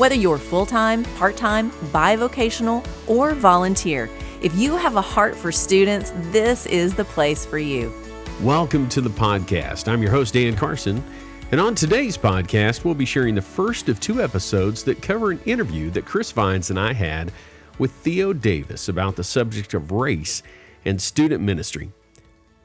Whether 0.00 0.14
you're 0.14 0.38
full 0.38 0.64
time, 0.64 1.04
part 1.18 1.36
time, 1.36 1.70
bivocational, 1.92 2.82
or 3.06 3.34
volunteer, 3.34 4.08
if 4.40 4.56
you 4.56 4.74
have 4.78 4.96
a 4.96 5.02
heart 5.02 5.36
for 5.36 5.52
students, 5.52 6.14
this 6.30 6.64
is 6.64 6.94
the 6.94 7.04
place 7.04 7.44
for 7.44 7.58
you. 7.58 7.92
Welcome 8.40 8.88
to 8.88 9.02
the 9.02 9.10
podcast. 9.10 9.88
I'm 9.88 10.00
your 10.00 10.10
host, 10.10 10.32
Dan 10.32 10.56
Carson. 10.56 11.04
And 11.52 11.60
on 11.60 11.74
today's 11.74 12.16
podcast, 12.16 12.82
we'll 12.82 12.94
be 12.94 13.04
sharing 13.04 13.34
the 13.34 13.42
first 13.42 13.90
of 13.90 14.00
two 14.00 14.22
episodes 14.22 14.82
that 14.84 15.02
cover 15.02 15.32
an 15.32 15.40
interview 15.44 15.90
that 15.90 16.06
Chris 16.06 16.32
Vines 16.32 16.70
and 16.70 16.80
I 16.80 16.94
had 16.94 17.30
with 17.78 17.92
Theo 17.92 18.32
Davis 18.32 18.88
about 18.88 19.16
the 19.16 19.24
subject 19.24 19.74
of 19.74 19.92
race 19.92 20.42
and 20.86 20.98
student 20.98 21.42
ministry. 21.42 21.92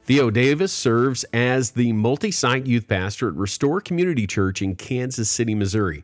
Theo 0.04 0.30
Davis 0.30 0.72
serves 0.72 1.24
as 1.34 1.72
the 1.72 1.92
multi 1.92 2.30
site 2.30 2.64
youth 2.64 2.88
pastor 2.88 3.28
at 3.28 3.34
Restore 3.34 3.82
Community 3.82 4.26
Church 4.26 4.62
in 4.62 4.74
Kansas 4.74 5.28
City, 5.28 5.54
Missouri. 5.54 6.02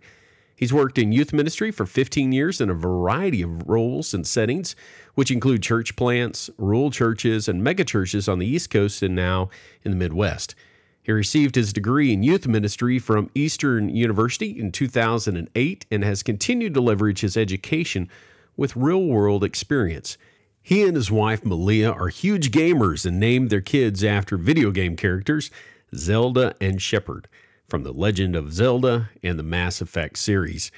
He's 0.62 0.72
worked 0.72 0.96
in 0.96 1.10
youth 1.10 1.32
ministry 1.32 1.72
for 1.72 1.86
15 1.86 2.30
years 2.30 2.60
in 2.60 2.70
a 2.70 2.74
variety 2.74 3.42
of 3.42 3.68
roles 3.68 4.14
and 4.14 4.24
settings, 4.24 4.76
which 5.16 5.32
include 5.32 5.60
church 5.60 5.96
plants, 5.96 6.50
rural 6.56 6.92
churches, 6.92 7.48
and 7.48 7.66
megachurches 7.66 8.30
on 8.30 8.38
the 8.38 8.46
East 8.46 8.70
Coast 8.70 9.02
and 9.02 9.16
now 9.16 9.50
in 9.82 9.90
the 9.90 9.96
Midwest. 9.96 10.54
He 11.02 11.10
received 11.10 11.56
his 11.56 11.72
degree 11.72 12.12
in 12.12 12.22
youth 12.22 12.46
ministry 12.46 13.00
from 13.00 13.28
Eastern 13.34 13.88
University 13.88 14.56
in 14.56 14.70
2008 14.70 15.86
and 15.90 16.04
has 16.04 16.22
continued 16.22 16.74
to 16.74 16.80
leverage 16.80 17.22
his 17.22 17.36
education 17.36 18.08
with 18.56 18.76
real 18.76 19.04
world 19.04 19.42
experience. 19.42 20.16
He 20.62 20.84
and 20.84 20.94
his 20.94 21.10
wife 21.10 21.44
Malia 21.44 21.90
are 21.90 22.06
huge 22.06 22.52
gamers 22.52 23.04
and 23.04 23.18
named 23.18 23.50
their 23.50 23.60
kids 23.60 24.04
after 24.04 24.36
video 24.36 24.70
game 24.70 24.94
characters 24.94 25.50
Zelda 25.92 26.54
and 26.60 26.80
Shepard 26.80 27.26
from 27.72 27.82
The 27.84 27.92
Legend 27.94 28.36
of 28.36 28.52
Zelda 28.52 29.08
and 29.22 29.38
the 29.38 29.42
Mass 29.42 29.80
Effect 29.80 30.18
series. 30.18 30.70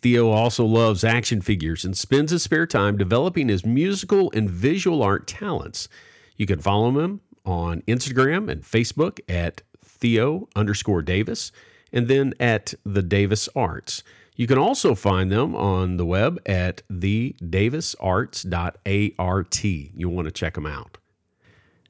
Theo 0.00 0.30
also 0.30 0.64
loves 0.64 1.04
action 1.04 1.40
figures 1.40 1.84
and 1.84 1.96
spends 1.96 2.32
his 2.32 2.42
spare 2.42 2.66
time 2.66 2.96
developing 2.96 3.48
his 3.48 3.64
musical 3.64 4.32
and 4.34 4.50
visual 4.50 5.04
art 5.04 5.28
talents. 5.28 5.88
You 6.36 6.46
can 6.46 6.58
follow 6.58 6.98
him 6.98 7.20
on 7.46 7.82
Instagram 7.82 8.50
and 8.50 8.64
Facebook 8.64 9.20
at 9.28 9.62
Theo 9.84 10.48
underscore 10.56 11.02
Davis 11.02 11.52
and 11.92 12.08
then 12.08 12.34
at 12.40 12.74
the 12.84 13.02
Davis 13.02 13.48
Arts. 13.54 14.02
You 14.34 14.48
can 14.48 14.58
also 14.58 14.96
find 14.96 15.30
them 15.30 15.54
on 15.54 15.96
the 15.96 16.04
web 16.04 16.40
at 16.44 16.82
thedavisarts.art. 16.90 19.64
You'll 19.64 20.12
want 20.12 20.26
to 20.26 20.32
check 20.32 20.54
them 20.54 20.66
out. 20.66 20.98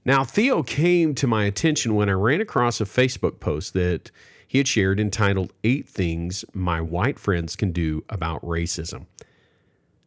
Now, 0.05 0.25
Theo 0.25 0.63
came 0.63 1.15
to 1.15 1.27
my 1.27 1.45
attention 1.45 1.95
when 1.95 2.11
I 2.11 2.13
ran 2.13 2.43
across 2.43 2.83
a 2.83 2.85
Facebook 2.85 3.41
post 3.41 3.73
that 3.73 4.11
he 4.53 4.59
had 4.59 4.69
shared 4.69 5.01
entitled 5.01 5.51
Eight 5.65 5.89
Things 5.89 6.45
My 6.53 6.79
White 6.79 7.19
Friends 7.19 7.57
Can 7.57 7.73
Do 7.73 8.05
About 8.11 8.43
Racism. 8.43 9.07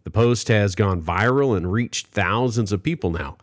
The 0.03 0.11
post 0.11 0.49
has 0.49 0.75
gone 0.75 1.01
viral 1.01 1.57
and 1.57 1.73
reached 1.73 2.09
thousands 2.09 2.71
of 2.71 2.83
people 2.83 3.09
now. 3.09 3.37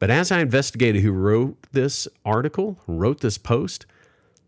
But 0.00 0.10
as 0.10 0.32
I 0.32 0.40
investigated 0.40 1.02
who 1.02 1.12
wrote 1.12 1.56
this 1.70 2.08
article, 2.24 2.80
wrote 2.88 3.20
this 3.20 3.38
post, 3.38 3.86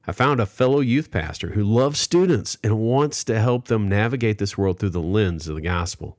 I 0.05 0.11
found 0.11 0.41
a 0.41 0.47
fellow 0.47 0.81
youth 0.81 1.13
pastor 1.13 1.51
who 1.51 1.63
loves 1.63 2.01
students 2.01 2.59
and 2.65 2.81
wants 2.81 3.23
to 3.23 3.39
help 3.39 3.67
them 3.67 3.89
navigate 3.89 4.39
this 4.39 4.59
world 4.59 4.81
through 4.81 4.91
the 4.91 5.01
lens 5.01 5.47
of 5.47 5.55
the 5.55 5.61
gospel. 5.61 6.19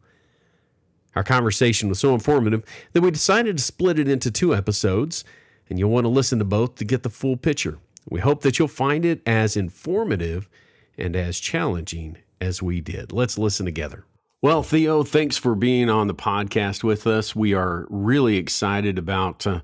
Our 1.17 1.23
conversation 1.23 1.89
was 1.89 1.99
so 1.99 2.13
informative 2.13 2.63
that 2.93 3.01
we 3.01 3.11
decided 3.11 3.57
to 3.57 3.63
split 3.63 3.99
it 3.99 4.07
into 4.07 4.31
two 4.31 4.55
episodes, 4.55 5.25
and 5.69 5.77
you'll 5.77 5.91
want 5.91 6.05
to 6.05 6.09
listen 6.09 6.39
to 6.39 6.45
both 6.45 6.75
to 6.75 6.85
get 6.85 7.03
the 7.03 7.09
full 7.09 7.35
picture. 7.35 7.77
We 8.09 8.19
hope 8.19 8.41
that 8.41 8.59
you'll 8.59 8.67
find 8.67 9.05
it 9.05 9.21
as 9.25 9.55
informative 9.55 10.49
and 10.97 11.15
as 11.15 11.39
challenging 11.39 12.17
as 12.41 12.61
we 12.61 12.81
did. 12.81 13.11
Let's 13.11 13.37
listen 13.37 13.65
together. 13.65 14.05
Well, 14.41 14.63
Theo, 14.63 15.03
thanks 15.03 15.37
for 15.37 15.53
being 15.53 15.89
on 15.89 16.07
the 16.07 16.15
podcast 16.15 16.83
with 16.83 17.05
us. 17.05 17.35
We 17.35 17.53
are 17.53 17.85
really 17.89 18.37
excited 18.37 18.97
about 18.97 19.45
uh, 19.45 19.61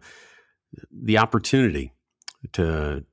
the 0.92 1.18
opportunity 1.18 1.94
to 2.54 3.06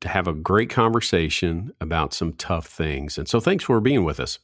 to 0.00 0.08
have 0.08 0.26
a 0.26 0.32
great 0.32 0.70
conversation 0.70 1.74
about 1.78 2.14
some 2.14 2.32
tough 2.32 2.66
things. 2.66 3.18
And 3.18 3.28
so 3.28 3.38
thanks 3.38 3.64
for 3.64 3.80
being 3.80 4.02
with 4.02 4.18
us. 4.18 4.38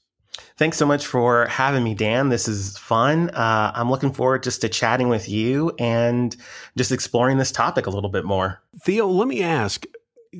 Thanks 0.58 0.76
so 0.76 0.84
much 0.84 1.06
for 1.06 1.46
having 1.46 1.82
me, 1.82 1.94
Dan. 1.94 2.28
This 2.28 2.46
is 2.46 2.76
fun. 2.76 3.30
Uh, 3.30 3.72
I'm 3.74 3.90
looking 3.90 4.12
forward 4.12 4.42
just 4.42 4.60
to 4.60 4.68
chatting 4.68 5.08
with 5.08 5.30
you 5.30 5.72
and 5.78 6.36
just 6.76 6.92
exploring 6.92 7.38
this 7.38 7.50
topic 7.50 7.86
a 7.86 7.90
little 7.90 8.10
bit 8.10 8.26
more. 8.26 8.60
Theo, 8.82 9.06
let 9.06 9.28
me 9.28 9.42
ask 9.42 9.86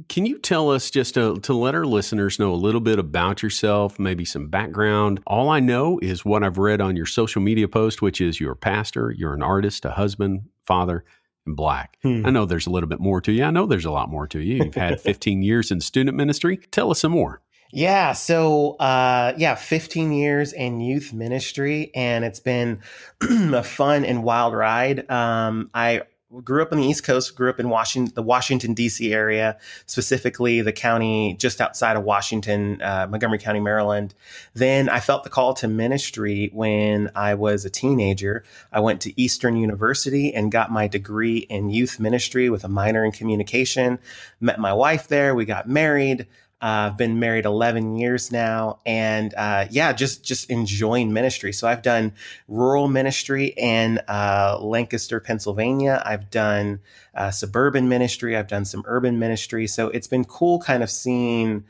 can 0.08 0.26
you 0.26 0.38
tell 0.38 0.70
us 0.70 0.90
just 0.90 1.14
to, 1.14 1.36
to 1.40 1.54
let 1.54 1.74
our 1.74 1.84
listeners 1.84 2.38
know 2.38 2.52
a 2.52 2.56
little 2.56 2.80
bit 2.80 2.98
about 2.98 3.42
yourself, 3.42 3.98
maybe 3.98 4.24
some 4.24 4.48
background? 4.48 5.20
All 5.26 5.48
I 5.48 5.60
know 5.60 5.98
is 6.00 6.24
what 6.24 6.44
I've 6.44 6.58
read 6.58 6.80
on 6.80 6.96
your 6.96 7.06
social 7.06 7.42
media 7.42 7.68
post, 7.68 8.02
which 8.02 8.20
is 8.20 8.40
you're 8.40 8.52
a 8.52 8.56
pastor, 8.56 9.12
you're 9.16 9.34
an 9.34 9.42
artist, 9.42 9.84
a 9.84 9.90
husband, 9.90 10.42
father, 10.66 11.04
and 11.46 11.56
black. 11.56 11.98
Hmm. 12.02 12.26
I 12.26 12.30
know 12.30 12.44
there's 12.44 12.66
a 12.66 12.70
little 12.70 12.88
bit 12.88 13.00
more 13.00 13.20
to 13.22 13.32
you. 13.32 13.44
I 13.44 13.50
know 13.50 13.66
there's 13.66 13.84
a 13.84 13.90
lot 13.90 14.10
more 14.10 14.26
to 14.28 14.40
you. 14.40 14.64
You've 14.64 14.74
had 14.74 15.00
15 15.02 15.42
years 15.42 15.70
in 15.70 15.80
student 15.80 16.16
ministry. 16.16 16.58
Tell 16.70 16.90
us 16.90 17.00
some 17.00 17.12
more. 17.12 17.40
Yeah, 17.72 18.12
so 18.12 18.76
uh, 18.76 19.34
yeah, 19.36 19.56
15 19.56 20.12
years 20.12 20.52
in 20.52 20.80
youth 20.80 21.12
ministry, 21.12 21.90
and 21.94 22.24
it's 22.24 22.40
been 22.40 22.80
a 23.20 23.62
fun 23.62 24.04
and 24.04 24.22
wild 24.22 24.54
ride. 24.54 25.10
Um, 25.10 25.70
I 25.74 26.02
grew 26.42 26.60
up 26.60 26.72
on 26.72 26.78
the 26.78 26.84
East 26.84 27.04
Coast, 27.04 27.36
grew 27.36 27.48
up 27.48 27.60
in 27.60 27.68
Washington, 27.68 28.12
the 28.14 28.22
Washington 28.22 28.74
D.C. 28.74 29.12
area, 29.12 29.56
specifically 29.86 30.60
the 30.60 30.72
county 30.72 31.36
just 31.38 31.60
outside 31.60 31.96
of 31.96 32.02
Washington, 32.02 32.82
uh, 32.82 33.06
Montgomery 33.08 33.38
County, 33.38 33.60
Maryland. 33.60 34.14
Then 34.52 34.88
I 34.88 35.00
felt 35.00 35.22
the 35.22 35.30
call 35.30 35.54
to 35.54 35.68
ministry 35.68 36.50
when 36.52 37.10
I 37.14 37.34
was 37.34 37.64
a 37.64 37.70
teenager. 37.70 38.44
I 38.72 38.80
went 38.80 39.00
to 39.02 39.20
Eastern 39.20 39.56
University 39.56 40.34
and 40.34 40.50
got 40.50 40.72
my 40.72 40.88
degree 40.88 41.38
in 41.38 41.70
youth 41.70 42.00
ministry 42.00 42.50
with 42.50 42.64
a 42.64 42.68
minor 42.68 43.04
in 43.04 43.12
communication. 43.12 43.98
Met 44.40 44.58
my 44.58 44.72
wife 44.72 45.08
there. 45.08 45.34
We 45.34 45.44
got 45.44 45.68
married. 45.68 46.26
Uh, 46.62 46.88
I've 46.90 46.96
been 46.96 47.20
married 47.20 47.44
11 47.44 47.96
years 47.96 48.32
now, 48.32 48.78
and 48.86 49.34
uh, 49.34 49.66
yeah, 49.70 49.92
just 49.92 50.24
just 50.24 50.50
enjoying 50.50 51.12
ministry. 51.12 51.52
So 51.52 51.68
I've 51.68 51.82
done 51.82 52.12
rural 52.48 52.88
ministry 52.88 53.52
in 53.56 54.00
uh, 54.08 54.58
Lancaster, 54.60 55.20
Pennsylvania. 55.20 56.02
I've 56.06 56.30
done 56.30 56.80
uh, 57.14 57.30
suburban 57.30 57.90
ministry. 57.90 58.36
I've 58.36 58.48
done 58.48 58.64
some 58.64 58.84
urban 58.86 59.18
ministry. 59.18 59.66
So 59.66 59.88
it's 59.88 60.06
been 60.06 60.24
cool, 60.24 60.58
kind 60.58 60.82
of 60.82 60.90
seeing 60.90 61.64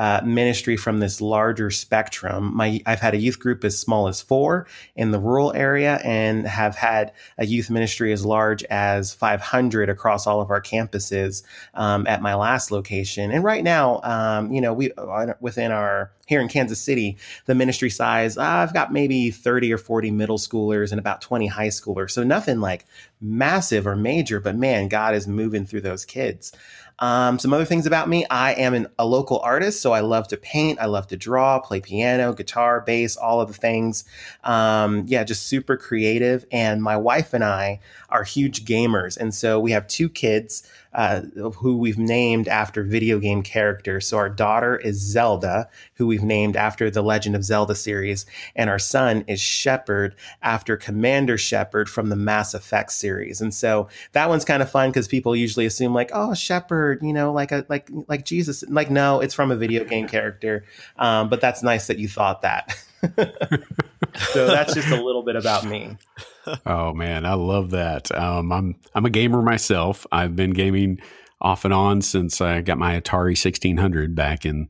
uh, 0.00 0.22
ministry 0.24 0.78
from 0.78 0.98
this 0.98 1.20
larger 1.20 1.70
spectrum. 1.70 2.56
My, 2.56 2.80
I've 2.86 3.00
had 3.00 3.12
a 3.12 3.18
youth 3.18 3.38
group 3.38 3.62
as 3.64 3.78
small 3.78 4.08
as 4.08 4.22
four 4.22 4.66
in 4.96 5.10
the 5.10 5.18
rural 5.18 5.52
area 5.52 6.00
and 6.02 6.46
have 6.46 6.74
had 6.74 7.12
a 7.36 7.44
youth 7.44 7.68
ministry 7.68 8.10
as 8.10 8.24
large 8.24 8.64
as 8.64 9.12
500 9.12 9.90
across 9.90 10.26
all 10.26 10.40
of 10.40 10.48
our 10.48 10.62
campuses 10.62 11.42
um, 11.74 12.06
at 12.06 12.22
my 12.22 12.34
last 12.34 12.70
location. 12.70 13.30
And 13.30 13.44
right 13.44 13.62
now, 13.62 14.00
um, 14.02 14.50
you 14.50 14.62
know, 14.62 14.72
we 14.72 14.90
within 15.38 15.70
our 15.70 16.10
here 16.24 16.40
in 16.40 16.48
Kansas 16.48 16.80
City, 16.80 17.18
the 17.44 17.54
ministry 17.54 17.90
size, 17.90 18.38
uh, 18.38 18.42
I've 18.42 18.72
got 18.72 18.94
maybe 18.94 19.30
30 19.30 19.70
or 19.70 19.78
40 19.78 20.12
middle 20.12 20.38
schoolers 20.38 20.92
and 20.92 20.98
about 20.98 21.20
20 21.20 21.48
high 21.48 21.68
schoolers. 21.68 22.12
So 22.12 22.22
nothing 22.22 22.60
like 22.60 22.86
massive 23.20 23.86
or 23.86 23.96
major, 23.96 24.40
but 24.40 24.56
man, 24.56 24.88
God 24.88 25.14
is 25.14 25.28
moving 25.28 25.66
through 25.66 25.82
those 25.82 26.06
kids. 26.06 26.52
Um, 27.00 27.38
some 27.38 27.52
other 27.52 27.64
things 27.64 27.86
about 27.86 28.08
me 28.08 28.26
I 28.30 28.52
am 28.52 28.74
an, 28.74 28.86
a 28.98 29.06
local 29.06 29.40
artist, 29.40 29.80
so 29.80 29.92
I 29.92 30.00
love 30.00 30.28
to 30.28 30.36
paint, 30.36 30.78
I 30.78 30.86
love 30.86 31.06
to 31.08 31.16
draw, 31.16 31.58
play 31.58 31.80
piano, 31.80 32.32
guitar, 32.32 32.82
bass, 32.82 33.16
all 33.16 33.40
of 33.40 33.48
the 33.48 33.54
things. 33.54 34.04
Um, 34.44 35.04
yeah, 35.06 35.24
just 35.24 35.46
super 35.46 35.76
creative. 35.76 36.44
And 36.52 36.82
my 36.82 36.96
wife 36.96 37.32
and 37.32 37.42
I 37.42 37.80
are 38.10 38.24
huge 38.24 38.64
gamers. 38.64 39.16
And 39.16 39.34
so 39.34 39.58
we 39.58 39.70
have 39.72 39.86
two 39.86 40.08
kids 40.08 40.62
uh, 40.92 41.22
who 41.56 41.76
we've 41.76 41.98
named 41.98 42.48
after 42.48 42.82
video 42.82 43.18
game 43.18 43.42
characters. 43.42 44.08
So 44.08 44.16
our 44.16 44.28
daughter 44.28 44.76
is 44.76 44.98
Zelda, 45.00 45.68
who 45.94 46.06
we've 46.06 46.22
named 46.22 46.56
after 46.56 46.90
the 46.90 47.02
Legend 47.02 47.36
of 47.36 47.44
Zelda 47.44 47.74
series, 47.74 48.26
and 48.56 48.68
our 48.68 48.78
son 48.78 49.24
is 49.28 49.40
Shepard 49.40 50.14
after 50.42 50.76
Commander 50.76 51.38
Shepard 51.38 51.88
from 51.88 52.08
the 52.08 52.16
Mass 52.16 52.54
Effect 52.54 52.92
series. 52.92 53.40
And 53.40 53.54
so 53.54 53.88
that 54.12 54.28
one's 54.28 54.44
kind 54.44 54.62
of 54.62 54.70
fun 54.70 54.90
because 54.90 55.08
people 55.08 55.36
usually 55.36 55.66
assume 55.66 55.94
like, 55.94 56.10
oh, 56.12 56.34
Shepard, 56.34 57.02
you 57.02 57.12
know, 57.12 57.32
like 57.32 57.52
a 57.52 57.64
like 57.68 57.88
like 58.08 58.24
Jesus. 58.24 58.64
Like 58.68 58.90
no, 58.90 59.20
it's 59.20 59.34
from 59.34 59.50
a 59.50 59.56
video 59.56 59.84
game 59.84 60.08
character. 60.08 60.64
Um, 60.98 61.28
but 61.28 61.40
that's 61.40 61.62
nice 61.62 61.86
that 61.86 61.98
you 61.98 62.08
thought 62.08 62.42
that. 62.42 62.76
so 64.32 64.46
that's 64.46 64.74
just 64.74 64.88
a 64.88 65.02
little 65.02 65.22
bit 65.22 65.36
about 65.36 65.64
me. 65.64 65.96
Oh 66.66 66.92
man, 66.92 67.24
I 67.24 67.34
love 67.34 67.70
that. 67.70 68.10
Um, 68.16 68.52
I'm 68.52 68.76
I'm 68.94 69.06
a 69.06 69.10
gamer 69.10 69.42
myself. 69.42 70.06
I've 70.12 70.36
been 70.36 70.50
gaming 70.50 71.00
off 71.40 71.64
and 71.64 71.72
on 71.72 72.02
since 72.02 72.40
I 72.40 72.60
got 72.60 72.78
my 72.78 73.00
Atari 73.00 73.42
1600 73.42 74.14
back 74.14 74.44
in 74.44 74.68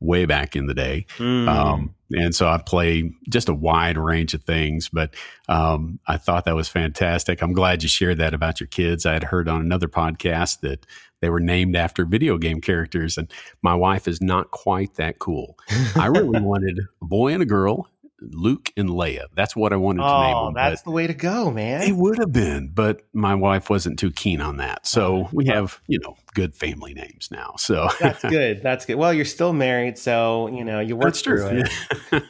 way 0.00 0.24
back 0.24 0.56
in 0.56 0.66
the 0.66 0.74
day. 0.74 1.06
Mm. 1.18 1.48
Um, 1.48 1.94
and 2.10 2.34
so 2.34 2.48
I 2.48 2.58
play 2.58 3.12
just 3.28 3.48
a 3.48 3.54
wide 3.54 3.96
range 3.96 4.34
of 4.34 4.42
things, 4.42 4.88
but 4.88 5.14
um, 5.48 5.98
I 6.06 6.16
thought 6.16 6.44
that 6.44 6.56
was 6.56 6.68
fantastic. 6.68 7.42
I'm 7.42 7.52
glad 7.52 7.82
you 7.82 7.88
shared 7.88 8.18
that 8.18 8.34
about 8.34 8.60
your 8.60 8.66
kids. 8.66 9.06
I 9.06 9.12
had 9.12 9.24
heard 9.24 9.48
on 9.48 9.60
another 9.60 9.88
podcast 9.88 10.60
that 10.60 10.86
they 11.20 11.30
were 11.30 11.40
named 11.40 11.76
after 11.76 12.04
video 12.04 12.38
game 12.38 12.60
characters, 12.60 13.16
and 13.16 13.30
my 13.62 13.74
wife 13.74 14.08
is 14.08 14.20
not 14.20 14.50
quite 14.50 14.94
that 14.94 15.18
cool. 15.18 15.58
I 15.96 16.06
really 16.06 16.40
wanted 16.42 16.80
a 17.00 17.04
boy 17.04 17.32
and 17.32 17.42
a 17.42 17.46
girl 17.46 17.88
Luke 18.22 18.72
and 18.76 18.90
Leia. 18.90 19.26
That's 19.34 19.56
what 19.56 19.72
I 19.72 19.76
wanted 19.76 20.02
oh, 20.02 20.06
to 20.06 20.26
name 20.26 20.36
oh, 20.36 20.44
them. 20.46 20.54
That's 20.54 20.82
the 20.82 20.90
way 20.90 21.06
to 21.06 21.14
go, 21.14 21.50
man. 21.50 21.82
It 21.82 21.96
would 21.96 22.18
have 22.18 22.32
been, 22.32 22.70
but 22.72 23.02
my 23.12 23.34
wife 23.34 23.70
wasn't 23.70 23.98
too 23.98 24.10
keen 24.10 24.40
on 24.40 24.58
that. 24.58 24.86
So 24.86 25.24
oh. 25.24 25.28
we 25.32 25.46
have, 25.46 25.80
you 25.86 25.98
know, 26.00 26.16
good 26.34 26.54
family 26.54 26.94
names 26.94 27.28
now. 27.30 27.54
So 27.56 27.88
that's 27.98 28.22
good. 28.28 28.62
That's 28.62 28.86
good. 28.86 28.96
Well, 28.96 29.12
you're 29.12 29.24
still 29.24 29.52
married, 29.52 29.98
so 29.98 30.48
you 30.48 30.64
know 30.64 30.80
you 30.80 30.96
work 30.96 31.14
through 31.14 31.64
it. 31.64 31.70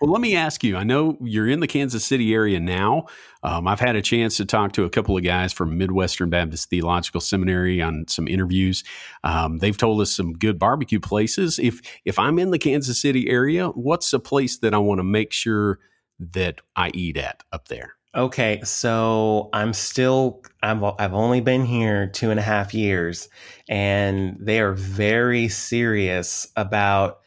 well, 0.00 0.10
let 0.10 0.20
me 0.20 0.36
ask 0.36 0.64
you. 0.64 0.76
I 0.76 0.84
know 0.84 1.16
you're 1.20 1.48
in 1.48 1.60
the 1.60 1.66
Kansas 1.66 2.04
City 2.04 2.34
area 2.34 2.60
now. 2.60 3.06
Um, 3.42 3.68
I've 3.68 3.80
had 3.80 3.96
a 3.96 4.02
chance 4.02 4.36
to 4.38 4.44
talk 4.44 4.72
to 4.72 4.84
a 4.84 4.90
couple 4.90 5.16
of 5.16 5.22
guys 5.22 5.52
from 5.52 5.78
Midwestern 5.78 6.30
Baptist 6.30 6.70
Theological 6.70 7.20
Seminary 7.20 7.80
on 7.80 8.06
some 8.08 8.26
interviews. 8.26 8.84
Um, 9.24 9.58
they've 9.58 9.76
told 9.76 10.00
us 10.00 10.12
some 10.12 10.32
good 10.32 10.58
barbecue 10.58 11.00
places. 11.00 11.58
If 11.58 11.80
if 12.04 12.18
I'm 12.18 12.38
in 12.38 12.50
the 12.50 12.58
Kansas 12.58 13.00
City 13.00 13.28
area, 13.28 13.68
what's 13.68 14.12
a 14.12 14.18
place 14.18 14.58
that 14.58 14.74
I 14.74 14.78
want 14.78 14.98
to 14.98 15.04
make 15.04 15.32
sure 15.32 15.78
that 16.18 16.60
I 16.76 16.90
eat 16.94 17.16
at 17.16 17.42
up 17.52 17.68
there? 17.68 17.94
Okay, 18.14 18.60
so 18.64 19.50
I'm 19.52 19.72
still 19.72 20.42
I've 20.62 20.82
I've 20.82 21.14
only 21.14 21.40
been 21.40 21.64
here 21.64 22.08
two 22.08 22.30
and 22.30 22.40
a 22.40 22.42
half 22.42 22.74
years, 22.74 23.28
and 23.68 24.36
they 24.40 24.60
are 24.60 24.72
very 24.72 25.48
serious 25.48 26.48
about 26.56 27.20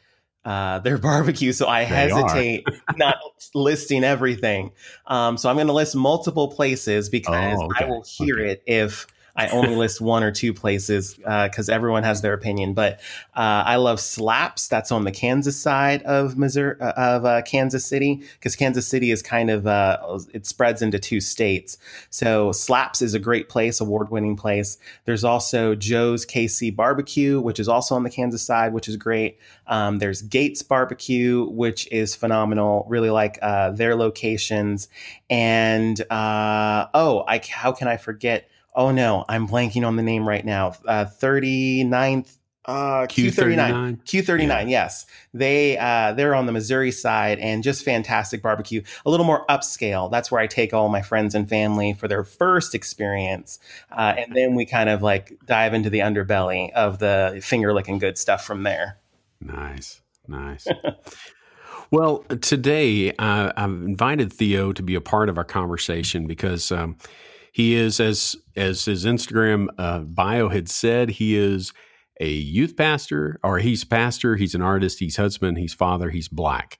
uh, 0.45 0.79
their 0.79 0.97
barbecue. 0.99 1.53
So 1.53 1.67
I 1.67 1.85
they 1.85 1.95
hesitate 1.95 2.65
not 2.97 3.17
listing 3.53 4.03
everything. 4.03 4.71
Um, 5.07 5.37
so 5.37 5.49
I'm 5.49 5.55
going 5.55 5.67
to 5.67 5.73
list 5.73 5.95
multiple 5.95 6.47
places 6.49 7.09
because 7.09 7.59
oh, 7.59 7.65
okay. 7.65 7.85
I 7.85 7.87
will 7.87 8.03
hear 8.03 8.35
okay. 8.35 8.51
it 8.51 8.63
if 8.65 9.07
I 9.35 9.47
only 9.47 9.75
list 9.75 10.01
one 10.01 10.23
or 10.23 10.31
two 10.31 10.53
places 10.53 11.15
because 11.15 11.69
uh, 11.69 11.73
everyone 11.73 12.03
has 12.03 12.21
their 12.21 12.33
opinion. 12.33 12.73
But 12.73 12.99
uh, 13.35 13.63
I 13.65 13.77
love 13.77 13.99
Slaps. 13.99 14.67
That's 14.67 14.91
on 14.91 15.03
the 15.03 15.11
Kansas 15.11 15.59
side 15.59 16.03
of 16.03 16.37
Missouri 16.37 16.79
uh, 16.79 16.91
of 16.95 17.25
uh, 17.25 17.41
Kansas 17.43 17.85
City 17.85 18.23
because 18.33 18.55
Kansas 18.55 18.87
City 18.87 19.11
is 19.11 19.21
kind 19.21 19.49
of 19.49 19.67
uh, 19.67 20.19
it 20.33 20.45
spreads 20.45 20.81
into 20.81 20.99
two 20.99 21.21
states. 21.21 21.77
So 22.09 22.51
Slaps 22.51 23.01
is 23.01 23.13
a 23.13 23.19
great 23.19 23.49
place, 23.49 23.79
award 23.79 24.09
winning 24.11 24.35
place. 24.35 24.77
There's 25.05 25.23
also 25.23 25.75
Joe's 25.75 26.25
KC 26.25 26.75
Barbecue, 26.75 27.39
which 27.39 27.59
is 27.59 27.67
also 27.67 27.95
on 27.95 28.03
the 28.03 28.09
Kansas 28.09 28.41
side, 28.41 28.73
which 28.73 28.87
is 28.87 28.97
great. 28.97 29.39
Um, 29.67 29.99
there's 29.99 30.21
Gates 30.21 30.61
Barbecue, 30.61 31.45
which 31.45 31.87
is 31.91 32.15
phenomenal. 32.15 32.85
Really 32.89 33.09
like 33.09 33.39
uh, 33.41 33.71
their 33.71 33.95
locations. 33.95 34.89
And 35.29 36.01
oh, 36.11 37.23
I 37.27 37.41
how 37.49 37.71
can 37.71 37.87
I 37.87 37.97
forget? 37.97 38.50
Oh 38.75 38.91
no, 38.91 39.25
I'm 39.27 39.47
blanking 39.47 39.85
on 39.85 39.95
the 39.95 40.03
name 40.03 40.27
right 40.27 40.45
now. 40.45 40.73
Uh, 40.85 41.05
39th 41.05 42.37
uh, 42.65 43.07
Q39. 43.07 44.03
Q39, 44.03 44.47
yeah. 44.47 44.61
yes. 44.63 45.05
They 45.33 45.77
uh 45.77 46.13
they're 46.13 46.35
on 46.35 46.45
the 46.45 46.51
Missouri 46.51 46.91
side 46.91 47.39
and 47.39 47.63
just 47.63 47.83
fantastic 47.83 48.43
barbecue. 48.43 48.83
A 49.05 49.09
little 49.09 49.25
more 49.25 49.45
upscale. 49.47 50.11
That's 50.11 50.31
where 50.31 50.39
I 50.39 50.47
take 50.47 50.73
all 50.73 50.87
my 50.89 51.01
friends 51.01 51.33
and 51.33 51.49
family 51.49 51.93
for 51.93 52.07
their 52.07 52.23
first 52.23 52.75
experience. 52.75 53.57
Uh, 53.91 54.13
and 54.17 54.35
then 54.35 54.55
we 54.55 54.65
kind 54.65 54.89
of 54.89 55.01
like 55.01 55.39
dive 55.45 55.73
into 55.73 55.89
the 55.89 55.99
underbelly 55.99 56.71
of 56.73 56.99
the 56.99 57.39
finger 57.43 57.73
licking 57.73 57.97
good 57.97 58.17
stuff 58.17 58.45
from 58.45 58.61
there. 58.63 58.99
Nice. 59.39 60.01
Nice. 60.27 60.67
well, 61.91 62.19
today 62.41 63.11
uh, 63.13 63.51
I've 63.57 63.69
invited 63.69 64.31
Theo 64.31 64.71
to 64.73 64.83
be 64.83 64.93
a 64.93 65.01
part 65.01 65.29
of 65.29 65.37
our 65.39 65.43
conversation 65.43 66.27
because 66.27 66.71
um, 66.71 66.95
he 67.51 67.75
is, 67.75 67.99
as 67.99 68.35
as 68.55 68.85
his 68.85 69.05
Instagram 69.05 69.67
uh, 69.77 69.99
bio 69.99 70.49
had 70.49 70.69
said, 70.69 71.09
he 71.09 71.35
is 71.35 71.73
a 72.19 72.29
youth 72.29 72.77
pastor, 72.77 73.39
or 73.43 73.59
he's 73.59 73.83
pastor, 73.83 74.35
he's 74.37 74.55
an 74.55 74.61
artist, 74.61 74.99
he's 74.99 75.17
husband, 75.17 75.57
he's 75.57 75.73
father, 75.73 76.09
he's 76.09 76.29
black. 76.29 76.79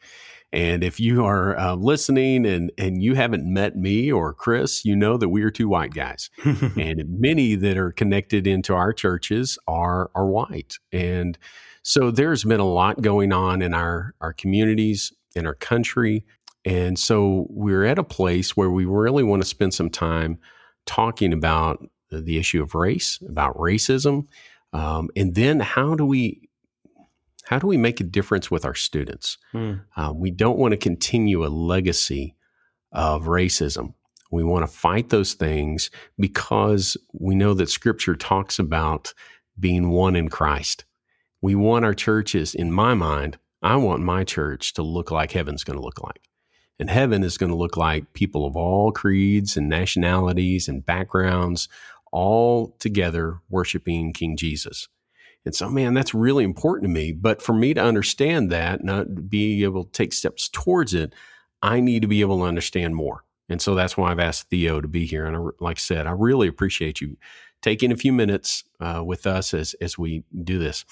And 0.54 0.84
if 0.84 1.00
you 1.00 1.26
are 1.26 1.58
uh, 1.58 1.76
listening 1.76 2.46
and 2.46 2.72
and 2.78 3.02
you 3.02 3.16
haven't 3.16 3.46
met 3.46 3.76
me 3.76 4.12
or 4.12 4.34
Chris, 4.34 4.84
you 4.86 4.96
know 4.96 5.18
that 5.18 5.30
we 5.30 5.44
are 5.44 5.52
two 5.52 5.68
white 5.68 5.94
guys, 5.94 6.30
and 6.44 7.04
many 7.08 7.56
that 7.56 7.78
are 7.78 7.92
connected 7.92 8.48
into 8.48 8.74
our 8.74 8.94
churches 8.94 9.58
are 9.68 10.10
are 10.16 10.28
white. 10.28 10.78
And 10.92 11.38
so 11.84 12.12
there's 12.12 12.44
been 12.44 12.60
a 12.60 12.66
lot 12.68 13.02
going 13.02 13.34
on 13.34 13.62
in 13.62 13.74
our 13.74 14.14
our 14.22 14.34
communities, 14.34 15.14
in 15.36 15.46
our 15.46 15.56
country, 15.56 16.26
and 16.66 17.00
so 17.00 17.48
we're 17.50 17.86
at 17.86 17.98
a 17.98 18.04
place 18.04 18.56
where 18.56 18.70
we 18.70 18.86
really 18.86 19.24
want 19.24 19.42
to 19.42 19.48
spend 19.48 19.74
some 19.74 19.90
time 19.90 20.38
talking 20.86 21.34
about 21.34 21.86
the 22.10 22.38
issue 22.38 22.62
of 22.62 22.76
race, 22.76 23.20
about 23.28 23.56
racism, 23.58 24.28
um, 24.74 25.10
and 25.16 25.36
then 25.36 25.60
how 25.60 25.96
do 25.96 26.06
we 26.06 26.50
how 27.46 27.60
do 27.60 27.68
we 27.68 27.78
make 27.78 28.00
a 28.00 28.06
difference 28.06 28.50
with 28.50 28.64
our 28.64 28.76
students? 28.76 29.38
Mm. 29.54 29.82
Uh, 29.98 30.14
we 30.16 30.32
don't 30.32 30.58
want 30.58 30.72
to 30.72 30.78
continue 30.78 31.46
a 31.46 31.50
legacy 31.50 32.36
of 32.94 33.26
racism. 33.26 33.94
We 34.32 34.44
want 34.44 34.66
to 34.66 34.72
fight 34.72 35.10
those 35.10 35.34
things 35.34 35.92
because 36.18 36.96
we 37.12 37.36
know 37.36 37.54
that 37.56 37.70
Scripture 37.70 38.16
talks 38.16 38.58
about 38.58 39.14
being 39.60 39.90
one 39.90 40.16
in 40.16 40.30
Christ. 40.30 40.86
We 41.42 41.56
want 41.56 41.84
our 41.84 41.94
churches, 41.94 42.56
in 42.56 42.72
my 42.72 42.94
mind, 42.94 43.38
I 43.62 43.76
want 43.76 44.02
my 44.02 44.24
church 44.24 44.74
to 44.76 44.84
look 44.84 45.12
like 45.12 45.34
heaven's 45.34 45.64
going 45.64 45.78
to 45.78 45.84
look 45.84 46.02
like. 46.02 46.30
And 46.82 46.90
heaven 46.90 47.24
is 47.24 47.38
going 47.38 47.52
to 47.52 47.56
look 47.56 47.78
like 47.78 48.12
people 48.14 48.44
of 48.44 48.58
all 48.58 48.92
creeds 48.92 49.56
and 49.56 49.70
nationalities 49.70 50.68
and 50.68 50.84
backgrounds, 50.84 51.70
all 52.12 52.76
together 52.80 53.40
worshiping 53.52 54.14
King 54.14 54.36
Jesus. 54.36 54.88
And 55.46 55.54
so, 55.54 55.70
man, 55.70 55.94
that's 55.94 56.16
really 56.16 56.44
important 56.44 56.90
to 56.90 56.94
me. 56.94 57.12
But 57.12 57.40
for 57.40 57.54
me 57.54 57.76
to 57.76 57.84
understand 57.84 58.52
that, 58.52 58.84
not 58.84 59.30
be 59.30 59.64
able 59.64 59.84
to 59.84 59.92
take 59.92 60.12
steps 60.12 60.50
towards 60.50 60.96
it, 60.96 61.14
I 61.62 61.82
need 61.82 62.02
to 62.02 62.08
be 62.08 62.22
able 62.22 62.40
to 62.40 62.46
understand 62.46 62.96
more. 62.96 63.26
And 63.48 63.62
so 63.62 63.76
that's 63.76 63.96
why 63.96 64.10
I've 64.10 64.20
asked 64.20 64.50
Theo 64.50 64.82
to 64.82 64.88
be 64.88 65.06
here. 65.06 65.28
And 65.28 65.38
I, 65.38 65.40
like 65.60 65.78
I 65.78 65.80
said, 65.80 66.08
I 66.08 66.12
really 66.12 66.48
appreciate 66.48 67.00
you 67.00 67.16
taking 67.62 67.92
a 67.92 67.96
few 67.96 68.12
minutes 68.12 68.64
uh, 68.80 69.04
with 69.06 69.28
us 69.28 69.54
as 69.54 69.76
as 69.82 70.00
we 70.00 70.24
do 70.44 70.58
this. 70.58 70.84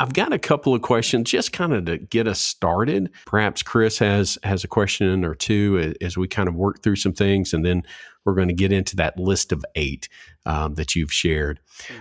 I've 0.00 0.14
got 0.14 0.32
a 0.32 0.38
couple 0.38 0.74
of 0.74 0.80
questions 0.80 1.30
just 1.30 1.52
kind 1.52 1.74
of 1.74 1.84
to 1.84 1.98
get 1.98 2.26
us 2.26 2.40
started. 2.40 3.10
Perhaps 3.26 3.62
Chris 3.62 3.98
has 3.98 4.38
has 4.42 4.64
a 4.64 4.68
question 4.68 5.26
or 5.26 5.34
two 5.34 5.94
as 6.00 6.16
we 6.16 6.26
kind 6.26 6.48
of 6.48 6.54
work 6.54 6.82
through 6.82 6.96
some 6.96 7.12
things, 7.12 7.52
and 7.52 7.66
then 7.66 7.82
we're 8.24 8.34
going 8.34 8.48
to 8.48 8.54
get 8.54 8.72
into 8.72 8.96
that 8.96 9.18
list 9.18 9.52
of 9.52 9.62
eight 9.74 10.08
um, 10.46 10.74
that 10.76 10.96
you've 10.96 11.12
shared. 11.12 11.60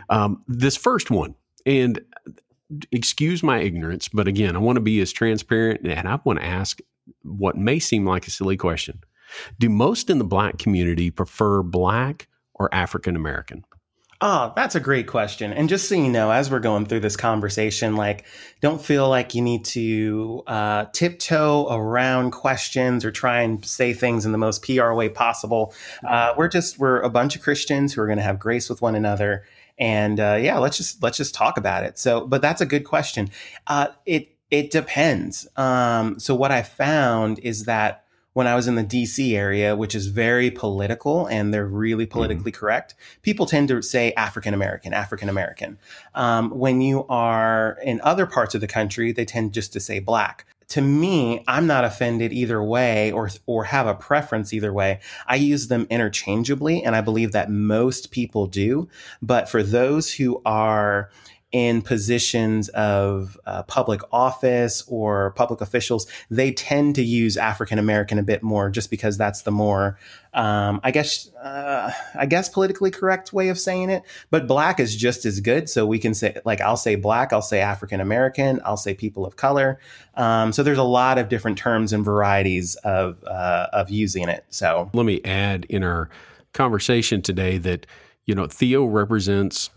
Um, 0.10 0.41
this 0.48 0.77
first 0.77 1.12
one, 1.12 1.36
and 1.65 2.00
excuse 2.94 3.44
my 3.44 3.60
ignorance, 3.60 4.08
but 4.08 4.29
again, 4.29 4.56
I 4.56 4.60
want 4.60 4.77
to 4.77 4.82
be 4.82 5.01
as 5.01 5.12
transparent, 5.12 5.86
and 5.86 6.08
I 6.08 6.20
want 6.24 6.39
to 6.39 6.46
ask 6.46 6.79
what 7.24 7.58
may 7.58 7.79
seem 7.79 8.06
like 8.06 8.27
a 8.27 8.32
silly 8.32 8.56
question: 8.56 9.03
Do 9.60 9.70
most 9.70 10.10
in 10.10 10.20
the 10.20 10.24
Black 10.24 10.58
community 10.58 11.12
prefer 11.12 11.63
Black 11.63 12.29
or 12.53 12.74
African 12.74 13.18
American? 13.18 13.65
Oh, 14.21 14.51
that's 14.53 14.75
a 14.75 14.81
great 14.81 15.07
question. 15.07 15.53
And 15.53 15.69
just 15.69 15.88
so 15.88 15.95
you 15.95 16.09
know, 16.09 16.29
as 16.29 16.51
we're 16.51 16.59
going 16.59 16.85
through 16.85 16.99
this 16.99 17.15
conversation, 17.15 17.95
like, 17.95 18.25
don't 18.59 18.81
feel 18.81 19.07
like 19.07 19.33
you 19.33 19.41
need 19.41 19.63
to 19.65 20.43
uh, 20.45 20.85
tiptoe 20.91 21.67
around 21.69 22.31
questions 22.31 23.05
or 23.05 23.11
try 23.11 23.41
and 23.41 23.63
say 23.63 23.93
things 23.93 24.25
in 24.25 24.33
the 24.33 24.38
most 24.38 24.61
PR 24.65 24.91
way 24.91 25.07
possible. 25.07 25.73
Uh, 26.05 26.33
we're 26.35 26.49
just 26.49 26.77
we're 26.77 26.99
a 26.99 27.09
bunch 27.09 27.38
of 27.38 27.41
Christians 27.41 27.93
who 27.93 28.01
are 28.01 28.07
going 28.07 28.17
to 28.17 28.23
have 28.23 28.39
grace 28.39 28.69
with 28.69 28.81
one 28.81 28.95
another, 28.95 29.45
and 29.77 30.19
uh, 30.19 30.38
yeah, 30.38 30.57
let's 30.57 30.75
just 30.75 31.01
let's 31.01 31.15
just 31.15 31.33
talk 31.33 31.57
about 31.57 31.85
it. 31.85 31.97
So, 31.97 32.27
but 32.27 32.41
that's 32.41 32.59
a 32.59 32.65
good 32.65 32.83
question. 32.83 33.29
Uh, 33.67 33.88
it 34.05 34.35
it 34.51 34.69
depends. 34.69 35.47
Um, 35.55 36.19
so 36.19 36.35
what 36.35 36.51
I 36.51 36.61
found 36.63 37.39
is 37.39 37.63
that 37.65 38.03
when 38.33 38.48
I 38.48 38.55
was 38.55 38.67
in 38.67 38.75
the 38.75 38.83
DC 38.83 39.33
area, 39.36 39.75
which 39.75 39.95
is 39.95 40.07
very 40.07 40.51
political 40.51 41.25
and 41.27 41.53
they're 41.53 41.65
really 41.65 42.05
mm-hmm. 42.05 42.12
politically 42.12 42.51
mm-hmm. 42.51 42.59
correct, 42.59 42.95
people 43.21 43.45
tend 43.45 43.67
to 43.69 43.81
say 43.81 44.13
African 44.13 44.53
American, 44.53 44.93
African 44.93 45.29
American. 45.29 45.77
Um, 46.15 46.51
when 46.51 46.81
you 46.81 47.05
are 47.07 47.77
in 47.83 48.01
other 48.01 48.25
parts 48.25 48.55
of 48.55 48.62
the 48.62 48.67
country, 48.67 49.12
they 49.12 49.25
tend 49.25 49.53
just 49.53 49.74
to 49.74 49.79
say 49.79 50.00
black. 50.00 50.45
To 50.69 50.81
me, 50.81 51.43
I'm 51.48 51.65
not 51.65 51.83
offended 51.83 52.31
either 52.31 52.62
way 52.62 53.12
or, 53.12 53.29
or 53.48 53.63
have 53.63 53.88
a 53.88 53.95
preference 53.95 54.53
either 54.53 54.71
way. 54.71 55.00
I 55.25 55.36
use 55.36 55.67
them 55.67 55.88
interchangeably, 55.89 56.83
and 56.83 56.95
I 56.95 57.01
believe 57.01 57.31
that 57.31 57.50
most 57.50 58.12
people 58.12 58.45
do. 58.45 58.88
But 59.19 59.50
for 59.50 59.63
those 59.63 60.13
who 60.13 60.43
are 60.45 61.09
in 61.51 61.82
positions 61.82 62.70
of 62.70 63.39
uh, 63.48 63.63
public 63.63 64.01
office 64.12 64.84
or 64.88 65.32
public 65.32 65.62
officials, 65.62 66.06
they 66.29 66.51
tend 66.51 66.94
to 66.96 67.03
use 67.03 67.38
African 67.38 67.79
American 67.79 68.20
a 68.20 68.24
bit 68.24 68.44
more, 68.44 68.70
just 68.70 68.91
because 68.91 69.18
that's 69.18 69.41
the 69.41 69.51
more, 69.51 69.98
um, 70.36 70.79
I 70.84 70.91
guess, 70.91 71.34
uh, 71.34 71.91
I 72.13 72.27
guess 72.27 72.50
politically 72.50 72.91
correct 72.91 73.34
way 73.34 73.50
of 73.50 73.58
saying 73.58 73.89
it. 73.89 74.03
But 74.29 74.48
black 74.48 74.79
is 74.79 74.96
just 74.96 75.25
as 75.25 75.39
good, 75.39 75.70
so 75.70 75.88
we 75.88 75.98
can 75.98 76.13
say 76.13 76.38
like 76.46 76.62
I'll 76.62 76.77
say 76.77 76.96
black, 76.96 77.34
I'll 77.34 77.41
say 77.41 77.62
African 77.62 78.00
American, 78.00 78.60
I'll 78.63 78.77
say 78.77 78.94
people 78.94 79.25
of 79.25 79.36
color. 79.36 79.79
Um, 80.15 80.51
so 80.51 80.62
there's 80.62 80.77
a 80.77 80.84
lot 80.84 81.18
of 81.18 81.29
different 81.29 81.58
terms 81.58 81.94
and 81.94 82.06
varieties 82.06 82.75
of 82.84 83.24
uh, 83.24 83.68
of 83.74 83.89
using 83.89 84.29
it. 84.29 84.46
So 84.50 84.91
let 84.94 85.06
me 85.06 85.20
add 85.25 85.65
in 85.65 85.84
our 85.84 86.10
conversation 86.53 87.24
today 87.24 87.58
that 87.58 87.88
you 88.25 88.36
know 88.36 88.46
Theo 88.46 88.86
represents 88.86 89.72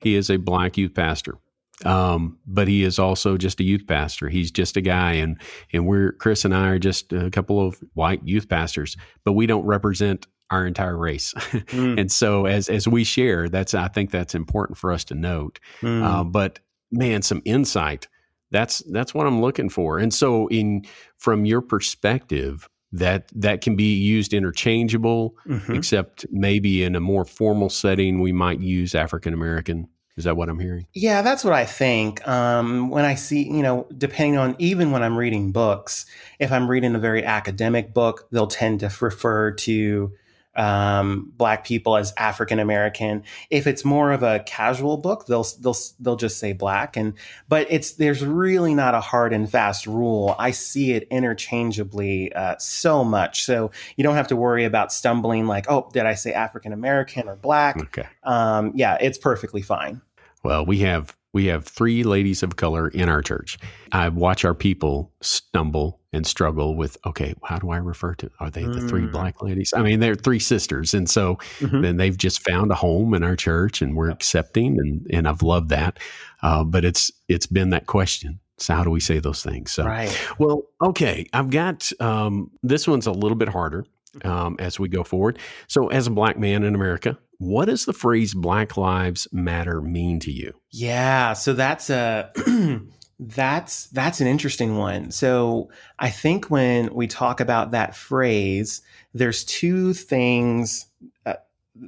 he 0.00 0.14
is 0.14 0.30
a 0.30 0.36
black 0.36 0.76
youth 0.76 0.94
pastor. 0.94 1.38
Um, 1.84 2.38
but 2.46 2.66
he 2.66 2.82
is 2.82 2.98
also 2.98 3.36
just 3.36 3.60
a 3.60 3.64
youth 3.64 3.86
pastor. 3.86 4.28
He's 4.28 4.50
just 4.50 4.76
a 4.76 4.80
guy, 4.80 5.12
and 5.12 5.40
and 5.72 5.86
we're 5.86 6.12
Chris 6.12 6.44
and 6.44 6.54
I 6.54 6.70
are 6.70 6.78
just 6.78 7.12
a 7.12 7.30
couple 7.30 7.64
of 7.64 7.78
white 7.94 8.20
youth 8.24 8.48
pastors, 8.48 8.96
but 9.24 9.34
we 9.34 9.46
don't 9.46 9.64
represent 9.64 10.26
our 10.50 10.66
entire 10.66 10.96
race. 10.96 11.34
mm. 11.36 12.00
and 12.00 12.10
so 12.10 12.46
as 12.46 12.68
as 12.68 12.88
we 12.88 13.04
share, 13.04 13.48
that's 13.48 13.74
I 13.74 13.88
think 13.88 14.10
that's 14.10 14.34
important 14.34 14.76
for 14.76 14.92
us 14.92 15.04
to 15.04 15.14
note. 15.14 15.60
Mm. 15.80 16.02
Uh, 16.02 16.24
but 16.24 16.58
man, 16.90 17.22
some 17.22 17.42
insight. 17.44 18.08
That's 18.50 18.78
that's 18.90 19.14
what 19.14 19.26
I'm 19.26 19.40
looking 19.40 19.68
for. 19.68 19.98
And 19.98 20.12
so 20.12 20.48
in 20.48 20.84
from 21.18 21.44
your 21.44 21.60
perspective, 21.60 22.68
that 22.92 23.28
that 23.34 23.60
can 23.60 23.76
be 23.76 23.94
used 23.94 24.32
interchangeable 24.32 25.34
mm-hmm. 25.46 25.74
except 25.74 26.24
maybe 26.30 26.82
in 26.82 26.96
a 26.96 27.00
more 27.00 27.24
formal 27.24 27.68
setting 27.68 28.20
we 28.20 28.32
might 28.32 28.60
use 28.60 28.94
african 28.94 29.34
american. 29.34 29.88
Is 30.16 30.24
that 30.24 30.36
what 30.36 30.48
i'm 30.48 30.58
hearing? 30.58 30.86
Yeah 30.94 31.22
that's 31.22 31.44
what 31.44 31.52
i 31.52 31.64
think. 31.64 32.26
Um, 32.26 32.90
when 32.90 33.04
i 33.04 33.14
see 33.14 33.44
you 33.44 33.62
know 33.62 33.86
depending 33.96 34.38
on 34.38 34.56
even 34.58 34.90
when 34.90 35.02
i'm 35.02 35.16
reading 35.16 35.52
books 35.52 36.06
if 36.38 36.50
i'm 36.50 36.68
reading 36.68 36.94
a 36.94 36.98
very 36.98 37.24
academic 37.24 37.94
book 37.94 38.26
they'll 38.32 38.46
tend 38.46 38.80
to 38.80 38.90
refer 39.00 39.52
to 39.52 40.12
um, 40.58 41.32
black 41.36 41.64
people 41.64 41.96
as 41.96 42.12
African 42.16 42.58
American. 42.58 43.22
If 43.48 43.66
it's 43.66 43.84
more 43.84 44.12
of 44.12 44.22
a 44.22 44.40
casual 44.40 44.98
book, 44.98 45.26
they'll 45.26 45.46
they'll 45.60 45.76
they'll 46.00 46.16
just 46.16 46.38
say 46.38 46.52
black. 46.52 46.96
And 46.96 47.14
but 47.48 47.66
it's 47.70 47.92
there's 47.92 48.24
really 48.24 48.74
not 48.74 48.94
a 48.94 49.00
hard 49.00 49.32
and 49.32 49.50
fast 49.50 49.86
rule. 49.86 50.34
I 50.38 50.50
see 50.50 50.92
it 50.92 51.06
interchangeably 51.10 52.32
uh, 52.32 52.56
so 52.58 53.04
much, 53.04 53.44
so 53.44 53.70
you 53.96 54.04
don't 54.04 54.16
have 54.16 54.28
to 54.28 54.36
worry 54.36 54.64
about 54.64 54.92
stumbling 54.92 55.46
like, 55.46 55.70
oh, 55.70 55.88
did 55.92 56.04
I 56.04 56.14
say 56.14 56.32
African 56.32 56.72
American 56.72 57.28
or 57.28 57.36
black? 57.36 57.80
Okay. 57.80 58.06
Um, 58.24 58.72
yeah, 58.74 58.98
it's 59.00 59.16
perfectly 59.16 59.62
fine. 59.62 60.02
Well, 60.42 60.66
we 60.66 60.78
have 60.80 61.16
we 61.38 61.44
have 61.44 61.64
three 61.64 62.02
ladies 62.02 62.42
of 62.42 62.56
color 62.56 62.88
in 62.88 63.08
our 63.08 63.22
church. 63.22 63.60
I 63.92 64.08
watch 64.08 64.44
our 64.44 64.54
people 64.54 65.12
stumble 65.20 66.00
and 66.12 66.26
struggle 66.26 66.74
with, 66.74 66.96
okay, 67.06 67.32
how 67.44 67.60
do 67.60 67.70
I 67.70 67.76
refer 67.76 68.16
to? 68.16 68.28
Are 68.40 68.50
they 68.50 68.64
the 68.64 68.88
three 68.88 69.02
mm. 69.02 69.12
black 69.12 69.40
ladies? 69.40 69.72
I 69.72 69.82
mean, 69.82 70.00
they're 70.00 70.16
three 70.16 70.40
sisters. 70.40 70.94
And 70.94 71.08
so 71.08 71.36
mm-hmm. 71.60 71.80
then 71.80 71.96
they've 71.96 72.18
just 72.18 72.42
found 72.42 72.72
a 72.72 72.74
home 72.74 73.14
in 73.14 73.22
our 73.22 73.36
church 73.36 73.80
and 73.82 73.94
we're 73.94 74.10
accepting 74.10 74.78
and, 74.80 75.06
and 75.12 75.28
I've 75.28 75.42
loved 75.42 75.68
that. 75.68 76.00
Uh, 76.42 76.64
but 76.64 76.84
it's, 76.84 77.12
it's 77.28 77.46
been 77.46 77.70
that 77.70 77.86
question. 77.86 78.40
So 78.56 78.74
how 78.74 78.82
do 78.82 78.90
we 78.90 78.98
say 78.98 79.20
those 79.20 79.44
things? 79.44 79.70
So, 79.70 79.84
right. 79.84 80.10
well, 80.40 80.64
okay. 80.82 81.24
I've 81.32 81.50
got, 81.50 81.88
um, 82.00 82.50
this 82.64 82.88
one's 82.88 83.06
a 83.06 83.12
little 83.12 83.38
bit 83.38 83.48
harder 83.48 83.86
um, 84.24 84.56
as 84.58 84.80
we 84.80 84.88
go 84.88 85.04
forward. 85.04 85.38
So 85.68 85.86
as 85.86 86.08
a 86.08 86.10
black 86.10 86.36
man 86.36 86.64
in 86.64 86.74
America, 86.74 87.16
what 87.38 87.66
does 87.66 87.84
the 87.84 87.92
phrase 87.92 88.34
Black 88.34 88.76
Lives 88.76 89.28
Matter 89.32 89.80
mean 89.80 90.20
to 90.20 90.32
you? 90.32 90.54
Yeah, 90.70 91.32
so 91.32 91.52
that's 91.52 91.88
a 91.88 92.30
that's 93.20 93.86
that's 93.86 94.20
an 94.20 94.26
interesting 94.26 94.76
one. 94.76 95.10
So 95.10 95.70
I 95.98 96.10
think 96.10 96.50
when 96.50 96.92
we 96.92 97.06
talk 97.06 97.40
about 97.40 97.70
that 97.70 97.96
phrase, 97.96 98.82
there's 99.14 99.44
two 99.44 99.94
things 99.94 100.86
uh, 101.26 101.34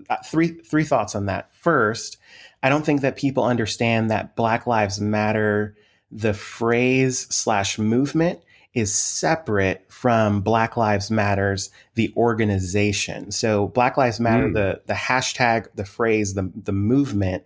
uh, 0.09 0.17
three 0.25 0.49
three 0.49 0.85
thoughts 0.85 1.15
on 1.15 1.27
that. 1.27 1.53
First, 1.55 2.17
I 2.63 2.69
don't 2.69 2.85
think 2.85 3.01
that 3.01 3.17
people 3.17 3.45
understand 3.45 4.11
that 4.11 4.37
Black 4.37 4.67
Lives 4.67 5.01
Matter 5.01 5.77
the 6.13 6.35
phrase 6.35 7.27
slash 7.31 7.79
movement 7.79 8.41
is 8.73 8.95
separate 8.95 9.85
from 9.91 10.43
Black 10.43 10.77
Lives 10.77 11.11
Matters, 11.11 11.71
the 11.95 12.13
organization. 12.17 13.33
So 13.33 13.67
Black 13.69 13.97
Lives 13.97 14.21
Matter, 14.21 14.49
mm. 14.49 14.55
the 14.55 14.81
the 14.87 14.95
hashtag, 14.95 15.67
the 15.75 15.85
phrase, 15.85 16.35
the 16.35 16.51
the 16.55 16.73
movement 16.73 17.45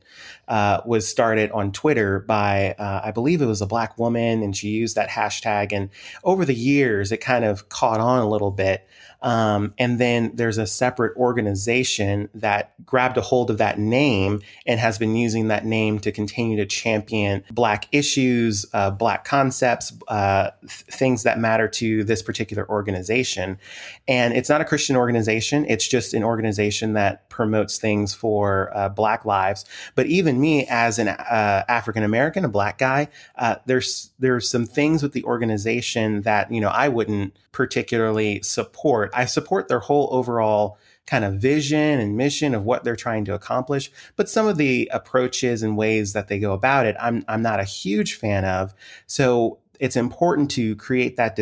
uh, 0.49 0.83
was 0.85 1.09
started 1.09 1.50
on 1.52 1.73
Twitter 1.73 2.21
by 2.21 2.75
uh, 2.78 3.00
I 3.04 3.11
believe 3.11 3.40
it 3.40 3.47
was 3.47 3.62
a 3.62 3.66
black 3.66 3.99
woman, 3.99 4.43
and 4.43 4.54
she 4.54 4.69
used 4.69 4.97
that 4.97 5.09
hashtag. 5.09 5.73
And 5.73 5.88
over 6.25 6.45
the 6.45 6.54
years, 6.54 7.11
it 7.11 7.19
kind 7.19 7.45
of 7.45 7.71
caught 7.71 8.00
on 8.00 8.21
a 8.21 8.28
little 8.28 8.50
bit. 8.50 8.87
Um, 9.25 9.73
and 9.78 9.99
then 9.99 10.33
there's 10.35 10.59
a 10.59 10.66
separate 10.66 11.16
organization 11.16 12.28
that 12.35 12.75
grabbed 12.85 13.16
a 13.16 13.23
hold 13.23 13.50
of 13.50 13.57
that 13.57 13.78
name 13.78 14.43
and 14.66 14.78
has 14.78 14.99
been 14.99 15.16
using 15.16 15.49
that 15.49 15.64
name 15.64 15.99
to 16.00 16.12
continue 16.12 16.59
to 16.59 16.66
champion 16.66 17.43
Black 17.50 17.88
issues, 17.90 18.66
uh, 18.75 18.90
Black 18.90 19.25
concepts, 19.25 19.95
uh, 20.09 20.50
th- 20.61 20.71
things 20.71 21.23
that 21.23 21.38
matter 21.38 21.66
to 21.69 22.04
this 22.04 22.23
particular 22.23 22.69
organization. 22.69 23.59
And 24.07 24.35
it's 24.35 24.50
not 24.50 24.61
a 24.61 24.64
Christian 24.64 24.95
organization, 24.95 25.64
it's 25.71 25.88
just 25.88 26.12
an 26.12 26.23
organization 26.23 26.93
that 26.93 27.31
promotes 27.31 27.78
things 27.78 28.12
for 28.12 28.71
uh, 28.76 28.90
Black 28.90 29.25
lives. 29.25 29.64
But 29.95 30.04
even 30.07 30.38
me, 30.38 30.66
as 30.69 30.99
an 30.99 31.09
uh, 31.09 31.64
African 31.66 32.02
American, 32.02 32.45
a 32.45 32.49
Black 32.49 32.76
guy, 32.76 33.09
uh, 33.37 33.57
there's 33.64 34.11
there's 34.19 34.50
some 34.50 34.66
things 34.66 35.02
with 35.02 35.12
the 35.12 35.25
organization 35.25 36.21
that 36.23 36.52
you 36.52 36.61
know 36.61 36.69
I 36.69 36.88
wouldn't 36.88 37.35
particularly 37.54 38.43
support. 38.43 39.11
I 39.14 39.25
support 39.26 39.68
their 39.68 39.80
whole 39.80 40.09
overall 40.11 40.78
kind 41.06 41.25
of 41.25 41.35
vision 41.35 42.00
and 42.00 42.16
mission 42.16 42.54
of 42.54 42.64
what 42.64 42.83
they're 42.83 42.97
trying 42.97 43.25
to 43.26 43.35
accomplish, 43.35 43.90
but 44.16 44.28
some 44.28 44.47
of 44.47 44.56
the 44.56 44.90
approaches 44.92 45.62
and 45.62 45.76
ways 45.76 46.14
that 46.14 46.28
they 46.28 46.38
go 46.38 46.52
about 46.52 46.87
it, 46.87 46.97
I'm 46.99 47.25
I'm 47.28 47.42
not 47.42 47.61
a 47.61 47.64
huge 47.64 48.14
fan 48.14 48.44
of. 48.44 48.75
So 49.06 49.59
it's 49.81 49.97
important 49.97 50.50
to 50.52 50.76
create 50.76 51.16
that 51.16 51.37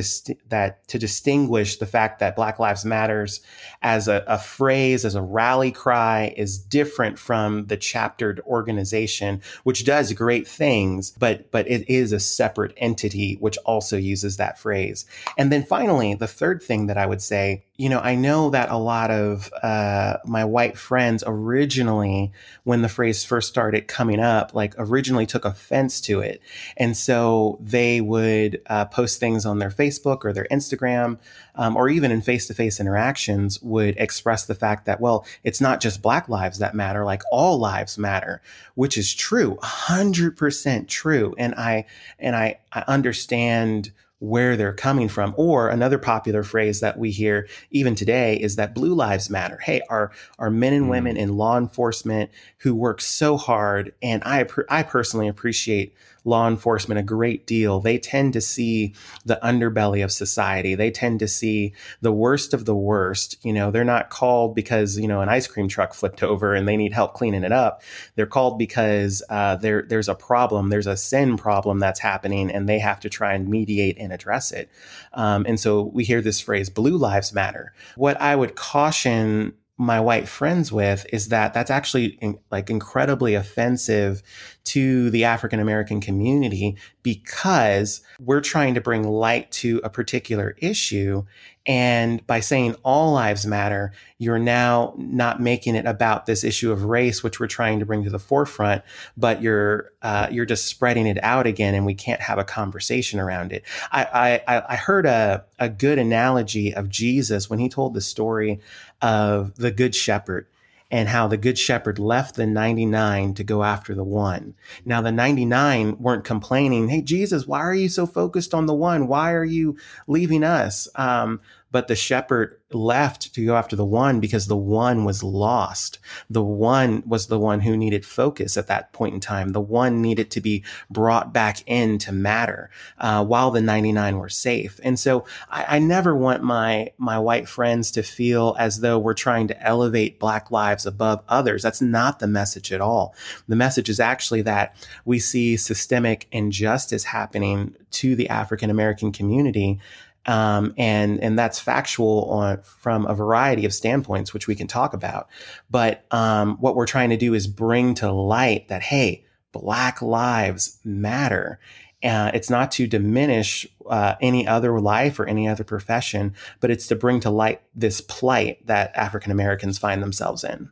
that 0.49 0.89
to 0.89 0.99
distinguish 0.99 1.77
the 1.77 1.87
fact 1.87 2.19
that 2.21 2.37
Black 2.37 2.59
Lives 2.59 2.85
Matters 2.85 3.41
as 3.83 4.09
a, 4.09 4.25
a, 4.27 4.39
phrase, 4.39 5.05
as 5.05 5.15
a 5.15 5.23
rally 5.23 5.71
cry, 5.71 6.35
is 6.37 6.59
different 6.59 7.19
from 7.19 7.67
the 7.67 7.77
chaptered 7.77 8.41
organization, 8.47 9.43
which 9.65 9.85
does 9.85 10.13
great 10.13 10.49
things, 10.49 11.11
but 11.11 11.51
but 11.51 11.69
it 11.69 11.89
is 11.89 12.13
a 12.13 12.21
separate 12.21 12.73
entity 12.77 13.37
which 13.41 13.59
also 13.59 13.97
uses 13.97 14.37
that 14.37 14.59
phrase. 14.59 15.05
And 15.37 15.53
then 15.53 15.65
finally, 15.65 16.15
the 16.15 16.27
third 16.27 16.63
thing 16.63 16.87
that 16.87 16.99
I 16.99 17.07
would 17.07 17.23
say 17.23 17.65
you 17.83 17.89
know, 17.89 17.99
I 17.99 18.15
know 18.15 18.51
that 18.51 18.71
a 18.71 18.77
lot 18.77 19.11
of 19.11 19.53
uh, 19.61 20.19
my 20.25 20.45
white 20.45 20.79
friends 20.79 21.25
originally, 21.27 22.31
when 22.63 22.81
the 22.81 22.89
phrase 22.89 23.25
first 23.25 23.49
started 23.49 23.89
coming 23.89 24.21
up, 24.21 24.55
like 24.55 24.77
originally 24.79 25.27
took 25.27 25.45
offense 25.45 26.01
to 26.03 26.21
it. 26.21 26.41
And 26.77 26.97
so 26.97 27.59
they 27.61 28.01
would 28.01 28.63
uh, 28.69 28.85
post 28.85 29.19
things 29.19 29.45
on 29.45 29.59
their 29.59 29.73
Facebook 29.73 30.25
or 30.25 30.33
their 30.33 30.47
Instagram, 30.49 31.19
um, 31.57 31.77
or 31.77 31.89
even 31.89 32.13
in 32.13 32.23
face 32.23 32.47
to 32.47 32.55
face 32.55 32.79
interactions, 32.79 33.61
would 33.63 33.97
express 33.97 34.47
the 34.47 34.55
fact 34.55 34.87
that, 34.87 35.01
well, 35.01 35.27
it's 35.43 35.61
not 35.61 35.81
just 35.81 36.03
Black 36.03 36.29
lives 36.29 36.61
that 36.61 36.77
matter, 36.77 37.05
like 37.05 37.23
all 37.33 37.59
lives 37.59 37.99
matter, 37.99 38.41
which 38.77 38.97
is 38.97 39.13
true, 39.13 39.57
100% 39.61 40.87
true. 40.87 41.35
And 41.37 41.53
I, 41.57 41.87
and 42.21 42.37
I, 42.37 42.61
I 42.73 42.85
understand 42.87 43.91
where 44.23 44.57
they're 44.57 44.73
coming 44.73 45.09
from. 45.09 45.35
Or 45.37 45.69
another 45.69 45.99
popular 45.99 46.45
phrase 46.45 46.79
that 46.79 46.97
we 46.97 47.11
hear 47.11 47.49
even 47.73 47.97
today 47.97 48.37
is 48.37 48.55
that 48.55 48.73
blue 48.73 48.95
lives 48.95 49.29
matter. 49.29 49.59
Hey, 49.59 49.83
our, 49.91 50.13
our 50.39 50.49
men 50.49 50.73
and 50.73 50.89
women 50.89 51.17
mm. 51.17 51.19
in 51.19 51.37
law 51.37 51.59
enforcement 51.59 52.31
who 52.59 52.73
work 52.73 53.01
so 53.01 53.37
hard, 53.37 53.93
and 54.01 54.23
I, 54.25 54.47
I 54.69 54.85
personally 54.85 55.27
appreciate 55.27 55.93
law 56.25 56.49
enforcement 56.49 56.99
a 56.99 57.03
great 57.03 57.47
deal. 57.47 57.81
They 57.81 57.99
tend 57.99 58.33
to 58.35 58.41
see 58.41 58.95
the 59.25 59.39
underbelly 59.43 60.05
of 60.05 60.13
society. 60.13 60.75
They 60.75 60.91
tend 60.91 61.21
to 61.21 61.29
see 61.29 61.75
the 62.01 62.13
worst 62.13 62.55
of 62.55 62.65
the 62.65 62.77
worst. 62.77 63.39
You 63.45 63.53
know, 63.53 63.71
they're 63.71 63.85
not 63.85 64.11
called 64.11 64.55
because, 64.55 64.99
you 64.99 65.09
know, 65.09 65.21
an 65.21 65.29
ice 65.29 65.47
cream 65.47 65.69
truck 65.69 65.95
flipped 65.95 66.23
over 66.23 66.55
and 66.55 66.67
they 66.67 66.77
need 66.77 66.93
help 66.93 67.15
cleaning 67.15 67.45
it 67.45 67.53
up. 67.53 67.83
They're 68.15 68.27
called 68.27 68.59
because 68.59 69.23
uh, 69.29 69.57
there, 69.57 69.83
there's 69.83 70.09
a 70.09 70.15
problem, 70.15 70.69
there's 70.69 70.87
a 70.87 70.97
sin 70.97 71.37
problem 71.37 71.79
that's 71.79 72.01
happening, 72.01 72.51
and 72.51 72.69
they 72.69 72.79
have 72.79 73.01
to 73.01 73.09
try 73.09 73.35
and 73.35 73.49
mediate 73.49 73.99
and 73.99 74.13
address 74.13 74.53
it. 74.53 74.71
Um, 75.13 75.45
and 75.49 75.59
so 75.59 75.83
we 75.83 76.05
hear 76.05 76.21
this 76.21 76.41
phrase, 76.41 76.71
blue 76.71 76.97
lives 76.97 77.33
matter. 77.33 77.73
What 77.97 78.21
I 78.21 78.37
would 78.37 78.55
caution 78.55 79.55
my 79.79 79.99
white 79.99 80.29
friends 80.29 80.71
with 80.71 81.07
is 81.13 81.29
that 81.29 81.55
that's 81.55 81.71
actually 81.71 82.19
in, 82.21 82.39
like 82.51 82.69
incredibly 82.69 83.35
offensive 83.35 84.23
to 84.65 85.11
the 85.11 85.25
African 85.25 85.59
American 85.61 86.01
community 86.01 86.77
because 87.03 88.01
we're 88.21 88.41
trying 88.41 88.75
to 88.75 88.81
bring 88.81 89.03
light 89.03 89.51
to 89.51 89.81
a 89.83 89.91
particular 89.91 90.55
issue. 90.59 91.25
And 91.65 92.25
by 92.27 92.41
saying 92.41 92.75
all 92.85 93.13
lives 93.13 93.47
matter, 93.47 93.93
you're 94.19 94.39
now 94.39 94.95
not 94.97 95.41
making 95.41 95.75
it 95.75 95.87
about 95.87 96.27
this 96.27 96.45
issue 96.45 96.71
of 96.71 96.85
race, 96.85 97.23
which 97.23 97.41
we're 97.41 97.47
trying 97.47 97.79
to 97.81 97.87
bring 97.87 98.05
to 98.05 98.11
the 98.11 98.19
forefront, 98.19 98.83
but 99.17 99.43
you're 99.43 99.93
uh, 100.03 100.29
you're 100.31 100.47
just 100.47 100.67
spreading 100.67 101.07
it 101.07 101.19
out 101.23 101.47
again, 101.47 101.75
and 101.75 101.87
we 101.87 101.95
can't 101.95 102.21
have 102.21 102.39
a 102.39 102.45
conversation 102.45 103.19
around 103.21 103.53
it. 103.53 103.65
I 103.91 104.43
I, 104.47 104.63
I 104.71 104.77
heard 104.77 105.07
a 105.07 105.45
a 105.59 105.69
good 105.69 105.99
analogy 105.99 106.75
of 106.75 106.89
Jesus 106.89 107.49
when 107.49 107.59
he 107.59 107.69
told 107.69 107.95
the 107.95 108.01
story 108.01 108.61
of 109.03 109.57
the 109.57 109.71
good 109.71 109.95
shepherd 109.95 110.47
and 110.93 111.09
how 111.09 111.27
the 111.27 111.39
good 111.39 111.59
shepherd 111.59 111.99
left 111.99 112.37
the 112.37 112.47
99 112.47 113.33
to 113.35 113.43
go 113.43 113.65
after 113.65 113.95
the 113.95 114.05
one. 114.05 114.55
Now, 114.85 115.01
the 115.01 115.11
99 115.11 115.99
weren't 115.99 116.25
complaining, 116.25 116.89
Hey, 116.89 117.01
Jesus, 117.01 117.47
why 117.47 117.61
are 117.61 117.75
you 117.75 117.89
so 117.89 118.07
focused 118.07 118.53
on 118.53 118.67
the 118.67 118.75
one? 118.75 119.09
Why 119.09 119.33
are 119.33 119.45
you 119.45 119.77
leaving 120.07 120.45
us? 120.45 120.87
Um, 120.95 121.41
but 121.73 121.89
the 121.89 121.97
shepherd 121.97 122.61
left 122.75 123.35
to 123.35 123.45
go 123.45 123.57
after 123.57 123.77
the 123.77 123.85
one 123.85 124.21
because 124.21 124.47
the 124.47 124.57
one 124.57 125.05
was 125.05 125.23
lost. 125.23 125.99
The 126.31 126.43
one 126.43 127.03
was 127.07 127.27
the 127.27 127.39
one 127.39 127.61
who 127.61 127.77
needed 127.77 128.05
focus 128.05 128.57
at 128.57 128.67
that 128.67 128.93
point 128.93 129.15
in 129.15 129.21
time. 129.21 129.51
The 129.51 129.61
one 129.61 130.03
needed 130.03 130.31
to 130.33 130.41
be 130.41 130.65
brought 130.91 131.33
back 131.33 131.63
in 131.67 131.99
to 131.99 132.13
matter 132.13 132.71
uh, 132.99 133.25
while 133.25 133.51
the 133.51 133.61
99 133.61 134.19
were 134.19 134.29
safe. 134.29 134.81
And 134.83 134.99
so 134.99 135.25
I, 135.51 135.77
I 135.77 135.79
never 135.79 136.15
want 136.15 136.43
my 136.43 136.91
my 136.99 137.19
white 137.19 137.49
friends 137.49 137.91
to 137.93 138.03
feel 138.03 138.55
as 138.59 138.81
though 138.81 138.99
we're 138.99 139.15
trying 139.15 139.49
to 139.49 139.63
elevate 139.67 140.21
black 140.21 140.51
lives 140.51 140.87
above 140.87 141.23
others. 141.29 141.63
That's 141.63 141.83
not 141.83 142.19
the 142.19 142.27
message 142.27 142.73
at 142.73 142.81
all. 142.81 143.15
The 143.49 143.57
message 143.57 143.89
is 143.89 143.99
actually 143.99 144.43
that 144.43 144.77
we 145.05 145.19
see 145.19 145.57
systemic 145.57 146.29
injustice 146.33 147.05
happening 147.05 147.75
to 147.93 148.15
the 148.15 148.29
African 148.29 148.71
American 148.71 149.13
community 149.13 149.81
um, 150.27 150.75
and 150.77 151.21
and 151.21 151.39
that's 151.39 151.59
factual 151.59 152.31
on 152.31 152.61
from 152.63 153.07
a 153.07 153.15
variety 153.15 153.65
of 153.65 153.75
standpoints, 153.75 154.33
which 154.33 154.47
we 154.47 154.55
can 154.55 154.67
talk 154.67 154.95
about. 154.95 155.29
But 155.71 156.05
um, 156.11 156.57
what 156.59 156.77
we're 156.77 156.87
trying 156.87 157.11
to 157.11 157.17
do 157.17 157.35
is 157.35 157.47
bring 157.47 157.95
to 157.95 158.13
light 158.13 158.69
that 158.69 158.83
hey, 158.83 159.25
Black 159.53 160.01
lives 160.01 160.79
matter. 160.85 161.59
Uh, 162.05 162.33
it's 162.35 162.51
not 162.51 162.73
to 162.73 162.87
diminish 162.87 163.67
uh, 163.89 164.15
any 164.21 164.47
other 164.47 164.81
life 164.81 165.21
or 165.21 165.27
any 165.27 165.47
other 165.47 165.63
profession, 165.63 166.35
but 166.59 166.71
it's 166.71 166.89
to 166.89 166.97
bring 166.97 167.21
to 167.21 167.31
light 167.31 167.61
this 167.77 168.01
plight 168.01 168.67
that 168.67 168.91
African 168.97 169.31
Americans 169.31 169.79
find 169.79 170.03
themselves 170.03 170.43
in. 170.43 170.71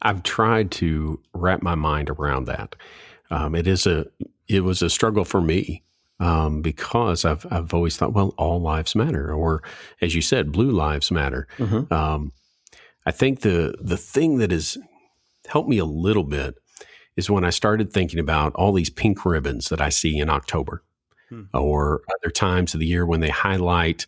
I've 0.00 0.22
tried 0.22 0.70
to 0.72 1.20
wrap 1.34 1.62
my 1.62 1.74
mind 1.74 2.08
around 2.08 2.46
that. 2.46 2.74
Um, 3.30 3.54
it 3.54 3.66
is 3.66 3.86
a 3.86 4.06
it 4.48 4.64
was 4.64 4.82
a 4.82 4.90
struggle 4.90 5.24
for 5.24 5.40
me 5.40 5.82
um, 6.22 6.62
because 6.62 7.24
I've 7.24 7.44
I've 7.50 7.74
always 7.74 7.96
thought, 7.96 8.12
well, 8.12 8.32
all 8.38 8.60
lives 8.60 8.94
matter, 8.94 9.34
or 9.34 9.62
as 10.00 10.14
you 10.14 10.22
said, 10.22 10.52
blue 10.52 10.70
lives 10.70 11.10
matter. 11.10 11.48
Mm-hmm. 11.58 11.92
Um, 11.92 12.32
I 13.04 13.10
think 13.10 13.40
the 13.40 13.74
the 13.80 13.96
thing 13.96 14.38
that 14.38 14.52
has 14.52 14.78
helped 15.48 15.68
me 15.68 15.78
a 15.78 15.84
little 15.84 16.22
bit 16.22 16.54
is 17.16 17.28
when 17.28 17.44
I 17.44 17.50
started 17.50 17.92
thinking 17.92 18.20
about 18.20 18.54
all 18.54 18.72
these 18.72 18.88
pink 18.88 19.26
ribbons 19.26 19.68
that 19.68 19.80
I 19.80 19.88
see 19.88 20.16
in 20.16 20.30
October, 20.30 20.84
hmm. 21.28 21.42
or 21.52 22.02
other 22.14 22.30
times 22.30 22.72
of 22.72 22.80
the 22.80 22.86
year 22.86 23.04
when 23.04 23.20
they 23.20 23.28
highlight 23.28 24.06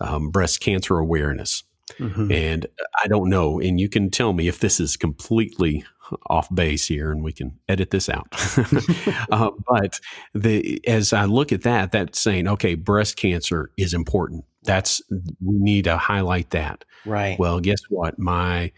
um, 0.00 0.30
breast 0.30 0.60
cancer 0.60 0.96
awareness. 0.96 1.64
Mm-hmm. 1.98 2.32
And 2.32 2.66
I 3.02 3.08
don't 3.08 3.28
know, 3.28 3.60
and 3.60 3.80
you 3.80 3.88
can 3.88 4.10
tell 4.10 4.32
me 4.32 4.48
if 4.48 4.60
this 4.60 4.80
is 4.80 4.96
completely 4.96 5.84
off 6.26 6.52
base 6.54 6.86
here 6.86 7.12
and 7.12 7.22
we 7.22 7.32
can 7.32 7.58
edit 7.68 7.90
this 7.90 8.08
out. 8.08 8.26
uh, 9.30 9.50
but 9.66 10.00
the, 10.34 10.80
as 10.86 11.12
I 11.12 11.24
look 11.24 11.52
at 11.52 11.62
that, 11.62 11.92
that's 11.92 12.18
saying, 12.18 12.48
okay, 12.48 12.74
breast 12.74 13.16
cancer 13.16 13.70
is 13.76 13.94
important. 13.94 14.44
That's, 14.64 15.02
we 15.10 15.58
need 15.58 15.84
to 15.84 15.96
highlight 15.96 16.50
that. 16.50 16.84
Right. 17.04 17.38
Well, 17.38 17.60
guess 17.60 17.80
what? 17.88 18.18
My 18.18 18.72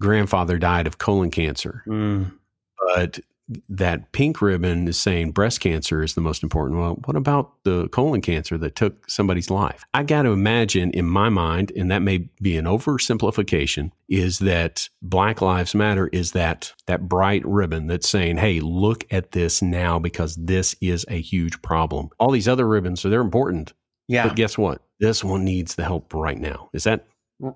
grandfather 0.00 0.58
died 0.58 0.86
of 0.86 0.98
colon 0.98 1.30
cancer. 1.30 1.82
Mm. 1.86 2.32
But 2.94 3.20
that 3.68 4.12
pink 4.12 4.42
ribbon 4.42 4.86
is 4.88 4.98
saying 4.98 5.32
breast 5.32 5.60
cancer 5.60 6.02
is 6.02 6.14
the 6.14 6.20
most 6.20 6.42
important. 6.42 6.78
Well, 6.78 6.94
what 7.04 7.16
about 7.16 7.52
the 7.64 7.88
colon 7.88 8.20
cancer 8.20 8.58
that 8.58 8.76
took 8.76 9.08
somebody's 9.08 9.50
life? 9.50 9.84
I 9.94 10.02
got 10.02 10.22
to 10.22 10.30
imagine 10.30 10.90
in 10.90 11.06
my 11.06 11.28
mind, 11.28 11.72
and 11.76 11.90
that 11.90 12.00
may 12.00 12.28
be 12.42 12.56
an 12.56 12.66
oversimplification, 12.66 13.90
is 14.08 14.38
that 14.40 14.88
Black 15.02 15.40
Lives 15.40 15.74
Matter 15.74 16.08
is 16.08 16.32
that 16.32 16.72
that 16.86 17.08
bright 17.08 17.44
ribbon 17.46 17.86
that's 17.86 18.08
saying, 18.08 18.36
"Hey, 18.36 18.60
look 18.60 19.06
at 19.10 19.32
this 19.32 19.62
now 19.62 19.98
because 19.98 20.36
this 20.36 20.74
is 20.80 21.06
a 21.08 21.20
huge 21.20 21.62
problem." 21.62 22.10
All 22.18 22.30
these 22.30 22.48
other 22.48 22.68
ribbons, 22.68 23.00
so 23.00 23.08
they're 23.08 23.20
important. 23.20 23.72
Yeah. 24.08 24.26
But 24.26 24.36
guess 24.36 24.58
what? 24.58 24.82
This 25.00 25.22
one 25.22 25.44
needs 25.44 25.74
the 25.74 25.84
help 25.84 26.12
right 26.14 26.38
now. 26.38 26.70
Is 26.72 26.84
that 26.84 27.06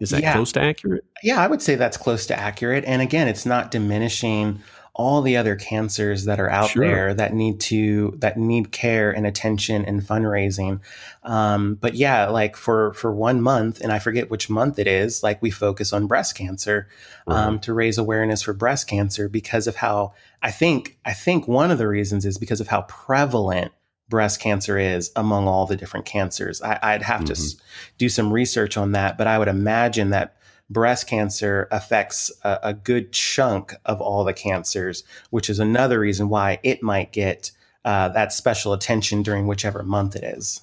is 0.01 0.11
that 0.11 0.23
yeah. 0.23 0.33
close 0.33 0.53
to 0.53 0.61
accurate? 0.61 1.05
Yeah, 1.23 1.43
I 1.43 1.49
would 1.49 1.61
say 1.61 1.75
that's 1.75 1.97
close 1.97 2.27
to 2.27 2.39
accurate. 2.39 2.85
And 2.87 3.03
again, 3.03 3.27
it's 3.27 3.45
not 3.45 3.71
diminishing 3.71 4.63
all 4.95 5.23
the 5.23 5.39
other 5.39 5.57
cancers 5.57 6.27
that 6.27 6.39
are 6.39 6.51
out 6.51 6.71
sure. 6.71 6.87
there 6.87 7.15
that 7.15 7.33
need 7.33 7.59
to 7.59 8.13
that 8.19 8.37
need 8.37 8.73
care 8.73 9.11
and 9.11 9.27
attention 9.27 9.85
and 9.87 10.03
fundraising 10.03 10.81
um, 11.23 11.77
but 11.77 11.95
yeah 11.95 12.27
like 12.27 12.57
for 12.57 12.93
for 12.93 13.11
one 13.11 13.41
month 13.41 13.81
and 13.81 13.91
i 13.91 13.99
forget 13.99 14.31
which 14.31 14.51
month 14.51 14.79
it 14.79 14.87
is 14.87 15.23
like 15.23 15.41
we 15.41 15.51
focus 15.51 15.93
on 15.93 16.07
breast 16.07 16.35
cancer 16.35 16.89
um, 17.27 17.59
to 17.59 17.73
raise 17.73 17.97
awareness 17.97 18.43
for 18.43 18.53
breast 18.53 18.87
cancer 18.87 19.29
because 19.31 19.67
of 19.67 19.77
how 19.77 20.13
i 20.43 20.51
think 20.51 20.99
i 21.07 21.13
think 21.13 21.49
one 21.49 21.71
of 21.71 21.79
the 21.79 21.89
reasons 21.89 22.27
is 22.27 22.37
because 22.37 22.61
of 22.61 22.69
how 22.69 22.83
prevalent 22.83 23.73
breast 24.11 24.41
cancer 24.41 24.77
is 24.79 25.11
among 25.17 25.49
all 25.49 25.65
the 25.65 25.77
different 25.77 26.05
cancers 26.05 26.61
I, 26.61 26.93
would 26.93 27.03
have 27.03 27.23
mm-hmm. 27.23 27.33
to 27.33 27.63
do 27.97 28.11
some 28.11 28.31
research 28.31 28.77
on 28.77 28.93
that 28.93 29.17
but 29.17 29.27
i 29.27 29.39
would 29.39 29.49
imagine 29.49 30.11
that 30.11 30.37
breast 30.73 31.07
cancer 31.07 31.69
affects 31.71 32.31
a, 32.43 32.59
a, 32.63 32.75
good 32.75 33.13
chunk 33.13 33.75
of 33.85 34.01
all 34.01 34.25
the 34.25 34.33
cancers, 34.33 35.05
which 35.31 35.51
is 35.51 35.59
another 35.59 36.01
reason 36.01 36.29
why 36.29 36.59
it 36.63 36.83
might 36.83 37.13
get 37.13 37.51
uh, 37.85 38.09
that 38.11 38.33
special 38.33 38.73
attention 38.73 39.23
during 39.23 39.47
whichever 39.47 39.83
month 39.83 40.17
it 40.17 40.25
is. 40.25 40.63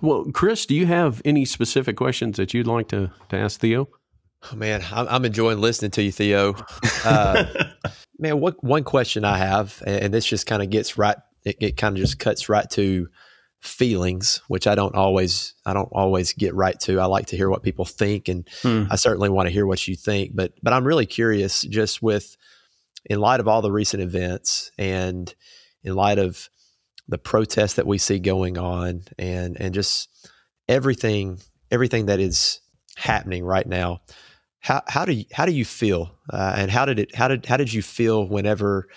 Well, 0.00 0.26
Chris, 0.32 0.66
do 0.66 0.74
you 0.74 0.86
have 0.86 1.22
any 1.24 1.44
specific 1.44 1.96
questions 1.96 2.36
that 2.36 2.52
you'd 2.52 2.66
like 2.66 2.88
to, 2.88 3.10
to 3.30 3.36
ask 3.36 3.60
Theo? 3.60 3.88
Oh, 4.52 4.56
man, 4.56 4.84
I'm, 4.92 5.08
I'm 5.08 5.24
enjoying 5.24 5.60
listening 5.60 5.90
to 5.92 6.02
you, 6.02 6.12
Theo. 6.12 6.54
Uh, 7.04 7.44
man, 8.18 8.40
what 8.40 8.62
one 8.62 8.84
question 8.84 9.24
I 9.24 9.38
have, 9.38 9.82
and 9.86 10.12
this 10.12 10.26
just 10.26 10.46
kind 10.46 10.62
of 10.62 10.70
gets 10.70 10.96
right, 10.96 11.16
it, 11.44 11.56
it 11.60 11.76
kind 11.76 11.96
of 11.96 12.00
just 12.00 12.18
cuts 12.18 12.48
right 12.48 12.68
to 12.70 13.08
feelings, 13.60 14.40
which 14.48 14.66
I 14.66 14.74
don't 14.74 14.94
always 14.94 15.54
I 15.66 15.72
don't 15.72 15.90
always 15.92 16.32
get 16.32 16.54
right 16.54 16.78
to. 16.80 17.00
I 17.00 17.06
like 17.06 17.26
to 17.26 17.36
hear 17.36 17.50
what 17.50 17.62
people 17.62 17.84
think, 17.84 18.28
and 18.28 18.48
hmm. 18.62 18.84
I 18.90 18.96
certainly 18.96 19.28
want 19.28 19.48
to 19.48 19.52
hear 19.52 19.66
what 19.66 19.86
you 19.86 19.96
think. 19.96 20.32
But 20.34 20.52
but 20.62 20.72
I'm 20.72 20.86
really 20.86 21.06
curious, 21.06 21.62
just 21.62 22.02
with 22.02 22.36
in 23.06 23.20
light 23.20 23.40
of 23.40 23.48
all 23.48 23.62
the 23.62 23.72
recent 23.72 24.02
events, 24.02 24.70
and 24.78 25.32
in 25.82 25.94
light 25.94 26.18
of 26.18 26.48
the 27.08 27.18
protests 27.18 27.74
that 27.74 27.86
we 27.86 27.98
see 27.98 28.18
going 28.18 28.58
on, 28.58 29.02
and 29.18 29.60
and 29.60 29.74
just 29.74 30.08
everything 30.68 31.40
everything 31.70 32.06
that 32.06 32.20
is 32.20 32.60
happening 32.96 33.44
right 33.44 33.66
now. 33.66 34.00
How 34.60 34.82
how 34.86 35.04
do 35.04 35.12
you, 35.12 35.24
how 35.32 35.46
do 35.46 35.52
you 35.52 35.64
feel, 35.64 36.14
uh, 36.32 36.54
and 36.56 36.70
how 36.70 36.84
did 36.84 36.98
it 36.98 37.14
how 37.14 37.28
did 37.28 37.46
how 37.46 37.56
did 37.56 37.72
you 37.72 37.82
feel 37.82 38.26
whenever 38.26 38.88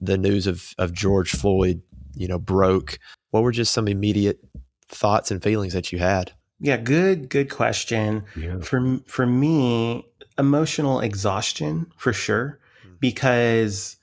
the 0.00 0.18
news 0.18 0.46
of 0.46 0.74
of 0.78 0.92
George 0.92 1.32
Floyd 1.32 1.82
you 2.14 2.28
know 2.28 2.38
broke 2.38 2.98
what 3.30 3.42
were 3.42 3.52
just 3.52 3.72
some 3.72 3.88
immediate 3.88 4.40
thoughts 4.88 5.30
and 5.30 5.42
feelings 5.42 5.72
that 5.72 5.92
you 5.92 5.98
had? 5.98 6.32
Yeah, 6.58 6.76
good, 6.76 7.28
good 7.30 7.48
question. 7.48 8.24
Yeah. 8.36 8.60
For 8.60 8.98
for 9.06 9.26
me, 9.26 10.06
emotional 10.38 11.00
exhaustion 11.00 11.90
for 11.96 12.12
sure, 12.12 12.58
mm. 12.86 13.00
because 13.00 13.96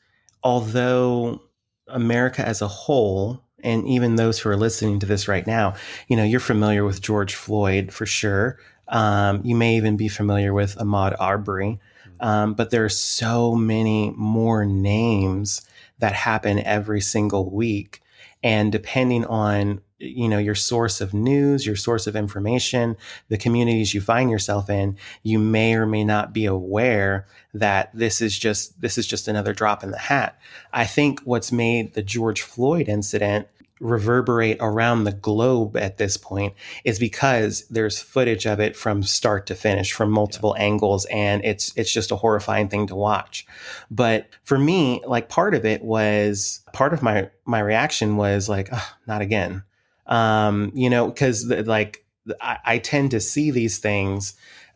although 0.43 1.41
America 1.87 2.45
as 2.45 2.61
a 2.61 2.67
whole, 2.67 3.43
and 3.63 3.87
even 3.87 4.15
those 4.15 4.39
who 4.39 4.49
are 4.49 4.57
listening 4.57 4.99
to 4.99 5.05
this 5.05 5.27
right 5.27 5.45
now, 5.45 5.75
you 6.07 6.15
know, 6.15 6.23
you're 6.23 6.39
familiar 6.39 6.83
with 6.83 7.01
George 7.01 7.35
Floyd 7.35 7.91
for 7.91 8.05
sure. 8.05 8.57
Um, 8.87 9.41
you 9.43 9.55
may 9.55 9.75
even 9.75 9.97
be 9.97 10.07
familiar 10.07 10.53
with 10.53 10.77
Ahmaud 10.77 11.15
Arbery, 11.19 11.79
mm. 12.07 12.25
um, 12.25 12.53
but 12.55 12.71
there 12.71 12.85
are 12.85 12.89
so 12.89 13.55
many 13.55 14.13
more 14.15 14.65
names 14.65 15.61
that 15.99 16.13
happen 16.13 16.59
every 16.59 17.01
single 17.01 17.49
week. 17.49 18.01
And 18.43 18.71
depending 18.71 19.25
on 19.25 19.81
you 19.99 20.29
know 20.29 20.37
your 20.37 20.53
source 20.53 21.01
of 21.01 21.11
news 21.11 21.65
your 21.65 21.75
source 21.75 22.05
of 22.05 22.15
information 22.15 22.95
the 23.29 23.37
communities 23.37 23.95
you 23.95 24.01
find 24.01 24.29
yourself 24.29 24.69
in 24.69 24.95
you 25.23 25.39
may 25.39 25.73
or 25.73 25.87
may 25.87 26.03
not 26.03 26.33
be 26.33 26.45
aware 26.45 27.25
that 27.51 27.89
this 27.95 28.21
is 28.21 28.37
just 28.37 28.79
this 28.79 28.97
is 28.99 29.07
just 29.07 29.27
another 29.27 29.53
drop 29.53 29.83
in 29.83 29.91
the 29.91 29.97
hat. 29.97 30.39
I 30.71 30.85
think 30.85 31.21
what's 31.21 31.51
made 31.51 31.93
the 31.93 32.03
george 32.03 32.41
floyd 32.41 32.87
incident 32.87 33.47
reverberate 33.79 34.57
around 34.59 35.03
the 35.03 35.11
globe 35.11 35.77
at 35.77 35.97
this 35.97 36.17
point 36.17 36.53
is 36.83 36.99
because 36.99 37.65
there's 37.69 37.99
footage 37.99 38.45
of 38.45 38.59
it 38.59 38.75
from 38.75 39.03
start 39.03 39.45
to 39.45 39.55
finish 39.55 39.91
from 39.91 40.11
multiple 40.11 40.55
yeah. 40.57 40.63
angles 40.63 41.05
and 41.05 41.43
it's 41.45 41.73
it's 41.75 41.91
just 41.91 42.11
a 42.11 42.15
horrifying 42.15 42.67
thing 42.67 42.87
to 42.87 42.95
watch 42.95 43.45
but 43.91 44.27
for 44.43 44.57
me 44.57 45.01
like 45.05 45.29
part 45.29 45.53
of 45.53 45.65
it 45.65 45.83
was 45.83 46.61
part 46.73 46.93
of 46.93 47.01
my 47.01 47.29
my 47.45 47.59
reaction 47.59 48.17
was 48.17 48.49
like 48.49 48.69
oh, 48.71 48.93
not 49.05 49.21
again 49.21 49.63
um 50.07 50.71
you 50.73 50.89
know 50.89 51.07
because 51.07 51.45
like 51.45 52.03
I, 52.41 52.57
I 52.65 52.77
tend 52.79 53.11
to 53.11 53.19
see 53.19 53.51
these 53.51 53.77
things 53.77 54.35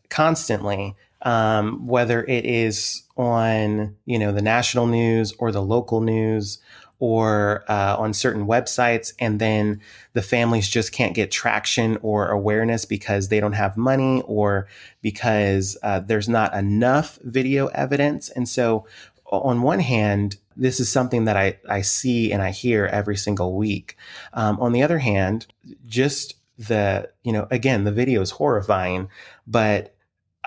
constantly 0.10 0.96
um, 1.24 1.86
whether 1.86 2.24
it 2.24 2.46
is 2.46 3.04
on 3.18 3.96
you 4.06 4.18
know 4.18 4.32
the 4.32 4.42
national 4.42 4.88
news 4.88 5.34
or 5.38 5.52
the 5.52 5.62
local 5.62 6.02
news 6.02 6.60
or 7.02 7.66
uh, 7.68 7.96
on 7.98 8.14
certain 8.14 8.46
websites, 8.46 9.12
and 9.18 9.40
then 9.40 9.82
the 10.14 10.22
families 10.22 10.70
just 10.70 10.92
can't 10.92 11.16
get 11.16 11.32
traction 11.32 11.98
or 12.04 12.30
awareness 12.30 12.86
because 12.86 13.28
they 13.28 13.40
don't 13.40 13.54
have 13.54 13.76
money 13.76 14.22
or 14.28 14.68
because 15.02 15.76
uh, 15.82 16.00
there's 16.00 16.30
not 16.30 16.54
enough 16.54 17.18
video 17.24 17.66
evidence. 17.68 18.30
And 18.30 18.48
so, 18.48 18.86
on 19.26 19.64
one 19.64 19.80
hand, 19.80 20.38
this 20.56 20.80
is 20.80 20.92
something 20.92 21.26
that 21.26 21.36
I, 21.36 21.58
I 21.68 21.82
see 21.82 22.32
and 22.32 22.44
I 22.44 22.52
hear 22.52 22.86
every 22.86 23.18
single 23.18 23.58
week. 23.58 23.98
Um, 24.34 24.60
on 24.60 24.72
the 24.72 24.84
other 24.84 25.00
hand, 25.00 25.48
just 25.88 26.36
the, 26.60 27.10
you 27.24 27.34
know, 27.34 27.48
again, 27.50 27.84
the 27.84 27.92
video 27.92 28.22
is 28.22 28.30
horrifying, 28.30 29.10
but 29.48 29.96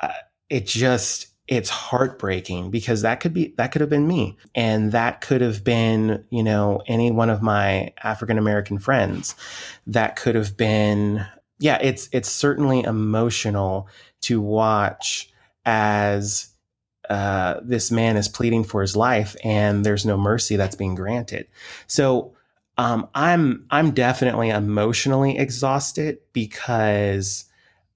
uh, 0.01 0.13
it 0.49 0.67
just, 0.67 1.34
it's 1.47 1.69
heartbreaking 1.69 2.71
because 2.71 3.03
that 3.03 3.21
could 3.21 3.35
be 3.35 3.55
that 3.59 3.73
could 3.73 3.81
have 3.81 3.91
been 3.91 4.09
me. 4.09 4.37
And 4.55 4.93
that 4.93 5.21
could 5.21 5.41
have 5.41 5.63
been 5.63 6.25
you 6.31 6.43
know 6.43 6.83
any 6.87 7.11
one 7.11 7.31
of 7.31 7.43
my 7.43 7.93
african 8.03 8.39
american 8.39 8.79
friends. 8.79 9.35
That 9.87 10.17
could 10.17 10.35
have 10.35 10.57
been 10.57 11.27
yeah 11.59 11.79
it's 11.81 12.09
it's 12.13 12.31
certainly 12.31 12.83
emotional 12.83 13.89
to 14.23 14.41
watch 14.41 15.31
as 15.67 16.49
uh, 17.11 17.61
this 17.63 17.91
man 17.91 18.17
is 18.17 18.29
pleading 18.29 18.65
for 18.65 18.81
his 18.81 18.97
life 18.97 19.37
and 19.45 19.85
there's 19.85 20.07
no 20.07 20.17
mercy 20.17 20.57
that's 20.57 20.77
being 20.77 20.95
granted. 20.95 21.47
So 21.87 22.35
um, 22.77 23.09
i'm 23.15 23.67
i'm 23.71 23.93
definitely 23.93 24.51
emotionally 24.51 25.39
exhausted 25.39 26.19
because 26.33 27.45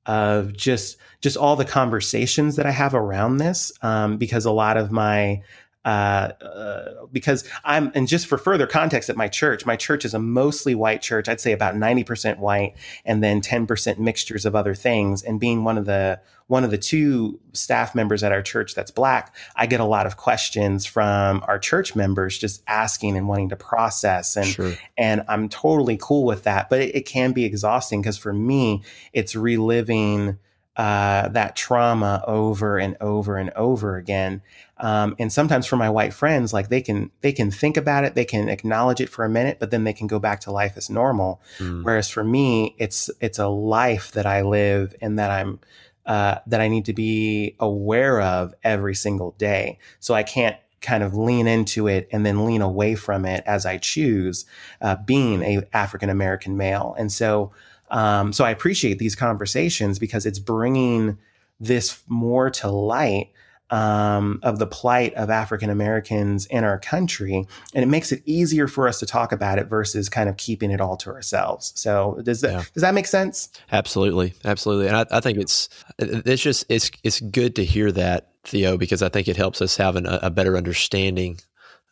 of 0.08 0.56
just 0.56 0.96
just 1.20 1.36
all 1.36 1.54
the 1.56 1.64
conversations 1.64 2.56
that 2.56 2.66
I 2.66 2.70
have 2.70 2.94
around 2.94 3.36
this, 3.36 3.70
um, 3.82 4.16
because 4.16 4.44
a 4.44 4.52
lot 4.52 4.76
of 4.76 4.90
my 4.90 5.42
uh, 5.88 6.44
uh, 6.44 7.06
because 7.10 7.44
I'm, 7.64 7.90
and 7.94 8.06
just 8.06 8.26
for 8.26 8.36
further 8.36 8.66
context 8.66 9.08
at 9.08 9.16
my 9.16 9.26
church, 9.26 9.64
my 9.64 9.74
church 9.74 10.04
is 10.04 10.12
a 10.12 10.18
mostly 10.18 10.74
white 10.74 11.00
church. 11.00 11.30
I'd 11.30 11.40
say 11.40 11.52
about 11.52 11.76
90% 11.76 12.38
white 12.38 12.74
and 13.06 13.22
then 13.24 13.40
10% 13.40 13.98
mixtures 13.98 14.44
of 14.44 14.54
other 14.54 14.74
things. 14.74 15.22
And 15.22 15.40
being 15.40 15.64
one 15.64 15.78
of 15.78 15.86
the, 15.86 16.20
one 16.48 16.62
of 16.62 16.70
the 16.70 16.76
two 16.76 17.40
staff 17.54 17.94
members 17.94 18.22
at 18.22 18.32
our 18.32 18.42
church 18.42 18.74
that's 18.74 18.90
black, 18.90 19.34
I 19.56 19.64
get 19.64 19.80
a 19.80 19.84
lot 19.86 20.04
of 20.04 20.18
questions 20.18 20.84
from 20.84 21.42
our 21.48 21.58
church 21.58 21.96
members 21.96 22.36
just 22.36 22.62
asking 22.66 23.16
and 23.16 23.26
wanting 23.26 23.48
to 23.48 23.56
process. 23.56 24.36
And, 24.36 24.46
sure. 24.46 24.74
and 24.98 25.24
I'm 25.26 25.48
totally 25.48 25.96
cool 25.98 26.26
with 26.26 26.42
that, 26.42 26.68
but 26.68 26.82
it, 26.82 26.96
it 26.96 27.06
can 27.06 27.32
be 27.32 27.46
exhausting 27.46 28.02
because 28.02 28.18
for 28.18 28.34
me, 28.34 28.82
it's 29.14 29.34
reliving, 29.34 30.38
uh, 30.78 31.28
that 31.30 31.56
trauma 31.56 32.22
over 32.28 32.78
and 32.78 32.96
over 33.00 33.36
and 33.36 33.50
over 33.56 33.96
again. 33.96 34.40
Um, 34.78 35.16
and 35.18 35.32
sometimes 35.32 35.66
for 35.66 35.76
my 35.76 35.90
white 35.90 36.14
friends, 36.14 36.52
like 36.52 36.68
they 36.68 36.80
can 36.80 37.10
they 37.20 37.32
can 37.32 37.50
think 37.50 37.76
about 37.76 38.04
it, 38.04 38.14
they 38.14 38.24
can 38.24 38.48
acknowledge 38.48 39.00
it 39.00 39.08
for 39.08 39.24
a 39.24 39.28
minute, 39.28 39.58
but 39.58 39.72
then 39.72 39.82
they 39.82 39.92
can 39.92 40.06
go 40.06 40.20
back 40.20 40.38
to 40.42 40.52
life 40.52 40.76
as 40.76 40.88
normal. 40.88 41.42
Mm. 41.58 41.84
Whereas 41.84 42.08
for 42.08 42.22
me, 42.22 42.76
it's 42.78 43.10
it's 43.20 43.40
a 43.40 43.48
life 43.48 44.12
that 44.12 44.24
I 44.24 44.42
live 44.42 44.94
and 45.00 45.18
that 45.18 45.32
I'm 45.32 45.58
uh, 46.06 46.36
that 46.46 46.60
I 46.60 46.68
need 46.68 46.84
to 46.84 46.94
be 46.94 47.56
aware 47.58 48.20
of 48.20 48.54
every 48.62 48.94
single 48.94 49.32
day. 49.32 49.80
So 49.98 50.14
I 50.14 50.22
can't 50.22 50.56
kind 50.80 51.02
of 51.02 51.12
lean 51.12 51.48
into 51.48 51.88
it 51.88 52.08
and 52.12 52.24
then 52.24 52.46
lean 52.46 52.62
away 52.62 52.94
from 52.94 53.24
it 53.24 53.42
as 53.46 53.66
I 53.66 53.78
choose, 53.78 54.46
uh, 54.80 54.94
being 55.04 55.42
a 55.42 55.62
African 55.72 56.08
American 56.08 56.56
male. 56.56 56.94
And 56.96 57.10
so 57.10 57.50
um, 57.90 58.32
so 58.32 58.44
I 58.44 58.50
appreciate 58.50 58.98
these 58.98 59.14
conversations 59.14 59.98
because 59.98 60.26
it's 60.26 60.38
bringing 60.38 61.18
this 61.60 62.02
more 62.08 62.50
to 62.50 62.70
light 62.70 63.30
um, 63.70 64.40
of 64.42 64.58
the 64.58 64.66
plight 64.66 65.14
of 65.14 65.28
African 65.28 65.68
Americans 65.68 66.46
in 66.46 66.64
our 66.64 66.78
country, 66.78 67.46
and 67.74 67.82
it 67.82 67.86
makes 67.86 68.12
it 68.12 68.22
easier 68.24 68.66
for 68.66 68.88
us 68.88 68.98
to 69.00 69.06
talk 69.06 69.32
about 69.32 69.58
it 69.58 69.64
versus 69.64 70.08
kind 70.08 70.28
of 70.28 70.36
keeping 70.36 70.70
it 70.70 70.80
all 70.80 70.96
to 70.98 71.10
ourselves. 71.10 71.72
So 71.76 72.20
does 72.22 72.40
that 72.40 72.52
yeah. 72.52 72.64
does 72.72 72.80
that 72.80 72.94
make 72.94 73.06
sense? 73.06 73.50
Absolutely, 73.70 74.34
absolutely, 74.44 74.88
and 74.88 74.96
I, 74.96 75.06
I, 75.10 75.20
think 75.20 75.38
it's 75.38 75.68
it's 75.98 76.42
just 76.42 76.64
it's 76.68 76.90
it's 77.02 77.20
good 77.20 77.56
to 77.56 77.64
hear 77.64 77.92
that 77.92 78.32
Theo 78.44 78.78
because 78.78 79.02
I 79.02 79.10
think 79.10 79.28
it 79.28 79.36
helps 79.36 79.60
us 79.60 79.76
have 79.76 79.96
an, 79.96 80.06
a 80.06 80.30
better 80.30 80.56
understanding 80.56 81.38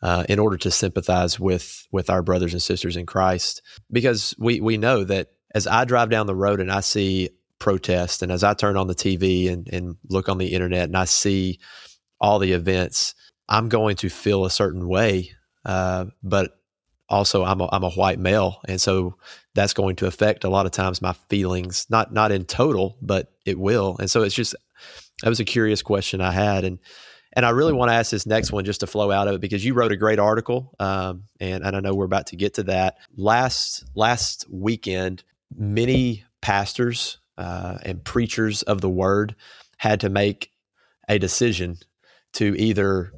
uh, 0.01 0.23
in 0.27 0.39
order 0.39 0.57
to 0.57 0.71
sympathize 0.71 1.39
with 1.39 1.87
with 1.91 2.09
our 2.09 2.23
brothers 2.23 2.53
and 2.53 2.61
sisters 2.61 2.97
in 2.97 3.05
Christ 3.05 3.61
because 3.91 4.33
we 4.39 4.59
we 4.61 4.77
know 4.77 5.03
that 5.03 5.29
as 5.53 5.67
I 5.67 5.85
drive 5.85 6.09
down 6.09 6.27
the 6.27 6.35
road 6.35 6.59
and 6.59 6.71
I 6.71 6.81
see 6.81 7.29
protests, 7.59 8.21
and 8.21 8.31
as 8.31 8.43
I 8.43 8.53
turn 8.53 8.77
on 8.77 8.87
the 8.87 8.95
TV 8.95 9.51
and, 9.51 9.67
and 9.71 9.97
look 10.09 10.29
on 10.29 10.37
the 10.37 10.53
internet 10.53 10.83
and 10.83 10.97
I 10.97 11.05
see 11.05 11.59
all 12.19 12.39
the 12.39 12.53
events, 12.53 13.15
I'm 13.49 13.69
going 13.69 13.95
to 13.97 14.09
feel 14.09 14.45
a 14.45 14.51
certain 14.51 14.87
way. 14.87 15.31
Uh, 15.65 16.05
but 16.23 16.57
also, 17.09 17.43
I'm 17.43 17.61
a, 17.61 17.69
I'm 17.71 17.83
a 17.83 17.91
white 17.91 18.19
male, 18.19 18.59
and 18.67 18.81
so 18.81 19.15
that's 19.53 19.73
going 19.73 19.95
to 19.97 20.07
affect 20.07 20.43
a 20.43 20.49
lot 20.49 20.65
of 20.65 20.73
times 20.73 21.01
my 21.01 21.13
feelings. 21.29 21.85
Not 21.89 22.11
not 22.11 22.31
in 22.31 22.45
total, 22.45 22.97
but 23.01 23.31
it 23.45 23.57
will. 23.57 23.95
And 23.99 24.11
so 24.11 24.23
it's 24.23 24.35
just 24.35 24.55
that 25.23 25.29
was 25.29 25.39
a 25.39 25.45
curious 25.45 25.81
question 25.81 26.19
I 26.19 26.31
had, 26.31 26.65
and 26.65 26.79
and 27.33 27.45
I 27.45 27.51
really 27.51 27.73
want 27.73 27.89
to 27.89 27.95
ask 27.95 28.11
this 28.11 28.25
next 28.25 28.51
one 28.51 28.65
just 28.65 28.81
to 28.81 28.87
flow 28.87 29.11
out 29.11 29.27
of 29.27 29.35
it 29.35 29.41
because 29.41 29.63
you 29.63 29.73
wrote 29.73 29.91
a 29.91 29.97
great 29.97 30.19
article, 30.19 30.73
um, 30.79 31.23
and, 31.39 31.63
and 31.63 31.75
I 31.75 31.79
know 31.79 31.93
we're 31.93 32.05
about 32.05 32.27
to 32.27 32.35
get 32.35 32.55
to 32.55 32.63
that. 32.63 32.97
Last 33.15 33.85
last 33.95 34.45
weekend, 34.49 35.23
many 35.55 36.23
pastors 36.41 37.19
uh, 37.37 37.77
and 37.83 38.03
preachers 38.03 38.63
of 38.63 38.81
the 38.81 38.89
word 38.89 39.35
had 39.77 39.99
to 40.01 40.09
make 40.09 40.51
a 41.07 41.19
decision 41.19 41.77
to 42.33 42.55
either 42.59 43.11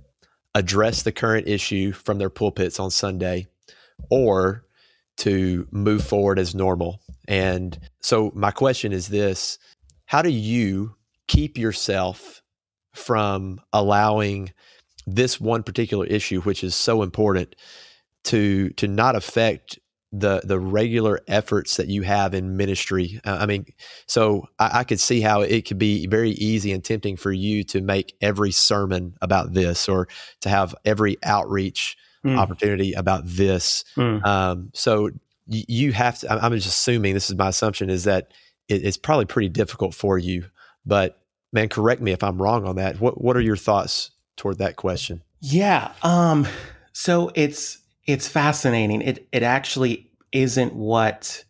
address 0.56 1.04
the 1.04 1.12
current 1.12 1.48
issue 1.48 1.92
from 1.92 2.18
their 2.18 2.30
pulpits 2.30 2.80
on 2.80 2.92
Sunday 2.92 3.48
or 4.10 4.66
to 5.18 5.68
move 5.72 6.04
forward 6.04 6.40
as 6.40 6.56
normal. 6.56 7.02
And 7.28 7.78
so, 8.02 8.32
my 8.34 8.52
question 8.52 8.94
is 8.94 9.08
this 9.08 9.60
How 10.06 10.22
do 10.22 10.30
you 10.30 10.96
keep 11.28 11.58
yourself 11.58 12.42
from 12.94 13.62
allowing 13.72 14.52
this 15.06 15.40
one 15.40 15.64
particular 15.64 16.06
issue, 16.06 16.42
which 16.42 16.64
is 16.64 16.76
so 16.76 17.02
important, 17.02 17.56
to, 18.26 18.70
to 18.72 18.88
not 18.88 19.16
affect 19.16 19.80
the 20.12 20.42
the 20.44 20.60
regular 20.60 21.20
efforts 21.28 21.78
that 21.78 21.88
you 21.88 22.02
have 22.02 22.34
in 22.34 22.58
ministry. 22.58 23.20
Uh, 23.24 23.38
I 23.42 23.46
mean, 23.46 23.66
so 24.08 24.48
I, 24.58 24.80
I, 24.80 24.84
could 24.84 25.00
see 25.00 25.22
how 25.22 25.42
it 25.42 25.68
could 25.68 25.78
be 25.78 26.08
very 26.08 26.32
easy 26.32 26.72
and 26.72 26.84
tempting 26.84 27.16
for 27.16 27.32
you 27.32 27.64
to 27.66 27.82
make 27.82 28.16
every 28.20 28.52
sermon 28.52 29.16
about 29.22 29.54
this, 29.54 29.88
or 29.88 30.08
to 30.42 30.50
have 30.50 30.74
every 30.84 31.18
outreach 31.24 31.96
mm. 32.26 32.38
opportunity 32.38 32.94
about 32.94 33.22
this. 33.26 33.84
Mm. 33.96 34.26
Um, 34.26 34.72
so 34.74 35.12
y- 35.48 35.66
you 35.68 35.92
have 35.92 36.20
to. 36.20 36.32
I'm 36.32 36.54
just 36.54 36.68
assuming 36.68 37.14
this 37.14 37.30
is 37.30 37.36
my 37.36 37.50
assumption 37.50 37.90
is 37.90 38.06
that 38.06 38.32
it, 38.68 38.84
it's 38.84 38.98
probably 38.98 39.26
pretty 39.26 39.50
difficult 39.50 39.94
for 39.94 40.18
you. 40.18 40.46
But 40.86 41.22
man, 41.54 41.70
correct 41.70 42.02
me 42.02 42.12
if 42.12 42.24
I'm 42.24 42.42
wrong 42.42 42.66
on 42.66 42.78
that. 42.78 43.00
What 43.00 43.22
What 43.22 43.38
are 43.38 43.42
your 43.42 43.58
thoughts 43.58 44.10
toward 44.38 44.58
that 44.58 44.76
question? 44.76 45.22
Yeah. 45.40 45.92
Um. 46.02 46.48
So 46.94 47.32
it's 47.36 47.78
it's 48.10 48.28
fascinating. 48.28 49.04
It 49.04 49.28
it 49.32 49.44
actually 49.44 50.10
isn't 50.32 50.74
what 50.74 51.44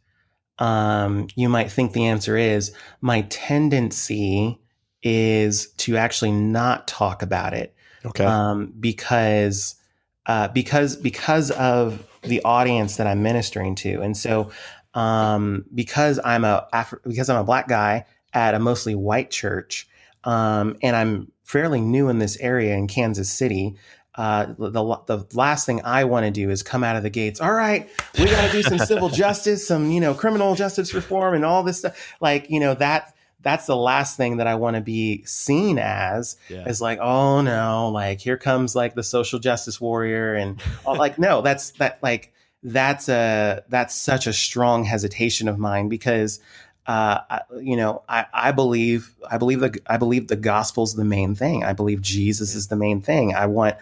um, 0.59 1.27
you 1.35 1.47
might 1.47 1.71
think 1.71 1.93
the 1.93 2.07
answer 2.07 2.35
is. 2.35 2.73
My 2.99 3.21
tendency 3.29 4.59
is 5.01 5.71
to 5.77 5.95
actually 5.95 6.33
not 6.33 6.85
talk 6.85 7.21
about 7.21 7.53
it. 7.53 7.73
Okay. 8.05 8.25
Um, 8.25 8.73
because 8.77 9.75
uh, 10.25 10.49
because 10.49 10.97
because 10.97 11.51
of 11.51 12.05
the 12.23 12.41
audience 12.43 12.97
that 12.97 13.07
I'm 13.07 13.23
ministering 13.23 13.75
to, 13.75 14.01
and 14.01 14.17
so 14.17 14.51
um, 14.93 15.63
because 15.73 16.19
I'm 16.25 16.43
a 16.43 16.67
Afri- 16.73 17.03
because 17.07 17.29
I'm 17.29 17.39
a 17.39 17.45
black 17.45 17.69
guy 17.69 18.05
at 18.33 18.53
a 18.53 18.59
mostly 18.59 18.95
white 18.95 19.31
church, 19.31 19.87
um, 20.25 20.75
and 20.83 20.93
I'm 20.93 21.31
fairly 21.43 21.79
new 21.79 22.09
in 22.09 22.19
this 22.19 22.35
area 22.41 22.75
in 22.75 22.87
Kansas 22.87 23.31
City 23.31 23.77
uh, 24.15 24.47
the, 24.57 24.81
the 25.05 25.25
last 25.33 25.65
thing 25.65 25.81
I 25.83 26.03
want 26.03 26.25
to 26.25 26.31
do 26.31 26.49
is 26.49 26.63
come 26.63 26.83
out 26.83 26.95
of 26.95 27.03
the 27.03 27.09
gates. 27.09 27.39
All 27.39 27.53
right, 27.53 27.89
we 28.17 28.25
got 28.25 28.45
to 28.45 28.51
do 28.51 28.63
some 28.63 28.79
civil 28.79 29.09
justice, 29.23 29.67
some 29.67 29.91
you 29.91 30.01
know 30.01 30.13
criminal 30.13 30.55
justice 30.55 30.93
reform, 30.93 31.35
and 31.35 31.45
all 31.45 31.63
this 31.63 31.79
stuff. 31.79 32.15
Like 32.19 32.49
you 32.49 32.59
know 32.59 32.73
that 32.75 33.15
that's 33.41 33.67
the 33.67 33.75
last 33.75 34.17
thing 34.17 34.37
that 34.37 34.47
I 34.47 34.55
want 34.55 34.75
to 34.75 34.81
be 34.81 35.23
seen 35.25 35.77
as. 35.79 36.37
Yeah. 36.49 36.67
Is 36.67 36.81
like 36.81 36.99
oh 36.99 37.41
no, 37.41 37.89
like 37.89 38.19
here 38.19 38.37
comes 38.37 38.75
like 38.75 38.95
the 38.95 39.03
social 39.03 39.39
justice 39.39 39.79
warrior, 39.79 40.33
and 40.33 40.61
like 40.85 41.19
no, 41.19 41.41
that's 41.41 41.71
that 41.71 41.99
like 42.01 42.33
that's 42.63 43.07
a 43.07 43.63
that's 43.69 43.95
such 43.95 44.27
a 44.27 44.33
strong 44.33 44.83
hesitation 44.83 45.47
of 45.47 45.57
mine 45.57 45.87
because 45.87 46.39
uh, 46.89 47.41
you 47.61 47.77
know, 47.77 48.01
I, 48.09 48.25
I 48.33 48.51
believe, 48.51 49.13
I 49.29 49.37
believe 49.37 49.59
the, 49.59 49.79
I 49.85 49.97
believe 49.97 50.27
the 50.27 50.35
gospel's 50.35 50.95
the 50.95 51.05
main 51.05 51.35
thing. 51.35 51.63
I 51.63 51.71
believe 51.71 52.01
Jesus 52.01 52.55
is 52.55 52.69
the 52.69 52.75
main 52.75 52.99
thing. 52.99 53.35
I 53.35 53.45
want 53.45 53.75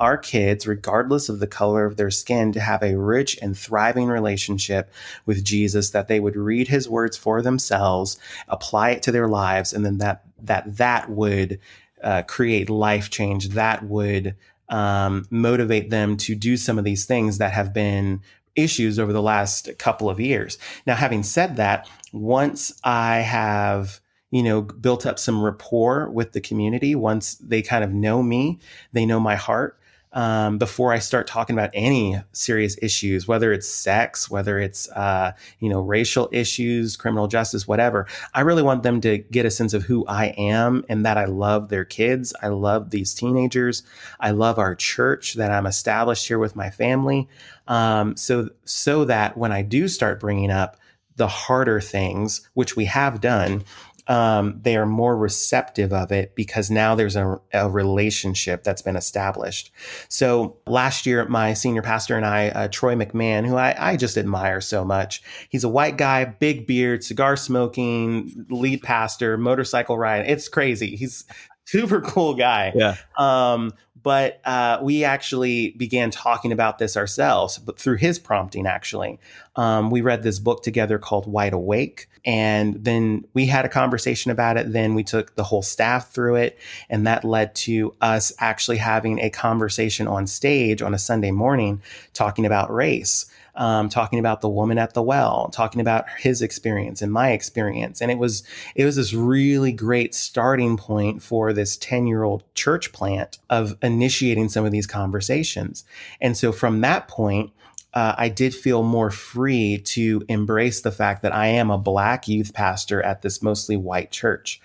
our 0.00 0.18
kids, 0.18 0.66
regardless 0.66 1.28
of 1.28 1.38
the 1.38 1.46
color 1.46 1.84
of 1.84 1.96
their 1.96 2.10
skin, 2.10 2.50
to 2.54 2.60
have 2.60 2.82
a 2.82 2.98
rich 2.98 3.38
and 3.40 3.56
thriving 3.56 4.08
relationship 4.08 4.90
with 5.24 5.44
Jesus. 5.44 5.90
That 5.90 6.08
they 6.08 6.18
would 6.18 6.34
read 6.34 6.66
His 6.66 6.88
words 6.88 7.16
for 7.16 7.42
themselves, 7.42 8.18
apply 8.48 8.90
it 8.90 9.04
to 9.04 9.12
their 9.12 9.28
lives, 9.28 9.72
and 9.72 9.86
then 9.86 9.98
that 9.98 10.24
that 10.42 10.78
that 10.78 11.08
would 11.08 11.60
uh, 12.02 12.22
create 12.22 12.68
life 12.68 13.08
change. 13.08 13.50
That 13.50 13.84
would 13.84 14.34
um, 14.68 15.26
motivate 15.30 15.90
them 15.90 16.16
to 16.16 16.34
do 16.34 16.56
some 16.56 16.76
of 16.76 16.84
these 16.84 17.06
things 17.06 17.38
that 17.38 17.52
have 17.52 17.72
been 17.72 18.20
issues 18.58 18.98
over 18.98 19.12
the 19.12 19.22
last 19.22 19.70
couple 19.78 20.10
of 20.10 20.20
years. 20.20 20.58
Now, 20.86 20.94
having 20.94 21.22
said 21.22 21.56
that, 21.56 21.88
once 22.12 22.78
I 22.84 23.18
have 23.18 24.00
you 24.30 24.42
know 24.42 24.60
built 24.62 25.06
up 25.06 25.18
some 25.18 25.42
rapport 25.42 26.10
with 26.10 26.32
the 26.32 26.40
community, 26.40 26.94
once 26.94 27.36
they 27.36 27.62
kind 27.62 27.84
of 27.84 27.92
know 27.92 28.22
me, 28.22 28.58
they 28.92 29.06
know 29.06 29.20
my 29.20 29.36
heart. 29.36 29.77
Um, 30.12 30.58
before 30.58 30.92
I 30.92 31.00
start 31.00 31.26
talking 31.26 31.54
about 31.54 31.70
any 31.74 32.20
serious 32.32 32.76
issues, 32.80 33.28
whether 33.28 33.52
it's 33.52 33.68
sex, 33.68 34.30
whether 34.30 34.58
it's 34.58 34.88
uh, 34.90 35.32
you 35.60 35.68
know 35.68 35.80
racial 35.80 36.28
issues, 36.32 36.96
criminal 36.96 37.28
justice, 37.28 37.68
whatever, 37.68 38.06
I 38.34 38.40
really 38.40 38.62
want 38.62 38.82
them 38.82 39.00
to 39.02 39.18
get 39.18 39.46
a 39.46 39.50
sense 39.50 39.74
of 39.74 39.82
who 39.82 40.06
I 40.06 40.26
am 40.38 40.84
and 40.88 41.04
that 41.04 41.18
I 41.18 41.26
love 41.26 41.68
their 41.68 41.84
kids. 41.84 42.34
I 42.42 42.48
love 42.48 42.90
these 42.90 43.14
teenagers. 43.14 43.82
I 44.18 44.30
love 44.30 44.58
our 44.58 44.74
church 44.74 45.34
that 45.34 45.50
I'm 45.50 45.66
established 45.66 46.26
here 46.26 46.38
with 46.38 46.56
my 46.56 46.70
family. 46.70 47.28
Um, 47.66 48.16
so 48.16 48.48
so 48.64 49.04
that 49.04 49.36
when 49.36 49.52
I 49.52 49.62
do 49.62 49.88
start 49.88 50.20
bringing 50.20 50.50
up 50.50 50.78
the 51.18 51.28
harder 51.28 51.80
things, 51.80 52.48
which 52.54 52.76
we 52.76 52.86
have 52.86 53.20
done, 53.20 53.64
um, 54.08 54.58
they 54.62 54.76
are 54.76 54.86
more 54.86 55.16
receptive 55.16 55.92
of 55.92 56.10
it 56.10 56.34
because 56.34 56.70
now 56.70 56.94
there's 56.94 57.14
a, 57.14 57.38
a, 57.52 57.68
relationship 57.68 58.64
that's 58.64 58.80
been 58.80 58.96
established. 58.96 59.70
So 60.08 60.56
last 60.66 61.04
year, 61.04 61.26
my 61.26 61.52
senior 61.52 61.82
pastor 61.82 62.16
and 62.16 62.24
I, 62.24 62.48
uh, 62.48 62.68
Troy 62.68 62.94
McMahon, 62.94 63.46
who 63.46 63.56
I, 63.56 63.74
I, 63.78 63.96
just 63.96 64.16
admire 64.16 64.62
so 64.62 64.82
much, 64.82 65.22
he's 65.50 65.62
a 65.62 65.68
white 65.68 65.98
guy, 65.98 66.24
big 66.24 66.66
beard, 66.66 67.04
cigar 67.04 67.36
smoking, 67.36 68.46
lead 68.48 68.82
pastor, 68.82 69.36
motorcycle 69.36 69.98
ride. 69.98 70.24
It's 70.26 70.48
crazy. 70.48 70.96
He's 70.96 71.26
super 71.66 72.00
cool 72.00 72.34
guy. 72.34 72.72
Yeah. 72.74 72.96
Um, 73.18 73.74
but 74.02 74.40
uh, 74.44 74.78
we 74.82 75.04
actually 75.04 75.70
began 75.70 76.10
talking 76.10 76.52
about 76.52 76.78
this 76.78 76.96
ourselves, 76.96 77.58
but 77.58 77.78
through 77.78 77.96
his 77.96 78.18
prompting, 78.18 78.66
actually. 78.66 79.18
Um, 79.56 79.90
we 79.90 80.00
read 80.00 80.22
this 80.22 80.38
book 80.38 80.62
together 80.62 80.98
called 80.98 81.26
Wide 81.26 81.52
Awake. 81.52 82.08
And 82.24 82.84
then 82.84 83.24
we 83.32 83.46
had 83.46 83.64
a 83.64 83.68
conversation 83.68 84.30
about 84.30 84.56
it. 84.56 84.72
Then 84.72 84.94
we 84.94 85.02
took 85.02 85.34
the 85.34 85.44
whole 85.44 85.62
staff 85.62 86.10
through 86.10 86.36
it. 86.36 86.58
And 86.90 87.06
that 87.06 87.24
led 87.24 87.54
to 87.56 87.94
us 88.00 88.32
actually 88.38 88.76
having 88.76 89.18
a 89.20 89.30
conversation 89.30 90.06
on 90.06 90.26
stage 90.26 90.82
on 90.82 90.94
a 90.94 90.98
Sunday 90.98 91.30
morning 91.30 91.82
talking 92.12 92.44
about 92.46 92.72
race 92.72 93.26
um, 93.58 93.88
talking 93.88 94.18
about 94.18 94.40
the 94.40 94.48
woman 94.48 94.78
at 94.78 94.94
the 94.94 95.02
well, 95.02 95.50
talking 95.52 95.80
about 95.80 96.08
his 96.18 96.40
experience 96.40 97.02
and 97.02 97.12
my 97.12 97.32
experience, 97.32 98.00
and 98.00 98.10
it 98.10 98.18
was 98.18 98.44
it 98.74 98.84
was 98.84 98.96
this 98.96 99.12
really 99.12 99.72
great 99.72 100.14
starting 100.14 100.76
point 100.76 101.22
for 101.22 101.52
this 101.52 101.76
ten 101.76 102.06
year 102.06 102.22
old 102.22 102.42
church 102.54 102.92
plant 102.92 103.38
of 103.50 103.76
initiating 103.82 104.48
some 104.48 104.64
of 104.64 104.72
these 104.72 104.86
conversations. 104.86 105.84
And 106.20 106.36
so 106.36 106.52
from 106.52 106.80
that 106.80 107.08
point, 107.08 107.52
uh, 107.94 108.14
I 108.16 108.28
did 108.28 108.54
feel 108.54 108.82
more 108.82 109.10
free 109.10 109.78
to 109.78 110.22
embrace 110.28 110.82
the 110.82 110.92
fact 110.92 111.22
that 111.22 111.34
I 111.34 111.48
am 111.48 111.70
a 111.70 111.78
black 111.78 112.28
youth 112.28 112.54
pastor 112.54 113.02
at 113.02 113.22
this 113.22 113.42
mostly 113.42 113.76
white 113.76 114.10
church. 114.10 114.60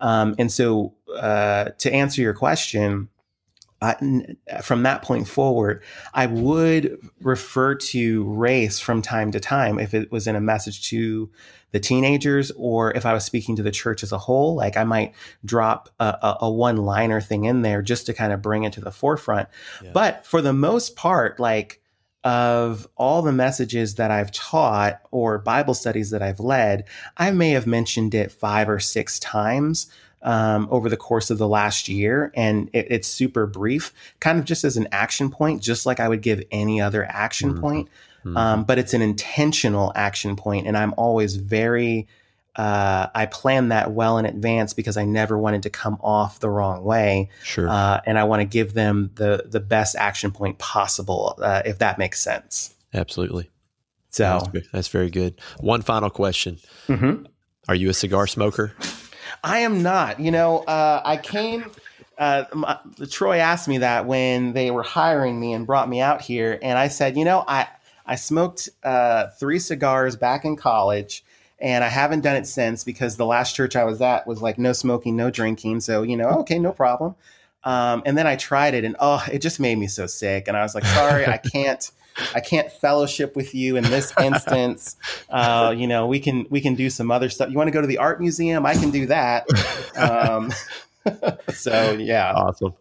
Um, 0.00 0.34
and 0.38 0.50
so, 0.50 0.94
uh, 1.14 1.70
to 1.78 1.92
answer 1.92 2.22
your 2.22 2.34
question, 2.34 3.08
from 4.62 4.82
that 4.82 5.02
point 5.02 5.28
forward, 5.28 5.82
I 6.14 6.26
would 6.26 6.98
refer 7.20 7.74
to 7.76 8.24
race 8.24 8.80
from 8.80 9.02
time 9.02 9.30
to 9.32 9.40
time 9.40 9.78
if 9.78 9.94
it 9.94 10.10
was 10.10 10.26
in 10.26 10.36
a 10.36 10.40
message 10.40 10.88
to 10.90 11.30
the 11.70 11.80
teenagers 11.80 12.50
or 12.56 12.92
if 12.92 13.04
I 13.06 13.12
was 13.12 13.24
speaking 13.24 13.56
to 13.56 13.62
the 13.62 13.70
church 13.70 14.02
as 14.02 14.10
a 14.10 14.18
whole. 14.18 14.54
Like 14.54 14.76
I 14.76 14.84
might 14.84 15.14
drop 15.44 15.90
a, 16.00 16.06
a, 16.22 16.38
a 16.42 16.50
one 16.50 16.78
liner 16.78 17.20
thing 17.20 17.44
in 17.44 17.62
there 17.62 17.82
just 17.82 18.06
to 18.06 18.14
kind 18.14 18.32
of 18.32 18.42
bring 18.42 18.64
it 18.64 18.72
to 18.74 18.80
the 18.80 18.90
forefront. 18.90 19.48
Yeah. 19.82 19.90
But 19.92 20.26
for 20.26 20.42
the 20.42 20.52
most 20.52 20.96
part, 20.96 21.38
like, 21.38 21.80
of 22.24 22.88
all 22.96 23.22
the 23.22 23.32
messages 23.32 23.94
that 23.94 24.10
I've 24.10 24.32
taught 24.32 25.00
or 25.12 25.38
Bible 25.38 25.72
studies 25.72 26.10
that 26.10 26.20
I've 26.20 26.40
led, 26.40 26.84
I 27.16 27.30
may 27.30 27.50
have 27.50 27.66
mentioned 27.66 28.12
it 28.12 28.32
five 28.32 28.68
or 28.68 28.80
six 28.80 29.20
times 29.20 29.86
um, 30.22 30.68
over 30.70 30.88
the 30.88 30.96
course 30.96 31.30
of 31.30 31.38
the 31.38 31.48
last 31.48 31.88
year. 31.88 32.32
And 32.34 32.70
it, 32.72 32.86
it's 32.90 33.08
super 33.08 33.46
brief, 33.46 33.92
kind 34.20 34.38
of 34.38 34.44
just 34.44 34.64
as 34.64 34.76
an 34.76 34.88
action 34.92 35.30
point, 35.30 35.62
just 35.62 35.86
like 35.86 36.00
I 36.00 36.08
would 36.08 36.22
give 36.22 36.42
any 36.50 36.80
other 36.80 37.04
action 37.04 37.52
mm-hmm. 37.52 37.60
point. 37.60 37.88
Mm-hmm. 38.24 38.36
Um, 38.36 38.64
but 38.64 38.78
it's 38.78 38.94
an 38.94 39.02
intentional 39.02 39.92
action 39.94 40.34
point, 40.34 40.66
And 40.66 40.76
I'm 40.76 40.92
always 40.96 41.36
very, 41.36 42.08
uh, 42.56 43.06
I 43.14 43.26
plan 43.26 43.68
that 43.68 43.92
well 43.92 44.18
in 44.18 44.26
advance 44.26 44.74
because 44.74 44.96
I 44.96 45.04
never 45.04 45.38
wanted 45.38 45.62
to 45.62 45.70
come 45.70 45.98
off 46.00 46.40
the 46.40 46.50
wrong 46.50 46.82
way. 46.82 47.30
Sure. 47.44 47.68
Uh, 47.68 48.00
and 48.04 48.18
I 48.18 48.24
want 48.24 48.40
to 48.40 48.44
give 48.44 48.74
them 48.74 49.12
the, 49.14 49.44
the 49.46 49.60
best 49.60 49.94
action 49.94 50.32
point 50.32 50.58
possible, 50.58 51.38
uh, 51.40 51.62
if 51.64 51.78
that 51.78 51.98
makes 51.98 52.20
sense. 52.20 52.74
Absolutely. 52.92 53.48
So 54.10 54.48
that's, 54.52 54.70
that's 54.70 54.88
very 54.88 55.10
good. 55.10 55.40
One 55.60 55.82
final 55.82 56.10
question. 56.10 56.58
Mm-hmm. 56.88 57.26
Are 57.68 57.74
you 57.74 57.88
a 57.88 57.94
cigar 57.94 58.26
smoker? 58.26 58.72
I 59.42 59.60
am 59.60 59.82
not. 59.82 60.20
You 60.20 60.30
know, 60.30 60.58
uh, 60.60 61.02
I 61.04 61.16
came. 61.16 61.70
Uh, 62.16 62.44
my, 62.52 62.78
Troy 63.10 63.38
asked 63.38 63.68
me 63.68 63.78
that 63.78 64.06
when 64.06 64.52
they 64.52 64.70
were 64.70 64.82
hiring 64.82 65.38
me 65.38 65.52
and 65.52 65.66
brought 65.66 65.88
me 65.88 66.00
out 66.00 66.20
here, 66.20 66.58
and 66.62 66.78
I 66.78 66.88
said, 66.88 67.16
you 67.16 67.24
know, 67.24 67.44
I 67.46 67.68
I 68.06 68.16
smoked 68.16 68.68
uh, 68.82 69.28
three 69.38 69.58
cigars 69.58 70.16
back 70.16 70.44
in 70.44 70.56
college, 70.56 71.24
and 71.60 71.84
I 71.84 71.88
haven't 71.88 72.22
done 72.22 72.36
it 72.36 72.46
since 72.46 72.82
because 72.82 73.16
the 73.16 73.26
last 73.26 73.54
church 73.54 73.76
I 73.76 73.84
was 73.84 74.00
at 74.00 74.26
was 74.26 74.42
like 74.42 74.58
no 74.58 74.72
smoking, 74.72 75.16
no 75.16 75.30
drinking. 75.30 75.80
So 75.80 76.02
you 76.02 76.16
know, 76.16 76.30
okay, 76.40 76.58
no 76.58 76.72
problem. 76.72 77.14
Um, 77.64 78.02
and 78.06 78.16
then 78.16 78.26
I 78.26 78.36
tried 78.36 78.74
it, 78.74 78.84
and 78.84 78.96
oh, 78.98 79.24
it 79.30 79.40
just 79.40 79.60
made 79.60 79.78
me 79.78 79.86
so 79.86 80.06
sick. 80.06 80.48
And 80.48 80.56
I 80.56 80.62
was 80.62 80.74
like, 80.74 80.84
sorry, 80.86 81.26
I 81.26 81.36
can't. 81.52 81.90
I 82.34 82.40
can't 82.40 82.70
fellowship 82.70 83.36
with 83.36 83.54
you 83.54 83.76
in 83.76 83.84
this 83.84 84.12
instance. 84.20 84.96
Uh, 85.28 85.74
you 85.76 85.86
know, 85.86 86.06
we 86.06 86.20
can 86.20 86.46
we 86.50 86.60
can 86.60 86.74
do 86.74 86.90
some 86.90 87.10
other 87.10 87.28
stuff. 87.28 87.50
You 87.50 87.56
want 87.56 87.68
to 87.68 87.72
go 87.72 87.80
to 87.80 87.86
the 87.86 87.98
art 87.98 88.20
museum? 88.20 88.66
I 88.66 88.74
can 88.74 88.90
do 88.90 89.06
that. 89.06 89.46
Um, 89.96 90.52
so 91.54 91.92
yeah, 91.92 92.32
awesome. 92.32 92.74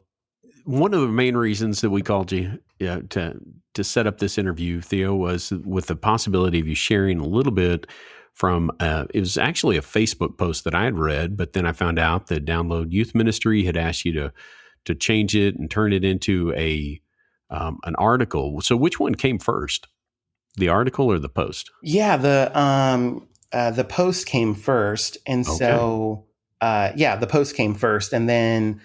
One 0.66 0.94
of 0.94 1.02
the 1.02 1.08
main 1.08 1.38
reasons 1.38 1.82
that 1.82 1.90
we 1.90 2.02
called 2.02 2.32
you 2.32 2.60
to 2.80 3.40
to 3.74 3.84
set 3.84 4.08
up 4.08 4.18
this 4.18 4.38
interview, 4.38 4.82
Theo, 4.82 5.16
was 5.16 5.52
with 5.52 5.86
the 5.88 5.96
possibility 5.96 6.60
of 6.60 6.68
you 6.68 6.76
sharing 6.76 7.20
a 7.20 7.28
little 7.28 7.52
bit 7.52 7.88
from 8.34 8.72
uh, 8.80 9.06
it 9.14 9.20
was 9.20 9.38
actually 9.38 9.78
a 9.78 9.82
Facebook 9.82 10.38
post 10.38 10.64
that 10.64 10.76
I 10.76 10.84
had 10.84 10.98
read, 10.98 11.38
but 11.38 11.54
then 11.54 11.66
I 11.66 11.72
found 11.72 11.98
out 11.98 12.28
that 12.28 12.46
Download 12.46 12.92
Youth 12.92 13.16
Ministry 13.16 13.64
had 13.64 13.78
asked 13.78 14.06
you 14.06 14.14
to 14.14 14.34
to 14.86 14.96
change 14.96 15.36
it 15.36 15.56
and 15.58 15.70
turn 15.70 15.92
it 15.92 16.06
into 16.06 16.54
a 16.56 17.02
um, 17.50 17.80
an 17.84 17.96
article. 17.96 18.62
So 18.62 18.76
which 18.76 19.00
one 19.00 19.16
came 19.16 19.40
first, 19.40 19.88
the 20.56 20.70
article 20.70 21.12
or 21.12 21.20
the 21.20 21.30
post? 21.30 21.72
Yeah, 21.82 22.18
the 22.18 22.52
um, 22.60 23.28
uh, 23.54 23.72
the 23.72 23.84
post 23.84 24.26
came 24.26 24.56
first, 24.56 25.18
and 25.26 25.46
okay. 25.48 25.58
so 25.58 26.26
uh, 26.62 26.92
yeah, 26.96 27.16
the 27.16 27.28
post 27.28 27.56
came 27.56 27.74
first, 27.74 28.14
and 28.14 28.28
then 28.28 28.82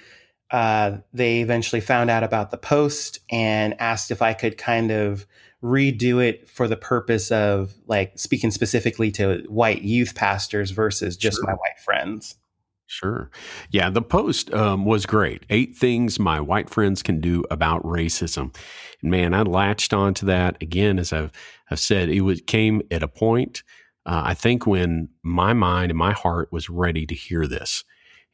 uh, 0.51 0.99
they 1.13 1.41
eventually 1.41 1.81
found 1.81 2.11
out 2.11 2.23
about 2.23 2.51
the 2.51 2.59
post 2.59 3.19
and 3.31 3.75
asked 3.81 4.11
if 4.11 4.21
I 4.23 4.35
could 4.35 4.59
kind 4.59 4.91
of 4.91 5.27
redo 5.63 6.23
it 6.23 6.49
for 6.49 6.67
the 6.67 6.77
purpose 6.77 7.31
of 7.31 7.73
like 7.87 8.19
speaking 8.19 8.51
specifically 8.51 9.11
to 9.13 9.45
white 9.49 9.83
youth 9.83 10.15
pastors 10.15 10.73
versus 10.73 11.17
just 11.17 11.37
sure. 11.37 11.47
my 11.47 11.53
white 11.53 11.79
friends. 11.83 12.35
Sure. 12.93 13.31
Yeah, 13.71 13.89
the 13.89 14.03
post 14.03 14.53
um, 14.53 14.85
was 14.85 15.07
great. 15.07 15.47
Eight 15.49 15.75
things 15.75 16.19
my 16.19 16.41
white 16.41 16.69
friends 16.69 17.03
can 17.03 17.23
do 17.23 17.43
about 17.51 17.83
racism. 17.85 18.55
And 19.01 19.11
man, 19.11 19.33
I 19.33 19.43
latched 19.43 19.95
onto 19.95 20.27
that 20.27 20.59
again, 20.61 20.99
as 20.99 21.11
I've, 21.11 21.33
I've 21.71 21.81
said, 21.81 22.11
it 22.11 22.21
was, 22.21 22.43
came 22.43 22.83
at 22.91 23.03
a 23.03 23.09
point, 23.09 23.63
uh, 24.05 24.21
I 24.27 24.35
think, 24.35 24.67
when 24.67 25.09
my 25.23 25.55
mind 25.55 25.91
and 25.91 25.99
my 25.99 26.13
heart 26.13 26.53
was 26.53 26.69
ready 26.69 27.07
to 27.07 27.15
hear 27.15 27.47
this. 27.47 27.83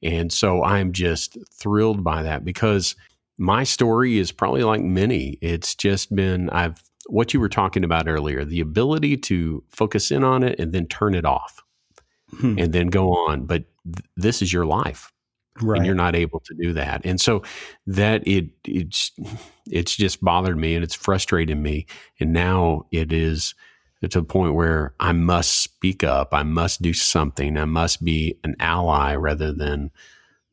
And 0.03 0.33
so 0.33 0.65
I'm 0.65 0.93
just 0.93 1.39
thrilled 1.55 2.03
by 2.03 2.25
that 2.25 2.45
because 2.45 2.97
my 3.39 3.63
story 3.63 4.19
is 4.19 4.33
probably 4.33 4.65
like 4.65 4.83
many. 4.83 5.39
It's 5.41 5.77
just 5.77 6.13
been, 6.13 6.51
I've, 6.51 6.83
what 7.07 7.33
you 7.33 7.39
were 7.39 7.49
talking 7.49 7.85
about 7.85 8.09
earlier, 8.09 8.45
the 8.45 8.61
ability 8.61 9.19
to 9.19 9.63
focus 9.69 10.11
in 10.11 10.25
on 10.25 10.43
it 10.43 10.59
and 10.59 10.73
then 10.73 10.89
turn 10.89 11.15
it 11.15 11.25
off 11.25 11.63
hmm. 12.41 12.59
and 12.59 12.73
then 12.73 12.89
go 12.89 13.13
on. 13.13 13.47
But 13.47 13.65
th- 13.95 14.07
this 14.17 14.43
is 14.43 14.53
your 14.53 14.67
life. 14.67 15.13
right. 15.61 15.79
and 15.79 15.87
you're 15.87 15.95
not 15.95 16.15
able 16.15 16.41
to 16.41 16.55
do 16.55 16.73
that. 16.75 17.01
And 17.05 17.21
so 17.21 17.43
that 17.87 18.27
it 18.27 18.51
it's 18.65 19.13
it's 19.67 19.97
just 19.97 20.23
bothered 20.23 20.57
me 20.57 20.75
and 20.75 20.85
it's 20.85 20.95
frustrated 20.95 21.59
me. 21.59 21.87
And 22.21 22.33
now 22.33 22.87
it 22.93 23.13
is 23.13 23.55
to 24.03 24.21
the 24.21 24.23
point 24.23 24.55
where 24.55 24.95
I 25.01 25.13
must 25.13 25.61
speak 25.61 26.05
up. 26.05 26.29
I 26.33 26.45
must 26.45 26.81
do 26.83 26.93
something. 26.93 27.57
I 27.57 27.65
must 27.65 28.05
be 28.05 28.39
an 28.45 28.55
ally 28.61 29.15
rather 29.17 29.53
than 29.53 29.91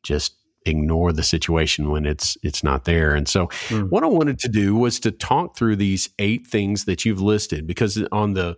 just 0.02 0.34
ignore 0.66 1.12
the 1.12 1.22
situation 1.22 1.90
when 1.90 2.04
it's 2.04 2.36
it's 2.42 2.64
not 2.64 2.84
there. 2.84 3.14
And 3.14 3.28
so 3.28 3.46
mm. 3.68 3.88
what 3.88 4.02
I 4.02 4.08
wanted 4.08 4.38
to 4.40 4.48
do 4.48 4.74
was 4.74 4.98
to 5.00 5.10
talk 5.10 5.56
through 5.56 5.76
these 5.76 6.08
eight 6.18 6.46
things 6.46 6.84
that 6.84 7.04
you've 7.04 7.20
listed 7.20 7.66
because 7.66 8.02
on 8.10 8.34
the 8.34 8.56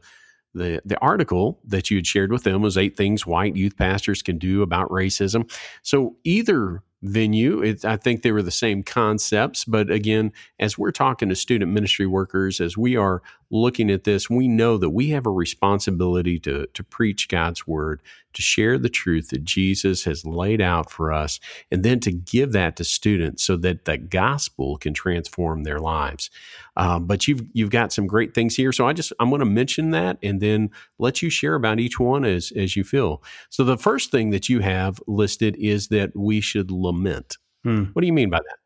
the 0.58 0.82
the 0.84 0.98
article 1.00 1.58
that 1.64 1.90
you 1.90 1.98
had 1.98 2.06
shared 2.06 2.32
with 2.32 2.44
them 2.44 2.62
was 2.62 2.76
eight 2.76 2.96
things 2.96 3.26
white 3.26 3.56
youth 3.56 3.76
pastors 3.76 4.22
can 4.22 4.38
do 4.38 4.62
about 4.62 4.90
racism. 4.90 5.50
So 5.82 6.16
either 6.24 6.82
venue. 7.02 7.62
It, 7.62 7.84
I 7.84 7.96
think 7.96 8.22
they 8.22 8.32
were 8.32 8.42
the 8.42 8.50
same 8.50 8.82
concepts, 8.82 9.64
but 9.64 9.90
again, 9.90 10.32
as 10.58 10.76
we're 10.76 10.90
talking 10.90 11.28
to 11.28 11.36
student 11.36 11.72
ministry 11.72 12.06
workers, 12.06 12.60
as 12.60 12.76
we 12.76 12.96
are 12.96 13.22
looking 13.50 13.90
at 13.90 14.04
this, 14.04 14.28
we 14.28 14.48
know 14.48 14.76
that 14.76 14.90
we 14.90 15.10
have 15.10 15.26
a 15.26 15.30
responsibility 15.30 16.38
to, 16.40 16.66
to 16.74 16.84
preach 16.84 17.28
God's 17.28 17.66
word, 17.66 18.02
to 18.34 18.42
share 18.42 18.78
the 18.78 18.88
truth 18.88 19.28
that 19.30 19.44
Jesus 19.44 20.04
has 20.04 20.26
laid 20.26 20.60
out 20.60 20.90
for 20.90 21.12
us, 21.12 21.40
and 21.70 21.82
then 21.82 22.00
to 22.00 22.12
give 22.12 22.52
that 22.52 22.76
to 22.76 22.84
students 22.84 23.42
so 23.42 23.56
that 23.56 23.84
the 23.84 23.96
gospel 23.96 24.76
can 24.76 24.92
transform 24.92 25.64
their 25.64 25.78
lives. 25.78 26.30
Um, 26.76 27.06
but 27.06 27.26
you've 27.26 27.42
you've 27.52 27.70
got 27.70 27.92
some 27.92 28.06
great 28.06 28.34
things 28.34 28.54
here, 28.54 28.72
so 28.72 28.86
I 28.86 28.92
just 28.92 29.12
I'm 29.18 29.30
going 29.30 29.40
to 29.40 29.46
mention 29.46 29.90
that 29.90 30.18
and 30.22 30.40
then 30.40 30.70
let 30.98 31.22
you 31.22 31.30
share 31.30 31.54
about 31.54 31.80
each 31.80 31.98
one 31.98 32.24
as 32.24 32.52
as 32.54 32.76
you 32.76 32.84
feel. 32.84 33.22
So 33.48 33.64
the 33.64 33.78
first 33.78 34.10
thing 34.10 34.30
that 34.30 34.48
you 34.48 34.60
have 34.60 35.00
listed 35.06 35.56
is 35.58 35.88
that 35.88 36.14
we 36.14 36.40
should 36.40 36.70
lament. 36.70 37.38
Hmm. 37.64 37.84
What 37.92 38.02
do 38.02 38.06
you 38.06 38.12
mean 38.12 38.30
by 38.30 38.38
that? 38.38 38.56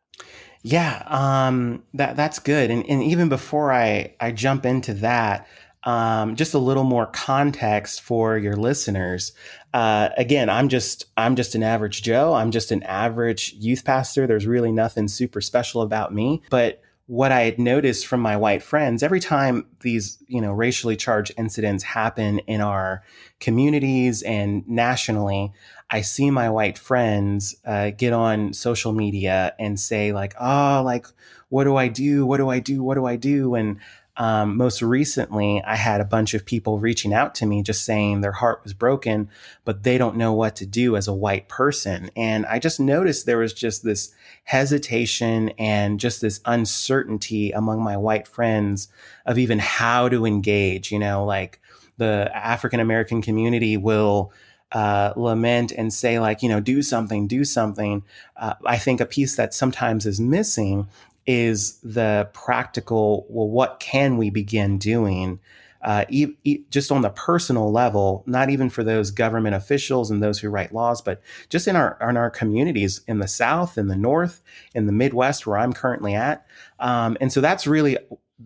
Yeah, 0.62 1.02
um, 1.06 1.82
that 1.94 2.16
that's 2.16 2.38
good. 2.38 2.70
And 2.70 2.86
and 2.88 3.02
even 3.02 3.28
before 3.28 3.72
I 3.72 4.14
I 4.20 4.30
jump 4.30 4.64
into 4.64 4.94
that, 4.94 5.46
um, 5.84 6.36
just 6.36 6.54
a 6.54 6.58
little 6.58 6.84
more 6.84 7.06
context 7.06 8.00
for 8.02 8.38
your 8.38 8.54
listeners. 8.54 9.32
Uh, 9.74 10.10
again, 10.16 10.48
I'm 10.48 10.68
just 10.68 11.06
I'm 11.16 11.34
just 11.34 11.56
an 11.56 11.64
average 11.64 12.02
Joe. 12.02 12.34
I'm 12.34 12.52
just 12.52 12.70
an 12.70 12.84
average 12.84 13.54
youth 13.54 13.84
pastor. 13.84 14.26
There's 14.26 14.46
really 14.46 14.72
nothing 14.72 15.08
super 15.08 15.40
special 15.40 15.82
about 15.82 16.14
me, 16.14 16.42
but 16.50 16.80
what 17.06 17.32
I 17.32 17.40
had 17.42 17.58
noticed 17.58 18.06
from 18.06 18.20
my 18.20 18.36
white 18.36 18.62
friends, 18.62 19.02
every 19.02 19.20
time 19.20 19.66
these, 19.80 20.22
you 20.28 20.40
know, 20.40 20.52
racially 20.52 20.96
charged 20.96 21.32
incidents 21.36 21.82
happen 21.82 22.38
in 22.40 22.60
our 22.60 23.02
communities 23.40 24.22
and 24.22 24.66
nationally, 24.68 25.52
I 25.92 26.00
see 26.00 26.30
my 26.30 26.48
white 26.48 26.78
friends 26.78 27.54
uh, 27.66 27.90
get 27.90 28.14
on 28.14 28.54
social 28.54 28.92
media 28.92 29.54
and 29.58 29.78
say 29.78 30.12
like, 30.12 30.34
"Oh, 30.40 30.82
like, 30.82 31.06
what 31.50 31.64
do 31.64 31.76
I 31.76 31.88
do? 31.88 32.24
What 32.24 32.38
do 32.38 32.48
I 32.48 32.60
do? 32.60 32.82
What 32.82 32.94
do 32.94 33.04
I 33.04 33.16
do?" 33.16 33.54
And 33.54 33.78
um, 34.16 34.56
most 34.56 34.80
recently, 34.80 35.62
I 35.62 35.76
had 35.76 36.00
a 36.00 36.06
bunch 36.06 36.32
of 36.32 36.46
people 36.46 36.78
reaching 36.78 37.12
out 37.12 37.34
to 37.36 37.46
me 37.46 37.62
just 37.62 37.84
saying 37.84 38.20
their 38.20 38.32
heart 38.32 38.60
was 38.62 38.72
broken, 38.72 39.28
but 39.66 39.82
they 39.82 39.98
don't 39.98 40.16
know 40.16 40.32
what 40.32 40.56
to 40.56 40.66
do 40.66 40.96
as 40.96 41.08
a 41.08 41.14
white 41.14 41.48
person. 41.48 42.10
And 42.16 42.46
I 42.46 42.58
just 42.58 42.80
noticed 42.80 43.26
there 43.26 43.38
was 43.38 43.52
just 43.52 43.84
this 43.84 44.14
hesitation 44.44 45.50
and 45.58 46.00
just 46.00 46.22
this 46.22 46.40
uncertainty 46.46 47.52
among 47.52 47.82
my 47.82 47.98
white 47.98 48.26
friends 48.26 48.88
of 49.26 49.38
even 49.38 49.58
how 49.58 50.08
to 50.08 50.24
engage. 50.24 50.90
You 50.90 50.98
know, 50.98 51.26
like 51.26 51.60
the 51.98 52.30
African 52.34 52.80
American 52.80 53.20
community 53.20 53.76
will. 53.76 54.32
Uh, 54.72 55.12
lament 55.16 55.70
and 55.72 55.92
say 55.92 56.18
like 56.18 56.42
you 56.42 56.48
know 56.48 56.60
do 56.60 56.80
something 56.82 57.26
do 57.26 57.44
something. 57.44 58.02
Uh, 58.36 58.54
i 58.64 58.78
think 58.78 59.00
a 59.00 59.06
piece 59.06 59.36
that 59.36 59.52
sometimes 59.52 60.06
is 60.06 60.18
missing 60.18 60.88
is 61.26 61.78
the 61.82 62.28
practical 62.32 63.26
well 63.28 63.48
what 63.48 63.78
can 63.80 64.16
we 64.16 64.30
begin 64.30 64.78
doing 64.78 65.38
uh, 65.82 66.04
e- 66.08 66.36
e- 66.44 66.62
just 66.70 66.92
on 66.92 67.02
the 67.02 67.10
personal 67.10 67.70
level 67.72 68.22
not 68.26 68.50
even 68.50 68.70
for 68.70 68.84
those 68.84 69.10
government 69.10 69.54
officials 69.54 70.10
and 70.10 70.22
those 70.22 70.38
who 70.38 70.48
write 70.48 70.72
laws 70.72 71.02
but 71.02 71.20
just 71.48 71.68
in 71.68 71.76
our 71.76 71.98
in 72.08 72.16
our 72.16 72.30
communities 72.30 73.02
in 73.06 73.18
the 73.18 73.28
south 73.28 73.76
in 73.76 73.88
the 73.88 73.96
north 73.96 74.42
in 74.74 74.86
the 74.86 74.92
midwest 74.92 75.46
where 75.46 75.58
i'm 75.58 75.72
currently 75.72 76.14
at. 76.14 76.46
Um, 76.78 77.16
and 77.20 77.32
so 77.32 77.40
that's 77.40 77.66
really 77.66 77.96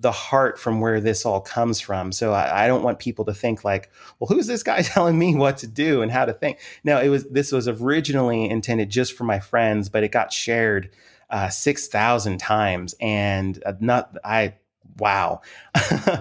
the 0.00 0.12
heart 0.12 0.58
from 0.58 0.80
where 0.80 1.00
this 1.00 1.24
all 1.24 1.40
comes 1.40 1.80
from. 1.80 2.12
So 2.12 2.32
I, 2.32 2.64
I, 2.64 2.66
don't 2.66 2.82
want 2.82 2.98
people 2.98 3.24
to 3.26 3.34
think 3.34 3.64
like, 3.64 3.90
well, 4.18 4.28
who's 4.28 4.46
this 4.46 4.62
guy 4.62 4.82
telling 4.82 5.18
me 5.18 5.34
what 5.34 5.58
to 5.58 5.66
do 5.66 6.02
and 6.02 6.10
how 6.10 6.24
to 6.24 6.32
think? 6.32 6.58
No, 6.84 7.00
it 7.00 7.08
was 7.08 7.24
this 7.28 7.52
was 7.52 7.68
originally 7.68 8.48
intended 8.48 8.90
just 8.90 9.14
for 9.16 9.24
my 9.24 9.38
friends, 9.38 9.88
but 9.88 10.04
it 10.04 10.12
got 10.12 10.32
shared 10.32 10.90
uh, 11.30 11.48
6,000 11.48 12.38
times. 12.38 12.94
And 13.00 13.62
uh, 13.64 13.74
not, 13.80 14.16
I, 14.24 14.54
wow. 14.98 15.40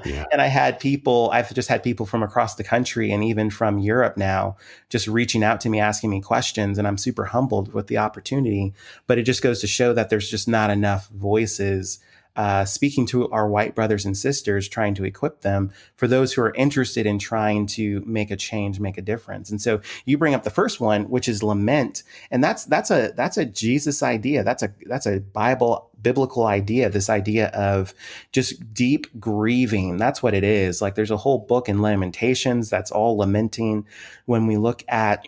yeah. 0.05 0.25
And 0.31 0.41
I 0.41 0.47
had 0.47 0.79
people, 0.79 1.29
I've 1.31 1.53
just 1.53 1.69
had 1.69 1.83
people 1.83 2.05
from 2.05 2.23
across 2.23 2.55
the 2.55 2.63
country 2.63 3.11
and 3.11 3.23
even 3.23 3.49
from 3.49 3.79
Europe 3.79 4.17
now 4.17 4.57
just 4.89 5.07
reaching 5.07 5.43
out 5.43 5.61
to 5.61 5.69
me, 5.69 5.79
asking 5.79 6.09
me 6.09 6.21
questions. 6.21 6.77
And 6.77 6.87
I'm 6.87 6.97
super 6.97 7.25
humbled 7.25 7.73
with 7.73 7.87
the 7.87 7.97
opportunity. 7.97 8.73
But 9.07 9.17
it 9.17 9.23
just 9.23 9.41
goes 9.41 9.61
to 9.61 9.67
show 9.67 9.93
that 9.93 10.09
there's 10.09 10.29
just 10.29 10.47
not 10.47 10.69
enough 10.69 11.07
voices 11.09 11.99
uh, 12.35 12.65
speaking 12.65 13.05
to 13.07 13.29
our 13.31 13.47
white 13.47 13.75
brothers 13.75 14.05
and 14.05 14.17
sisters, 14.17 14.67
trying 14.67 14.93
to 14.95 15.05
equip 15.05 15.41
them 15.41 15.71
for 15.95 16.07
those 16.07 16.33
who 16.33 16.41
are 16.41 16.53
interested 16.53 17.05
in 17.05 17.19
trying 17.19 17.65
to 17.65 18.01
make 18.05 18.31
a 18.31 18.35
change, 18.35 18.79
make 18.79 18.97
a 18.97 19.01
difference. 19.01 19.49
And 19.49 19.61
so 19.61 19.81
you 20.05 20.17
bring 20.17 20.33
up 20.33 20.43
the 20.43 20.49
first 20.49 20.79
one, 20.79 21.03
which 21.09 21.27
is 21.27 21.43
lament, 21.43 22.03
and 22.31 22.43
that's 22.43 22.65
that's 22.65 22.91
a 22.91 23.13
that's 23.15 23.37
a 23.37 23.45
Jesus 23.45 24.03
idea. 24.03 24.43
That's 24.43 24.63
a 24.63 24.73
that's 24.85 25.05
a 25.05 25.19
Bible 25.19 25.89
biblical 26.01 26.45
idea. 26.45 26.89
This 26.89 27.09
idea 27.09 27.47
of 27.47 27.93
just 28.31 28.73
deep 28.73 29.07
grieving. 29.19 29.97
That's 29.97 30.21
what 30.21 30.33
it 30.33 30.43
is. 30.43 30.81
Like 30.81 30.95
there's 30.95 31.11
a 31.11 31.17
whole 31.17 31.39
book 31.39 31.67
in 31.67 31.81
Lamentations 31.81 32.69
that's 32.69 32.91
all 32.91 33.17
lamenting. 33.17 33.85
When 34.25 34.45
we 34.45 34.57
look 34.57 34.83
at 34.87 35.27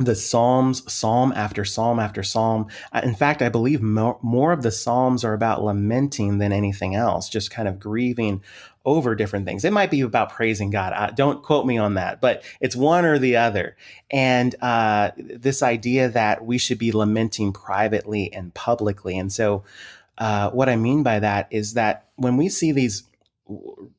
the 0.00 0.14
Psalms, 0.14 0.90
Psalm 0.90 1.32
after 1.36 1.64
Psalm 1.64 1.98
after 1.98 2.22
Psalm. 2.22 2.66
In 3.02 3.14
fact, 3.14 3.42
I 3.42 3.48
believe 3.48 3.82
more, 3.82 4.18
more, 4.22 4.52
of 4.52 4.62
the 4.62 4.70
Psalms 4.70 5.24
are 5.24 5.34
about 5.34 5.62
lamenting 5.62 6.38
than 6.38 6.52
anything 6.52 6.94
else, 6.94 7.28
just 7.28 7.50
kind 7.50 7.68
of 7.68 7.78
grieving 7.78 8.42
over 8.84 9.14
different 9.14 9.46
things. 9.46 9.64
It 9.64 9.74
might 9.74 9.90
be 9.90 10.00
about 10.00 10.32
praising 10.32 10.70
God. 10.70 10.94
Uh, 10.94 11.10
don't 11.10 11.42
quote 11.42 11.66
me 11.66 11.76
on 11.76 11.94
that, 11.94 12.20
but 12.20 12.42
it's 12.60 12.74
one 12.74 13.04
or 13.04 13.18
the 13.18 13.36
other. 13.36 13.76
And 14.10 14.54
uh, 14.62 15.10
this 15.16 15.62
idea 15.62 16.08
that 16.08 16.44
we 16.44 16.56
should 16.56 16.78
be 16.78 16.92
lamenting 16.92 17.52
privately 17.52 18.32
and 18.32 18.54
publicly. 18.54 19.18
And 19.18 19.30
so, 19.30 19.64
uh, 20.16 20.50
what 20.50 20.68
I 20.68 20.76
mean 20.76 21.02
by 21.02 21.18
that 21.18 21.48
is 21.50 21.74
that 21.74 22.06
when 22.16 22.36
we 22.36 22.48
see 22.48 22.72
these 22.72 23.04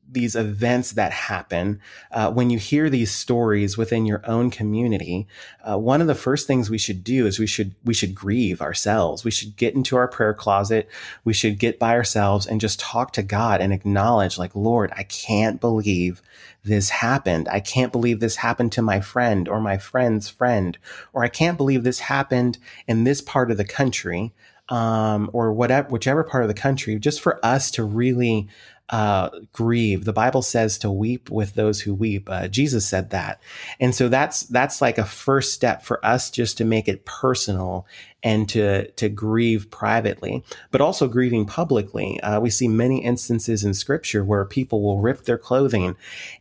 these 0.09 0.35
events 0.35 0.91
that 0.93 1.11
happen, 1.11 1.79
uh, 2.11 2.31
when 2.31 2.49
you 2.49 2.57
hear 2.57 2.89
these 2.89 3.11
stories 3.11 3.77
within 3.77 4.05
your 4.05 4.21
own 4.25 4.49
community, 4.49 5.27
uh, 5.63 5.77
one 5.77 6.01
of 6.01 6.07
the 6.07 6.15
first 6.15 6.47
things 6.47 6.69
we 6.69 6.77
should 6.77 7.03
do 7.03 7.25
is 7.25 7.39
we 7.39 7.47
should 7.47 7.73
we 7.85 7.93
should 7.93 8.13
grieve 8.13 8.61
ourselves. 8.61 9.23
We 9.23 9.31
should 9.31 9.55
get 9.55 9.73
into 9.73 9.95
our 9.95 10.07
prayer 10.07 10.33
closet. 10.33 10.89
We 11.23 11.33
should 11.33 11.59
get 11.59 11.79
by 11.79 11.93
ourselves 11.95 12.45
and 12.45 12.61
just 12.61 12.79
talk 12.79 13.13
to 13.13 13.23
God 13.23 13.61
and 13.61 13.71
acknowledge, 13.71 14.37
like, 14.37 14.55
Lord, 14.55 14.91
I 14.95 15.03
can't 15.03 15.61
believe 15.61 16.21
this 16.63 16.89
happened. 16.89 17.47
I 17.49 17.59
can't 17.59 17.91
believe 17.91 18.19
this 18.19 18.35
happened 18.35 18.71
to 18.73 18.81
my 18.81 18.99
friend 18.99 19.47
or 19.47 19.59
my 19.61 19.77
friend's 19.77 20.29
friend, 20.29 20.77
or 21.13 21.23
I 21.23 21.29
can't 21.29 21.57
believe 21.57 21.83
this 21.83 21.99
happened 21.99 22.57
in 22.87 23.03
this 23.03 23.21
part 23.21 23.51
of 23.51 23.57
the 23.57 23.65
country. 23.65 24.33
Um, 24.69 25.29
or 25.33 25.51
whatever, 25.51 25.89
whichever 25.89 26.23
part 26.23 26.45
of 26.45 26.47
the 26.47 26.53
country, 26.53 26.97
just 26.97 27.19
for 27.19 27.45
us 27.45 27.71
to 27.71 27.83
really 27.83 28.47
uh, 28.91 29.29
grieve. 29.53 30.05
The 30.05 30.13
Bible 30.13 30.41
says 30.41 30.77
to 30.79 30.91
weep 30.91 31.29
with 31.29 31.53
those 31.55 31.81
who 31.81 31.93
weep. 31.93 32.29
Uh, 32.29 32.47
Jesus 32.47 32.85
said 32.85 33.09
that, 33.11 33.41
and 33.79 33.95
so 33.95 34.09
that's 34.09 34.43
that's 34.43 34.81
like 34.81 34.97
a 34.97 35.05
first 35.05 35.53
step 35.53 35.83
for 35.83 36.05
us 36.05 36.29
just 36.29 36.57
to 36.57 36.65
make 36.65 36.87
it 36.87 37.05
personal 37.05 37.87
and 38.23 38.47
to 38.49 38.89
to 38.91 39.09
grieve 39.09 39.69
privately, 39.71 40.43
but 40.69 40.81
also 40.81 41.07
grieving 41.07 41.45
publicly. 41.45 42.19
Uh, 42.21 42.39
we 42.39 42.49
see 42.49 42.67
many 42.67 43.03
instances 43.03 43.63
in 43.63 43.73
Scripture 43.73 44.23
where 44.23 44.45
people 44.45 44.81
will 44.81 44.99
rip 44.99 45.23
their 45.23 45.37
clothing 45.37 45.95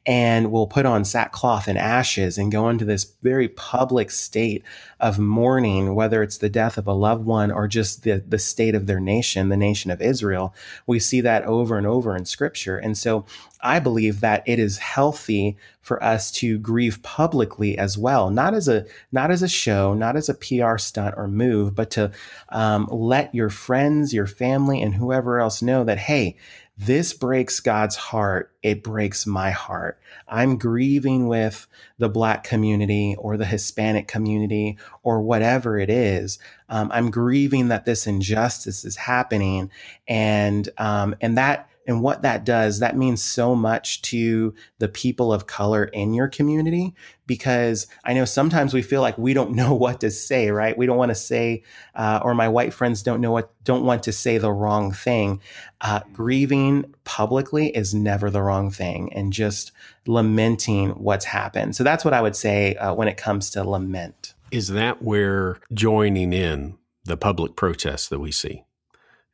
and 0.05 0.53
will 0.53 0.66
put 0.66 0.85
on 0.85 1.05
sackcloth 1.05 1.69
and 1.69 1.79
ashes 1.79 2.37
and 2.37 2.53
go 2.53 2.69
into 2.69 2.85
this 2.85 3.12
very 3.23 3.49
public 3.49 4.11
state 4.11 4.62
of 4.99 5.19
mourning, 5.19 5.95
whether 5.95 6.23
it's 6.23 6.38
the 6.38 6.51
death 6.51 6.77
of 6.77 6.87
a 6.87 6.93
loved 6.93 7.25
one 7.25 7.51
or 7.51 7.66
just 7.66 8.03
the 8.03 8.23
the 8.29 8.38
state 8.38 8.75
of 8.75 8.87
their 8.87 9.01
nation, 9.01 9.49
the 9.49 9.57
nation 9.57 9.90
of 9.90 10.03
Israel. 10.03 10.55
We 10.87 10.99
see 10.99 11.23
that 11.23 11.45
over 11.45 11.79
and 11.79 11.87
over 11.87 12.14
in 12.14 12.27
Scripture, 12.27 12.77
and 12.77 12.97
so 12.97 13.25
I 13.62 13.79
believe 13.79 14.21
that 14.21 14.43
it 14.47 14.59
is 14.59 14.79
healthy 14.79 15.57
for 15.81 16.03
us 16.03 16.31
to 16.31 16.59
grieve 16.59 17.03
publicly 17.03 17.77
as 17.77 17.99
well, 17.99 18.31
not 18.31 18.55
as 18.55 18.69
a 18.69 18.87
not 19.12 19.31
as 19.31 19.43
a 19.43 19.49
show, 19.49 19.95
not 19.95 20.16
as 20.16 20.29
a 20.29 20.35
PR 20.35 20.79
stunt 20.79 21.14
or 21.16 21.27
move, 21.27 21.69
but 21.74 21.90
to 21.92 22.11
um, 22.50 22.88
let 22.90 23.35
your 23.35 23.50
friends, 23.50 24.12
your 24.12 24.26
family, 24.26 24.83
and 24.83 24.94
whoever 24.94 25.40
else 25.40 25.62
know 25.62 25.85
that 25.85 25.98
hey, 25.98 26.37
this 26.76 27.12
breaks 27.12 27.61
God's 27.61 27.97
heart. 27.97 28.53
It 28.62 28.82
breaks 28.82 29.26
my 29.26 29.51
heart. 29.51 30.01
I'm 30.26 30.57
grieving 30.57 31.28
with 31.28 31.66
the 31.99 32.09
Black 32.09 32.42
community 32.42 33.14
or 33.18 33.36
the 33.36 33.45
Hispanic 33.45 34.09
community 34.09 34.78
or 35.03 35.20
whatever 35.20 35.78
it 35.78 35.90
is. 35.90 36.38
Um, 36.70 36.90
I'm 36.92 37.11
grieving 37.11 37.68
that 37.68 37.84
this 37.84 38.07
injustice 38.07 38.84
is 38.84 38.97
happening, 38.97 39.70
and 40.09 40.68
um, 40.78 41.14
and 41.20 41.36
that 41.36 41.70
and 41.87 42.03
what 42.03 42.22
that 42.22 42.45
does, 42.45 42.78
that 42.78 42.97
means 42.97 43.22
so 43.22 43.55
much 43.55 44.03
to 44.03 44.55
the 44.78 44.89
people 44.89 45.33
of 45.33 45.47
color 45.47 45.85
in 45.85 46.14
your 46.14 46.28
community 46.28 46.95
because 47.26 47.87
I 48.05 48.12
know 48.12 48.24
sometimes 48.24 48.74
we 48.74 48.83
feel 48.83 49.01
like 49.01 49.16
we 49.16 49.35
don't 49.35 49.53
know 49.57 49.74
what 49.74 50.01
to 50.01 50.11
say, 50.11 50.51
right? 50.51 50.76
We 50.76 50.87
don't 50.87 50.97
want 50.97 51.11
to 51.11 51.16
say, 51.16 51.62
uh, 51.95 52.20
or 52.22 52.35
my 52.35 52.49
white 52.49 52.74
friends 52.74 53.03
don't 53.03 53.20
know 53.20 53.33
what, 53.33 53.53
don't 53.64 53.85
want 53.85 54.03
to 54.05 54.12
say 54.12 54.39
the 54.39 54.53
wrong 54.53 54.93
thing. 54.93 55.41
Uh, 55.81 56.01
grieving 56.12 56.95
publicly 57.05 57.68
is 57.68 57.95
never 57.95 58.31
the 58.31 58.43
wrong 58.43 58.70
thing, 58.70 59.12
and 59.12 59.33
just 59.33 59.72
lamenting 60.07 60.91
what's 60.91 61.24
happened. 61.24 61.74
So 61.74 61.85
that's 61.85 62.05
what 62.05 62.14
I 62.14 62.20
would 62.20 62.37
say 62.37 62.74
uh, 62.74 62.95
when 62.95 63.09
it 63.09 63.16
comes 63.16 63.51
to 63.51 63.64
lament. 63.64 64.35
Is 64.51 64.68
that 64.68 65.03
where 65.03 65.59
joining 65.72 66.33
in 66.33 66.76
the 67.05 67.16
public 67.16 67.57
protests 67.57 68.09
that 68.09 68.18
we 68.18 68.33
see? 68.33 68.64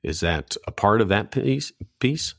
Is 0.06 0.20
that 0.20 0.56
a 0.68 0.70
part 0.70 1.00
of 1.00 1.08
that 1.08 1.32
piece? 1.32 1.72
Piece? 1.98 2.34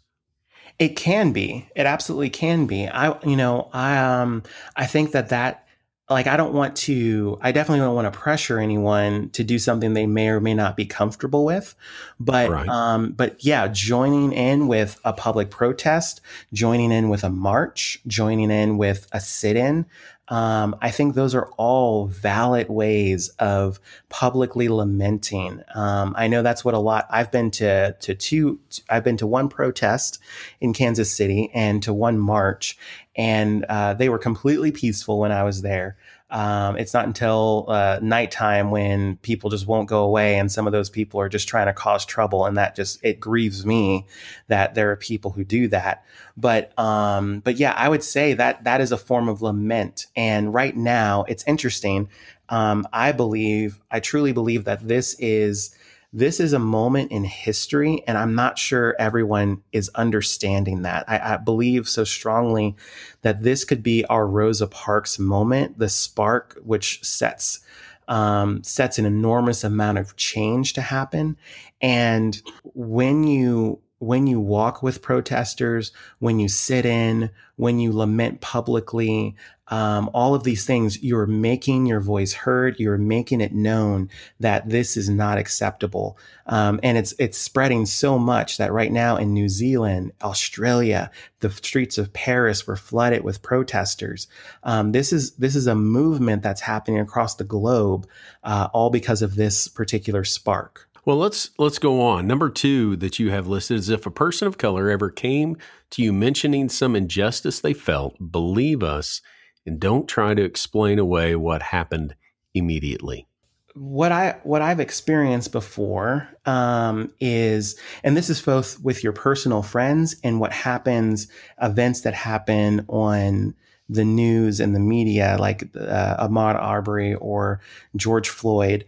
It 0.80 0.95
can 0.95 1.34
be. 1.34 1.68
It 1.76 1.86
absolutely 1.86 2.30
can 2.30 2.65
be. 2.65 2.88
I, 2.88 3.20
you 3.24 3.36
know, 3.36 3.70
I, 3.74 3.97
um, 3.97 4.43
I 4.76 4.86
think 4.86 5.11
that 5.11 5.30
that, 5.30 5.68
like, 6.09 6.28
I 6.28 6.38
don't 6.38 6.53
want 6.53 6.78
to, 6.78 7.38
I 7.41 7.51
definitely 7.51 7.80
don't 7.80 7.93
want 7.93 8.11
to 8.13 8.18
pressure 8.18 8.59
anyone 8.59 9.30
to 9.32 9.43
do 9.43 9.59
something 9.59 9.93
they 9.93 10.07
may 10.07 10.30
or 10.30 10.39
may 10.39 10.53
not 10.53 10.78
be 10.78 10.86
comfortable 10.86 11.43
with. 11.43 11.76
But, 12.22 12.49
right. 12.49 12.70
um, 12.70 13.11
but 13.11 13.43
yeah, 13.43 13.68
joining 13.68 14.32
in 14.32 14.70
with 14.70 14.97
a 15.03 15.11
public 15.11 15.49
protest, 15.49 16.22
joining 16.53 16.93
in 16.93 17.09
with 17.09 17.26
a 17.26 17.30
march, 17.30 17.99
joining 18.07 18.49
in 18.49 18.78
with 18.78 19.07
a 19.11 19.20
sit 19.20 19.57
in, 19.57 19.86
um, 20.30 20.75
I 20.82 20.91
think 20.91 21.15
those 21.15 21.34
are 21.34 21.49
all 21.57 22.07
valid 22.07 22.69
ways 22.69 23.30
of 23.39 23.80
publicly 24.09 24.67
lamenting. 24.67 25.61
Um, 25.73 26.13
I 26.17 26.28
know 26.28 26.41
that's 26.41 26.65
what 26.65 26.73
a 26.73 26.80
lot. 26.80 27.07
I've 27.09 27.32
been 27.32 27.51
to 27.51 27.93
to 27.93 28.15
two. 28.15 28.59
I've 28.89 29.03
been 29.03 29.17
to 29.17 29.28
one 29.28 29.47
protest 29.47 30.19
in 30.59 30.73
Kansas 30.73 31.11
City 31.11 31.49
and 31.53 31.82
to 31.84 31.93
one 31.93 32.19
march, 32.19 32.78
and 33.15 33.63
uh, 33.65 33.93
they 33.93 34.09
were 34.09 34.19
completely 34.19 34.71
peaceful 34.71 35.19
when 35.19 35.32
I 35.32 35.43
was 35.43 35.61
there. 35.61 35.97
Um, 36.30 36.78
it's 36.78 36.93
not 36.93 37.05
until 37.05 37.65
uh, 37.69 37.99
nighttime 38.01 38.69
when 38.69 39.15
people 39.17 39.49
just 39.49 39.65
won't 39.65 39.88
go 39.88 40.03
away, 40.03 40.38
and 40.38 40.51
some 40.51 40.67
of 40.67 40.73
those 40.73 40.89
people 40.89 41.21
are 41.21 41.30
just 41.30 41.47
trying 41.47 41.67
to 41.67 41.73
cause 41.73 42.05
trouble, 42.05 42.45
and 42.45 42.57
that 42.57 42.75
just 42.75 42.99
it 43.03 43.19
grieves 43.19 43.65
me 43.65 44.05
that 44.47 44.75
there 44.75 44.91
are 44.91 44.97
people 44.97 45.32
who 45.32 45.45
do 45.45 45.67
that. 45.69 46.03
But 46.36 46.78
um, 46.78 47.39
but 47.39 47.57
yeah, 47.57 47.73
I 47.78 47.88
would 47.88 48.03
say 48.03 48.34
that 48.34 48.65
that 48.65 48.82
is 48.82 48.91
a 48.91 48.97
form 48.97 49.30
of 49.30 49.41
lament, 49.41 50.07
and 50.15 50.53
right 50.53 50.75
now 50.75 51.23
it's 51.28 51.45
interesting. 51.47 52.09
Um, 52.49 52.88
I 52.93 53.11
believe, 53.11 53.82
I 53.91 53.99
truly 53.99 54.32
believe 54.32 54.65
that 54.65 54.88
this 54.88 55.15
is 55.19 55.75
this 56.14 56.39
is 56.39 56.53
a 56.53 56.60
moment 56.60 57.12
in 57.12 57.24
history, 57.26 58.03
and 58.08 58.18
I'm 58.18 58.34
not 58.34 58.58
sure 58.58 58.95
everyone 58.97 59.62
is 59.72 59.89
understanding 59.95 60.84
that. 60.84 61.03
I, 61.08 61.34
I, 61.34 61.38
believe 61.38 61.88
so 61.88 62.05
strongly 62.05 62.76
that 63.24 63.43
this 63.43 63.66
could 63.66 63.84
be 63.84 64.05
our 64.05 64.26
Rosa 64.26 64.68
Parks 64.68 65.20
moment, 65.20 65.80
the 65.80 65.89
spark 65.89 66.58
which 66.64 67.03
sets 67.03 67.60
um, 68.08 68.64
sets 68.64 68.97
an 68.97 69.05
enormous 69.05 69.66
amount 69.66 69.97
of 69.97 70.16
change 70.16 70.74
to 70.74 70.82
happen. 70.82 71.38
And 71.82 72.41
when 72.64 73.26
you 73.26 73.82
when 73.99 74.28
you 74.28 74.39
walk 74.39 74.84
with 74.84 75.01
protesters, 75.01 75.91
when 76.20 76.39
you 76.39 76.47
sit 76.47 76.86
in, 76.86 77.32
when 77.55 77.80
you 77.80 77.91
lament 77.91 78.41
publicly, 78.41 79.36
um, 79.70 80.09
all 80.13 80.34
of 80.34 80.43
these 80.43 80.65
things, 80.65 81.01
you're 81.03 81.26
making 81.26 81.86
your 81.86 81.99
voice 81.99 82.34
heard. 82.34 82.80
You're 82.80 82.97
making 82.97 83.41
it 83.41 83.53
known 83.53 84.09
that 84.39 84.70
this 84.70 84.95
is 84.95 85.09
not 85.09 85.38
acceptable, 85.38 86.18
um, 86.45 86.80
and 86.84 86.97
it's 86.97 87.13
it's 87.20 87.38
spreading 87.38 87.86
so 87.86 88.18
much 88.18 88.57
that 88.57 88.72
right 88.72 88.91
now 88.91 89.18
in 89.18 89.34
New 89.34 89.49
Zealand, 89.49 90.13
Australia, 90.22 91.11
the 91.41 91.49
streets 91.49 91.97
of 91.97 92.13
Paris 92.13 92.65
were 92.65 92.76
flooded 92.78 93.24
with 93.24 93.41
protesters. 93.41 94.28
Um, 94.63 94.93
this 94.93 95.11
is 95.11 95.32
this 95.32 95.55
is 95.55 95.68
a 95.68 95.76
movement 95.76 96.43
that's 96.43 96.61
happening 96.61 96.99
across 96.99 97.36
the 97.36 97.43
globe, 97.43 98.07
uh, 98.43 98.70
all 98.74 98.89
because 98.89 99.22
of 99.22 99.36
this 99.36 99.68
particular 99.68 100.24
spark. 100.24 100.88
Well, 101.03 101.18
let's 101.18 101.51
let's 101.57 101.80
go 101.80 102.01
on. 102.01 102.28
Number 102.28 102.49
two 102.49 102.97
that 102.97 103.20
you 103.20 103.32
have 103.32 103.47
listed 103.47 103.78
is 103.78 103.89
if 103.89 104.05
a 104.05 104.11
person 104.11 104.47
of 104.47 104.57
color 104.57 104.89
ever 104.89 105.09
came 105.09 105.57
to 105.91 106.01
you 106.01 106.11
mentioning 106.11 106.68
some 106.68 106.95
injustice 106.95 107.61
they 107.61 107.74
felt, 107.74 108.32
believe 108.32 108.84
us 108.84 109.22
and 109.68 109.80
don't 109.80 110.07
try 110.07 110.34
to 110.34 110.43
explain 110.43 110.97
away 110.97 111.36
what 111.36 111.61
happened 111.61 112.15
immediately. 112.53 113.28
What 113.76 114.11
I 114.11 114.38
what 114.43 114.63
I've 114.63 114.80
experienced 114.80 115.51
before 115.51 116.28
um, 116.45 117.13
is, 117.20 117.80
and 118.03 118.18
this 118.18 118.30
is 118.30 118.41
both 118.41 118.82
with 118.82 119.03
your 119.03 119.13
personal 119.13 119.61
friends 119.61 120.15
and 120.24 120.39
what 120.39 120.51
happens, 120.51 121.28
events 121.61 122.01
that 122.01 122.15
happen 122.15 122.86
on 122.88 123.53
the 123.88 124.03
news 124.03 124.59
and 124.59 124.74
the 124.74 124.80
media, 124.80 125.38
like 125.39 125.70
uh, 125.76 126.28
Ahmaud 126.28 126.55
Arbery 126.55 127.13
or 127.15 127.61
George 127.95 128.30
Floyd, 128.30 128.84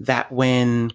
that 0.00 0.32
when 0.32 0.92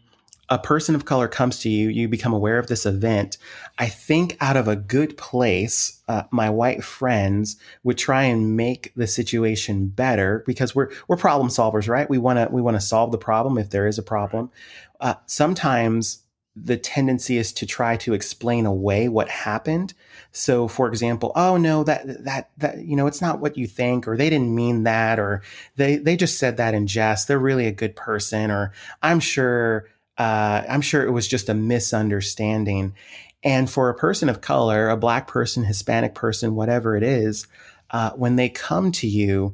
a 0.49 0.59
person 0.59 0.93
of 0.93 1.05
color 1.05 1.27
comes 1.27 1.59
to 1.59 1.69
you, 1.69 1.89
you 1.89 2.07
become 2.07 2.33
aware 2.33 2.59
of 2.59 2.67
this 2.67 2.85
event. 2.85 3.37
I 3.79 3.87
think 3.87 4.37
out 4.41 4.57
of 4.57 4.67
a 4.67 4.75
good 4.75 5.17
place, 5.17 6.01
uh, 6.07 6.23
my 6.31 6.49
white 6.49 6.83
friends 6.83 7.57
would 7.83 7.97
try 7.97 8.23
and 8.23 8.57
make 8.57 8.91
the 8.95 9.07
situation 9.07 9.87
better 9.87 10.43
because 10.45 10.75
we're 10.75 10.91
we're 11.07 11.17
problem 11.17 11.49
solvers, 11.49 11.87
right? 11.87 12.09
We 12.09 12.17
want 12.17 12.39
to 12.39 12.53
we 12.53 12.61
want 12.61 12.75
to 12.75 12.81
solve 12.81 13.11
the 13.11 13.17
problem 13.17 13.57
if 13.57 13.69
there 13.69 13.87
is 13.87 13.97
a 13.97 14.03
problem. 14.03 14.51
Uh, 14.99 15.15
sometimes 15.25 16.19
the 16.55 16.77
tendency 16.77 17.37
is 17.37 17.51
to 17.51 17.65
try 17.65 17.97
to 17.97 18.13
explain 18.13 18.65
away 18.65 19.09
what 19.09 19.27
happened. 19.27 19.93
So, 20.33 20.67
for 20.67 20.87
example, 20.87 21.31
oh 21.35 21.57
no, 21.57 21.83
that 21.83 22.25
that 22.25 22.49
that 22.57 22.79
you 22.79 22.95
know, 22.95 23.07
it's 23.07 23.21
not 23.21 23.39
what 23.39 23.57
you 23.57 23.65
think, 23.65 24.07
or 24.07 24.17
they 24.17 24.29
didn't 24.29 24.53
mean 24.53 24.83
that, 24.83 25.19
or 25.19 25.41
they 25.77 25.95
they 25.95 26.15
just 26.15 26.37
said 26.37 26.57
that 26.57 26.73
in 26.73 26.85
jest. 26.85 27.27
They're 27.27 27.39
really 27.39 27.65
a 27.65 27.71
good 27.71 27.95
person, 27.95 28.51
or 28.51 28.71
I'm 29.01 29.19
sure 29.19 29.87
uh, 30.17 30.63
I'm 30.67 30.81
sure 30.81 31.05
it 31.05 31.11
was 31.11 31.27
just 31.27 31.49
a 31.49 31.53
misunderstanding. 31.53 32.93
And 33.43 33.69
for 33.69 33.89
a 33.89 33.95
person 33.95 34.29
of 34.29 34.41
color, 34.41 34.89
a 34.89 34.97
black 34.97 35.27
person, 35.27 35.63
Hispanic 35.63 36.15
person, 36.15 36.55
whatever 36.55 36.95
it 36.95 37.03
is, 37.03 37.47
uh, 37.91 38.11
when 38.11 38.35
they 38.35 38.49
come 38.49 38.91
to 38.93 39.07
you, 39.07 39.53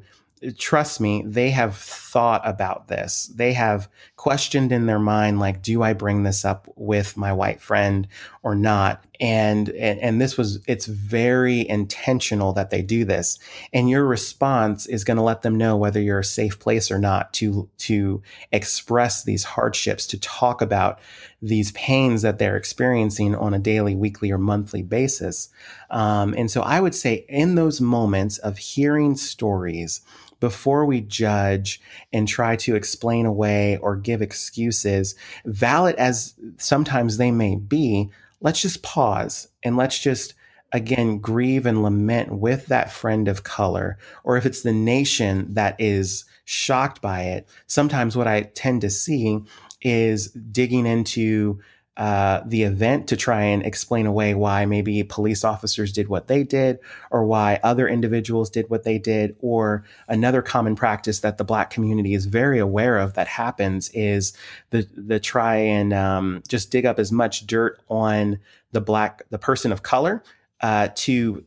trust 0.58 1.00
me, 1.00 1.22
they 1.26 1.50
have 1.50 1.76
thought 1.76 2.42
about 2.44 2.88
this. 2.88 3.30
They 3.34 3.52
have 3.52 3.88
questioned 4.20 4.70
in 4.70 4.84
their 4.84 4.98
mind, 4.98 5.40
like, 5.40 5.62
do 5.62 5.82
I 5.82 5.94
bring 5.94 6.24
this 6.24 6.44
up 6.44 6.70
with 6.76 7.16
my 7.16 7.32
white 7.32 7.58
friend 7.58 8.06
or 8.42 8.54
not? 8.54 9.02
And, 9.18 9.70
and, 9.70 9.98
and 9.98 10.20
this 10.20 10.36
was, 10.36 10.58
it's 10.66 10.84
very 10.84 11.66
intentional 11.66 12.52
that 12.52 12.68
they 12.68 12.82
do 12.82 13.06
this. 13.06 13.38
And 13.72 13.88
your 13.88 14.04
response 14.04 14.84
is 14.84 15.04
going 15.04 15.16
to 15.16 15.22
let 15.22 15.40
them 15.40 15.56
know 15.56 15.74
whether 15.74 16.02
you're 16.02 16.18
a 16.18 16.24
safe 16.24 16.58
place 16.58 16.90
or 16.90 16.98
not 16.98 17.32
to, 17.34 17.70
to 17.78 18.22
express 18.52 19.24
these 19.24 19.42
hardships, 19.42 20.06
to 20.08 20.20
talk 20.20 20.60
about 20.60 20.98
these 21.40 21.72
pains 21.72 22.20
that 22.20 22.38
they're 22.38 22.58
experiencing 22.58 23.34
on 23.34 23.54
a 23.54 23.58
daily, 23.58 23.94
weekly, 23.94 24.30
or 24.30 24.36
monthly 24.36 24.82
basis. 24.82 25.48
Um, 25.88 26.34
and 26.36 26.50
so 26.50 26.60
I 26.60 26.78
would 26.78 26.94
say 26.94 27.24
in 27.30 27.54
those 27.54 27.80
moments 27.80 28.36
of 28.36 28.58
hearing 28.58 29.16
stories, 29.16 30.02
before 30.40 30.84
we 30.84 31.02
judge 31.02 31.80
and 32.12 32.26
try 32.26 32.56
to 32.56 32.74
explain 32.74 33.26
away 33.26 33.76
or 33.78 33.96
give 33.96 34.22
excuses, 34.22 35.14
valid 35.44 35.94
as 35.96 36.34
sometimes 36.56 37.16
they 37.16 37.30
may 37.30 37.54
be, 37.54 38.10
let's 38.40 38.62
just 38.62 38.82
pause 38.82 39.48
and 39.62 39.76
let's 39.76 39.98
just 39.98 40.34
again 40.72 41.18
grieve 41.18 41.66
and 41.66 41.82
lament 41.82 42.32
with 42.32 42.66
that 42.66 42.92
friend 42.92 43.28
of 43.28 43.42
color. 43.42 43.98
Or 44.24 44.36
if 44.36 44.46
it's 44.46 44.62
the 44.62 44.72
nation 44.72 45.54
that 45.54 45.76
is 45.78 46.24
shocked 46.50 47.00
by 47.00 47.22
it 47.22 47.48
sometimes 47.68 48.16
what 48.16 48.26
i 48.26 48.42
tend 48.42 48.80
to 48.80 48.90
see 48.90 49.38
is 49.82 50.32
digging 50.32 50.84
into 50.84 51.60
uh, 51.96 52.40
the 52.46 52.62
event 52.62 53.08
to 53.08 53.16
try 53.16 53.42
and 53.42 53.64
explain 53.64 54.06
away 54.06 54.34
why 54.34 54.64
maybe 54.64 55.02
police 55.02 55.44
officers 55.44 55.92
did 55.92 56.08
what 56.08 56.28
they 56.28 56.44
did, 56.44 56.78
or 57.10 57.24
why 57.24 57.60
other 57.62 57.88
individuals 57.88 58.48
did 58.48 58.70
what 58.70 58.84
they 58.84 58.98
did, 58.98 59.36
or 59.40 59.84
another 60.08 60.40
common 60.40 60.74
practice 60.76 61.20
that 61.20 61.36
the 61.36 61.44
Black 61.44 61.70
community 61.70 62.14
is 62.14 62.26
very 62.26 62.58
aware 62.58 62.98
of 62.98 63.14
that 63.14 63.26
happens 63.26 63.90
is 63.90 64.32
the 64.70 64.86
the 64.96 65.20
try 65.20 65.56
and 65.56 65.92
um, 65.92 66.42
just 66.48 66.70
dig 66.70 66.86
up 66.86 66.98
as 66.98 67.12
much 67.12 67.46
dirt 67.46 67.80
on 67.88 68.38
the 68.72 68.80
black 68.80 69.22
the 69.30 69.38
person 69.38 69.72
of 69.72 69.82
color 69.82 70.22
uh, 70.60 70.88
to 70.94 71.44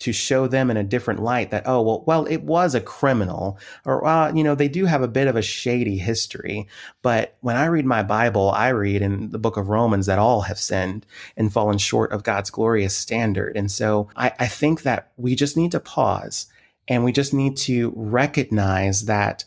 to 0.00 0.12
show 0.12 0.46
them 0.46 0.70
in 0.70 0.76
a 0.76 0.82
different 0.82 1.22
light 1.22 1.50
that 1.50 1.62
oh 1.66 1.80
well 1.80 2.02
well 2.06 2.26
it 2.26 2.42
was 2.42 2.74
a 2.74 2.80
criminal 2.80 3.58
or 3.84 4.04
uh, 4.04 4.32
you 4.32 4.42
know 4.42 4.54
they 4.54 4.68
do 4.68 4.84
have 4.84 5.02
a 5.02 5.08
bit 5.08 5.28
of 5.28 5.36
a 5.36 5.42
shady 5.42 5.96
history. 5.96 6.66
But 7.02 7.36
when 7.40 7.56
i 7.56 7.66
read 7.66 7.86
my 7.86 8.02
bible 8.02 8.50
i 8.50 8.68
read 8.68 9.02
in 9.02 9.30
the 9.30 9.38
book 9.38 9.56
of 9.56 9.68
romans 9.68 10.06
that 10.06 10.18
all 10.18 10.42
have 10.42 10.58
sinned 10.58 11.06
and 11.36 11.52
fallen 11.52 11.78
short 11.78 12.12
of 12.12 12.24
god's 12.24 12.50
glorious 12.50 12.96
standard. 12.96 13.56
And 13.56 13.70
so 13.70 14.08
i, 14.16 14.32
I 14.38 14.46
think 14.46 14.82
that 14.82 15.12
we 15.16 15.34
just 15.34 15.56
need 15.56 15.72
to 15.72 15.80
pause 15.80 16.46
and 16.88 17.04
we 17.04 17.12
just 17.12 17.32
need 17.32 17.56
to 17.58 17.92
recognize 17.94 19.04
that 19.04 19.44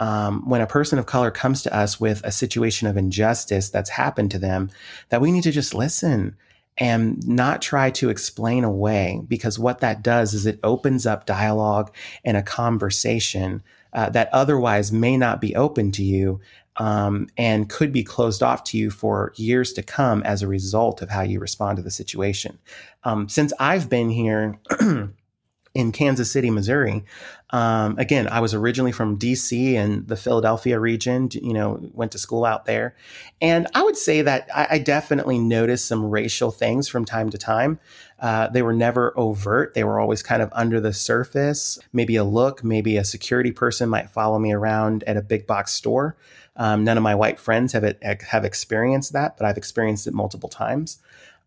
um, 0.00 0.48
when 0.48 0.62
a 0.62 0.66
person 0.66 0.98
of 0.98 1.06
color 1.06 1.30
comes 1.30 1.62
to 1.62 1.76
us 1.76 2.00
with 2.00 2.22
a 2.24 2.32
situation 2.32 2.88
of 2.88 2.96
injustice 2.96 3.68
that's 3.68 3.90
happened 3.90 4.30
to 4.30 4.38
them, 4.38 4.70
that 5.10 5.20
we 5.20 5.30
need 5.30 5.42
to 5.42 5.52
just 5.52 5.74
listen 5.74 6.36
and 6.80 7.26
not 7.28 7.60
try 7.60 7.90
to 7.90 8.08
explain 8.08 8.64
away 8.64 9.20
because 9.28 9.58
what 9.58 9.80
that 9.80 10.02
does 10.02 10.32
is 10.32 10.46
it 10.46 10.58
opens 10.64 11.06
up 11.06 11.26
dialogue 11.26 11.94
and 12.24 12.36
a 12.36 12.42
conversation 12.42 13.62
uh, 13.92 14.08
that 14.08 14.30
otherwise 14.32 14.90
may 14.90 15.16
not 15.16 15.40
be 15.40 15.54
open 15.54 15.92
to 15.92 16.02
you 16.02 16.40
um, 16.76 17.28
and 17.36 17.68
could 17.68 17.92
be 17.92 18.02
closed 18.02 18.42
off 18.42 18.64
to 18.64 18.78
you 18.78 18.90
for 18.90 19.32
years 19.36 19.72
to 19.74 19.82
come 19.82 20.22
as 20.22 20.40
a 20.42 20.48
result 20.48 21.02
of 21.02 21.10
how 21.10 21.20
you 21.20 21.38
respond 21.38 21.76
to 21.76 21.82
the 21.82 21.90
situation. 21.90 22.58
Um, 23.04 23.28
since 23.28 23.52
I've 23.58 23.90
been 23.90 24.08
here, 24.08 24.58
in 25.74 25.92
Kansas 25.92 26.30
City, 26.30 26.50
Missouri. 26.50 27.04
Um, 27.50 27.98
again, 27.98 28.28
I 28.28 28.40
was 28.40 28.54
originally 28.54 28.92
from 28.92 29.18
DC 29.18 29.74
and 29.74 30.06
the 30.06 30.16
Philadelphia 30.16 30.78
region, 30.78 31.28
you 31.32 31.52
know, 31.52 31.80
went 31.92 32.12
to 32.12 32.18
school 32.18 32.44
out 32.44 32.64
there. 32.64 32.96
And 33.40 33.66
I 33.74 33.82
would 33.82 33.96
say 33.96 34.22
that 34.22 34.48
I, 34.54 34.66
I 34.70 34.78
definitely 34.78 35.38
noticed 35.38 35.86
some 35.86 36.10
racial 36.10 36.50
things 36.50 36.88
from 36.88 37.04
time 37.04 37.30
to 37.30 37.38
time. 37.38 37.78
Uh, 38.18 38.48
they 38.48 38.62
were 38.62 38.72
never 38.72 39.16
overt. 39.18 39.74
They 39.74 39.84
were 39.84 39.98
always 39.98 40.22
kind 40.22 40.42
of 40.42 40.50
under 40.52 40.80
the 40.80 40.92
surface. 40.92 41.78
Maybe 41.92 42.16
a 42.16 42.24
look, 42.24 42.62
maybe 42.62 42.96
a 42.96 43.04
security 43.04 43.50
person 43.50 43.88
might 43.88 44.10
follow 44.10 44.38
me 44.38 44.52
around 44.52 45.02
at 45.04 45.16
a 45.16 45.22
big 45.22 45.46
box 45.46 45.72
store. 45.72 46.16
Um, 46.56 46.84
none 46.84 46.96
of 46.96 47.02
my 47.02 47.14
white 47.14 47.38
friends 47.38 47.72
have 47.72 47.94
have 48.02 48.44
experienced 48.44 49.12
that, 49.14 49.38
but 49.38 49.46
I've 49.46 49.56
experienced 49.56 50.06
it 50.06 50.14
multiple 50.14 50.48
times. 50.48 50.98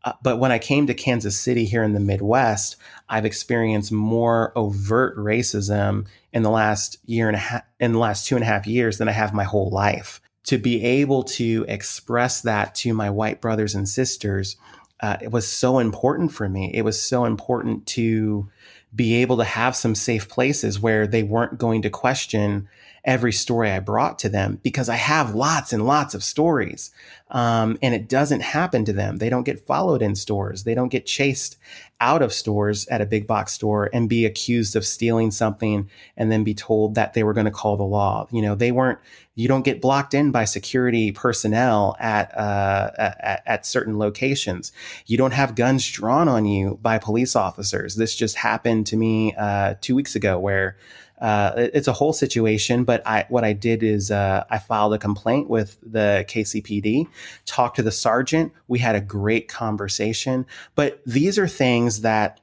Uh, 0.04 0.14
but 0.22 0.38
when 0.38 0.52
I 0.52 0.60
came 0.60 0.88
to 0.88 0.94
Kansas 0.94 1.38
City 1.38 1.66
here 1.66 1.84
in 1.84 1.94
the 1.94 2.00
Midwest, 2.00 2.76
I've 3.08 3.26
experienced 3.26 3.92
more 3.92 4.52
overt 4.56 5.16
racism 5.18 6.08
in 6.34 6.44
the 6.44 6.50
last 6.50 6.98
year 7.06 7.28
and 7.28 7.36
a 7.36 7.40
half, 7.40 7.64
in 7.80 7.94
the 7.94 8.00
last 8.00 8.28
two 8.28 8.36
and 8.36 8.44
a 8.44 8.48
half 8.48 8.68
years 8.68 8.98
than 8.98 9.08
I 9.08 9.14
have 9.14 9.34
my 9.34 9.44
whole 9.44 9.70
life. 9.70 10.20
To 10.48 10.58
be 10.58 10.84
able 10.84 11.24
to 11.24 11.66
express 11.70 12.42
that 12.42 12.76
to 12.76 12.94
my 12.94 13.10
white 13.10 13.40
brothers 13.40 13.76
and 13.76 13.88
sisters, 13.88 14.58
uh, 15.00 15.18
it 15.22 15.32
was 15.32 15.48
so 15.48 15.80
important 15.80 16.34
for 16.34 16.50
me. 16.50 16.72
It 16.74 16.84
was 16.84 17.02
so 17.02 17.24
important 17.24 17.86
to 17.88 18.50
be 18.94 19.16
able 19.16 19.38
to 19.38 19.44
have 19.44 19.76
some 19.76 19.96
safe 19.96 20.28
places 20.28 20.80
where 20.80 21.08
they 21.08 21.24
weren't 21.24 21.58
going 21.58 21.82
to 21.84 21.90
question 21.90 22.68
every 23.06 23.34
story 23.34 23.70
I 23.70 23.80
brought 23.80 24.20
to 24.20 24.30
them 24.30 24.60
because 24.64 24.88
I 24.88 24.96
have 24.96 25.36
lots 25.36 25.74
and 25.74 25.86
lots 25.86 26.14
of 26.14 26.24
stories. 26.24 26.92
Um, 27.30 27.78
and 27.82 27.94
it 27.94 28.08
doesn't 28.08 28.42
happen 28.42 28.86
to 28.86 28.94
them. 28.94 29.18
They 29.18 29.30
don't 29.30 29.44
get 29.44 29.66
followed 29.66 30.02
in 30.02 30.16
stores. 30.16 30.64
They 30.64 30.76
don't 30.76 30.92
get 30.92 31.06
chased 31.06 31.58
out 32.00 32.22
of 32.22 32.32
stores 32.32 32.88
at 32.88 33.02
a 33.02 33.06
big 33.06 33.28
box 33.28 33.54
store 33.54 33.90
and 33.92 34.08
be 34.08 34.26
accused 34.26 34.76
of 34.76 34.86
stealing 34.86 35.32
something 35.32 35.90
and 36.16 36.32
then 36.32 36.44
be 36.44 36.54
told 36.54 36.96
that 36.96 37.14
they 37.14 37.24
were 37.24 37.34
going 37.34 37.46
to 37.46 37.52
call 37.52 37.76
the 37.76 37.84
law. 37.84 38.28
You 38.32 38.42
know, 38.42 38.56
they 38.56 38.72
weren't, 38.72 39.00
you 39.36 39.48
don't 39.48 39.66
get 39.66 39.82
blocked 39.82 40.14
in 40.14 40.32
by 40.32 40.46
security 40.46 41.12
personnel 41.12 41.98
at, 42.00 42.38
uh, 42.38 42.92
at, 42.98 43.44
at 43.46 43.66
certain 43.66 43.98
locations. 43.98 44.72
You 45.08 45.18
don't 45.18 45.34
have 45.34 45.56
guns 45.56 45.90
drawn 45.90 46.30
on 46.30 46.46
you 46.46 46.78
by 46.82 47.00
police 47.00 47.36
officers. 47.36 47.96
This 47.96 48.16
just 48.16 48.36
happened 48.36 48.86
to 48.88 48.96
me 48.96 49.34
uh, 49.36 49.76
two 49.82 49.96
weeks 49.96 50.16
ago 50.16 50.38
where 50.38 50.78
uh, 51.24 51.70
it's 51.74 51.88
a 51.88 51.94
whole 51.94 52.12
situation, 52.12 52.84
but 52.84 53.02
I, 53.08 53.26
what 53.30 53.46
I 53.46 53.54
did 53.54 53.82
is 53.82 54.12
uh, 54.12 54.44
I 54.50 54.58
filed 54.58 54.94
a 54.94 54.98
complaint 54.98 55.50
with 55.50 55.78
the 55.82 56.26
KCPD, 56.28 57.08
talked 57.46 57.78
to 57.78 57.82
the 57.82 57.94
sergeant. 57.94 58.52
We 58.68 58.80
had 58.80 58.98
a 58.98 59.02
great 59.02 59.48
conversation. 59.48 60.46
But 60.76 61.02
these 61.06 61.40
are 61.40 61.48
things 61.48 62.02
that 62.02 62.42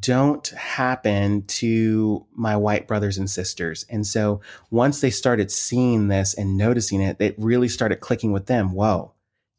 don't 0.00 0.46
happen 0.48 1.44
to 1.46 2.26
my 2.34 2.54
white 2.54 2.86
brothers 2.86 3.16
and 3.16 3.30
sisters. 3.30 3.86
And 3.88 4.06
so 4.06 4.42
once 4.70 5.00
they 5.00 5.08
started 5.08 5.50
seeing 5.50 6.08
this 6.08 6.34
and 6.34 6.58
noticing 6.58 7.00
it, 7.00 7.16
it 7.20 7.34
really 7.38 7.68
started 7.68 8.00
clicking 8.00 8.32
with 8.32 8.44
them. 8.44 8.72
Whoa, 8.72 9.14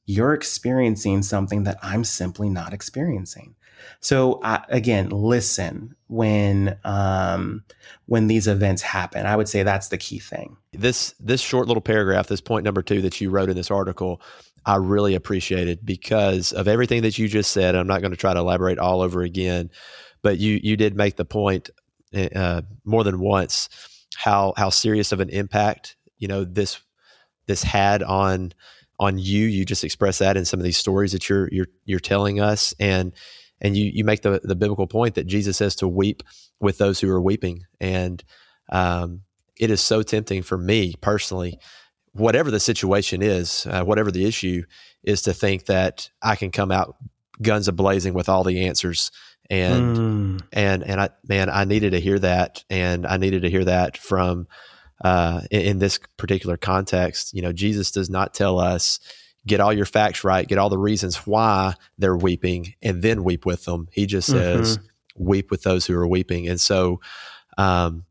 you're 0.05 0.36
experiencing 0.36 1.24
something 1.24 1.63
that 1.63 1.80
I'm 1.82 2.03
simply 2.03 2.49
not 2.51 2.74
experiencing. 2.74 3.55
So 3.99 4.33
uh, 4.41 4.61
again, 4.69 5.09
listen 5.09 5.95
when 6.07 6.77
um, 6.83 7.63
when 8.05 8.27
these 8.27 8.47
events 8.47 8.81
happen. 8.81 9.25
I 9.25 9.35
would 9.35 9.47
say 9.47 9.63
that's 9.63 9.89
the 9.89 9.97
key 9.97 10.19
thing. 10.19 10.57
This 10.73 11.13
this 11.19 11.41
short 11.41 11.67
little 11.67 11.81
paragraph, 11.81 12.27
this 12.27 12.41
point 12.41 12.65
number 12.65 12.81
two 12.81 13.01
that 13.01 13.19
you 13.21 13.29
wrote 13.29 13.49
in 13.49 13.55
this 13.55 13.71
article, 13.71 14.21
I 14.65 14.75
really 14.75 15.15
appreciated 15.15 15.85
because 15.85 16.51
of 16.51 16.67
everything 16.67 17.01
that 17.03 17.17
you 17.17 17.27
just 17.27 17.51
said. 17.51 17.75
I'm 17.75 17.87
not 17.87 18.01
going 18.01 18.11
to 18.11 18.17
try 18.17 18.33
to 18.33 18.39
elaborate 18.39 18.79
all 18.79 19.01
over 19.01 19.21
again, 19.21 19.69
but 20.21 20.39
you 20.39 20.59
you 20.61 20.75
did 20.77 20.95
make 20.95 21.15
the 21.15 21.25
point 21.25 21.69
uh, 22.13 22.61
more 22.85 23.03
than 23.03 23.19
once 23.19 23.69
how 24.15 24.53
how 24.57 24.69
serious 24.69 25.11
of 25.11 25.19
an 25.19 25.29
impact 25.29 25.95
you 26.17 26.27
know 26.27 26.43
this 26.43 26.79
this 27.47 27.63
had 27.63 28.03
on 28.03 28.53
on 28.99 29.17
you. 29.17 29.45
You 29.45 29.65
just 29.65 29.83
expressed 29.83 30.19
that 30.19 30.37
in 30.37 30.45
some 30.45 30.59
of 30.59 30.63
these 30.63 30.77
stories 30.77 31.11
that 31.13 31.29
you're 31.29 31.49
you're 31.51 31.69
you're 31.85 31.99
telling 31.99 32.39
us, 32.39 32.73
and 32.79 33.13
and 33.62 33.78
you 33.78 33.91
you 33.93 34.03
make 34.03 34.22
the 34.22 34.39
the 34.43 34.55
biblical 34.55 34.88
point 34.88 35.16
that 35.16 35.28
Jesus 35.28 35.57
says 35.57 35.76
to 35.78 35.88
weep 35.88 36.24
with 36.60 36.78
those 36.78 36.99
who 36.99 37.10
are 37.10 37.22
weeping, 37.22 37.66
and 37.80 38.24
um, 38.72 39.22
it 39.60 39.72
is 39.72 39.82
so 39.82 40.01
tempting 40.01 40.41
for 40.41 40.57
me 40.57 40.95
personally, 41.01 41.60
whatever 42.14 42.51
the 42.51 42.60
situation 42.60 43.22
is, 43.22 43.68
uh, 43.70 43.84
whatever 43.84 44.12
the 44.12 44.26
issue 44.26 44.64
is, 45.03 45.22
to 45.24 45.34
think 45.34 45.66
that 45.66 46.10
I 46.22 46.36
can 46.36 46.51
come 46.51 46.72
out 46.72 46.95
guns 47.41 47.68
a 47.68 47.72
blazing 47.72 48.14
with 48.14 48.30
all 48.30 48.43
the 48.43 48.66
answers. 48.66 49.12
And 49.49 49.97
mm. 49.97 50.41
and 50.53 50.84
and 50.84 51.01
I 51.01 51.10
man, 51.28 51.49
I 51.49 51.64
needed 51.64 51.91
to 51.91 51.99
hear 51.99 52.20
that, 52.20 52.64
and 52.70 53.07
I 53.07 53.18
needed 53.18 53.41
to 53.41 53.49
hear 53.49 53.66
that 53.66 53.97
from 53.97 54.47
uh, 55.03 55.41
in, 55.49 55.62
in 55.62 55.80
this 55.80 55.99
particular 56.18 56.55
context. 56.55 57.34
You 57.34 57.41
know, 57.41 57.51
Jesus 57.51 57.91
does 57.91 58.10
not 58.10 58.34
tell 58.34 58.60
us 58.60 58.99
get 59.50 59.60
all 59.60 59.74
your 59.74 59.86
facts 59.86 60.24
right, 60.24 60.47
get 60.47 60.58
all 60.58 60.70
the 60.70 60.78
reasons 60.78 61.28
why 61.28 61.74
they're 61.97 62.16
weeping, 62.16 62.76
and 62.82 63.02
then 63.02 63.24
weep 63.24 63.45
with 63.45 63.66
them. 63.66 63.89
He 63.91 64.06
just 64.06 64.30
says, 64.30 64.78
mm-hmm. 64.78 65.26
weep 65.26 65.52
with 65.52 65.64
those 65.64 65.86
who 65.86 65.95
are 65.95 66.08
weeping. 66.08 66.47
And 66.47 66.62
so, 66.62 67.02
um, 67.58 68.06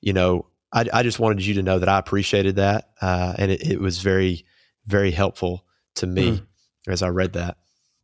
you 0.00 0.12
know, 0.12 0.46
I, 0.72 0.84
I, 0.92 1.02
just 1.02 1.18
wanted 1.18 1.44
you 1.44 1.54
to 1.54 1.62
know 1.62 1.78
that 1.78 1.88
I 1.88 1.98
appreciated 1.98 2.56
that. 2.56 2.90
Uh, 3.00 3.34
and 3.38 3.50
it, 3.50 3.66
it, 3.66 3.80
was 3.80 3.98
very, 3.98 4.44
very 4.86 5.10
helpful 5.10 5.64
to 5.96 6.06
me 6.06 6.32
mm. 6.32 6.46
as 6.86 7.02
I 7.02 7.08
read 7.08 7.32
that. 7.32 7.56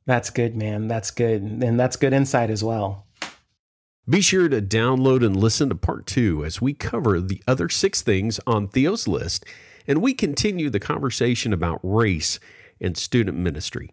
That's 0.06 0.30
good, 0.30 0.56
man. 0.56 0.88
That's 0.88 1.10
good. 1.10 1.42
And 1.42 1.78
that's 1.78 1.96
good 1.96 2.12
insight 2.12 2.50
as 2.50 2.64
well. 2.64 3.06
Be 4.08 4.20
sure 4.20 4.48
to 4.48 4.62
download 4.62 5.24
and 5.24 5.36
listen 5.36 5.68
to 5.68 5.74
part 5.74 6.06
two 6.06 6.44
as 6.44 6.60
we 6.60 6.72
cover 6.72 7.20
the 7.20 7.42
other 7.46 7.68
six 7.68 8.02
things 8.02 8.40
on 8.46 8.66
Theo's 8.66 9.06
list 9.06 9.44
and 9.86 10.00
we 10.00 10.14
continue 10.14 10.70
the 10.70 10.80
conversation 10.80 11.52
about 11.52 11.80
race 11.82 12.40
and 12.80 12.96
student 12.96 13.36
ministry. 13.36 13.90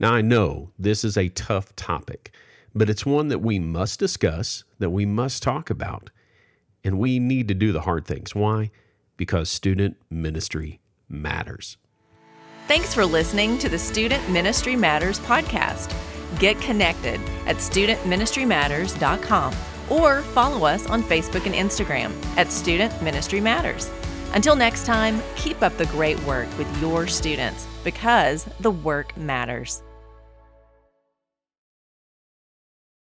Now, 0.00 0.14
I 0.14 0.20
know 0.20 0.70
this 0.78 1.04
is 1.04 1.16
a 1.16 1.28
tough 1.28 1.74
topic, 1.76 2.32
but 2.74 2.88
it's 2.88 3.06
one 3.06 3.28
that 3.28 3.40
we 3.40 3.58
must 3.58 3.98
discuss, 3.98 4.64
that 4.78 4.90
we 4.90 5.04
must 5.04 5.42
talk 5.42 5.70
about, 5.70 6.10
and 6.84 6.98
we 6.98 7.18
need 7.18 7.48
to 7.48 7.54
do 7.54 7.72
the 7.72 7.80
hard 7.82 8.06
things. 8.06 8.34
Why? 8.34 8.70
Because 9.16 9.48
student 9.48 9.96
ministry 10.10 10.80
matters. 11.08 11.76
Thanks 12.68 12.94
for 12.94 13.04
listening 13.04 13.58
to 13.58 13.68
the 13.68 13.78
Student 13.78 14.28
Ministry 14.28 14.76
Matters 14.76 15.18
podcast. 15.20 15.94
Get 16.38 16.60
connected 16.60 17.20
at 17.46 17.56
studentministrymatters.com 17.56 19.54
or 19.90 20.22
follow 20.22 20.66
us 20.66 20.86
on 20.86 21.02
Facebook 21.02 21.46
and 21.46 21.54
Instagram 21.54 22.12
at 22.36 22.52
Student 22.52 23.02
Ministry 23.02 23.40
Matters. 23.40 23.90
Until 24.34 24.56
next 24.56 24.86
time, 24.86 25.22
keep 25.36 25.62
up 25.62 25.76
the 25.76 25.86
great 25.86 26.22
work 26.24 26.48
with 26.58 26.80
your 26.80 27.06
students 27.06 27.66
because 27.84 28.44
the 28.60 28.70
work 28.70 29.16
matters. 29.16 29.82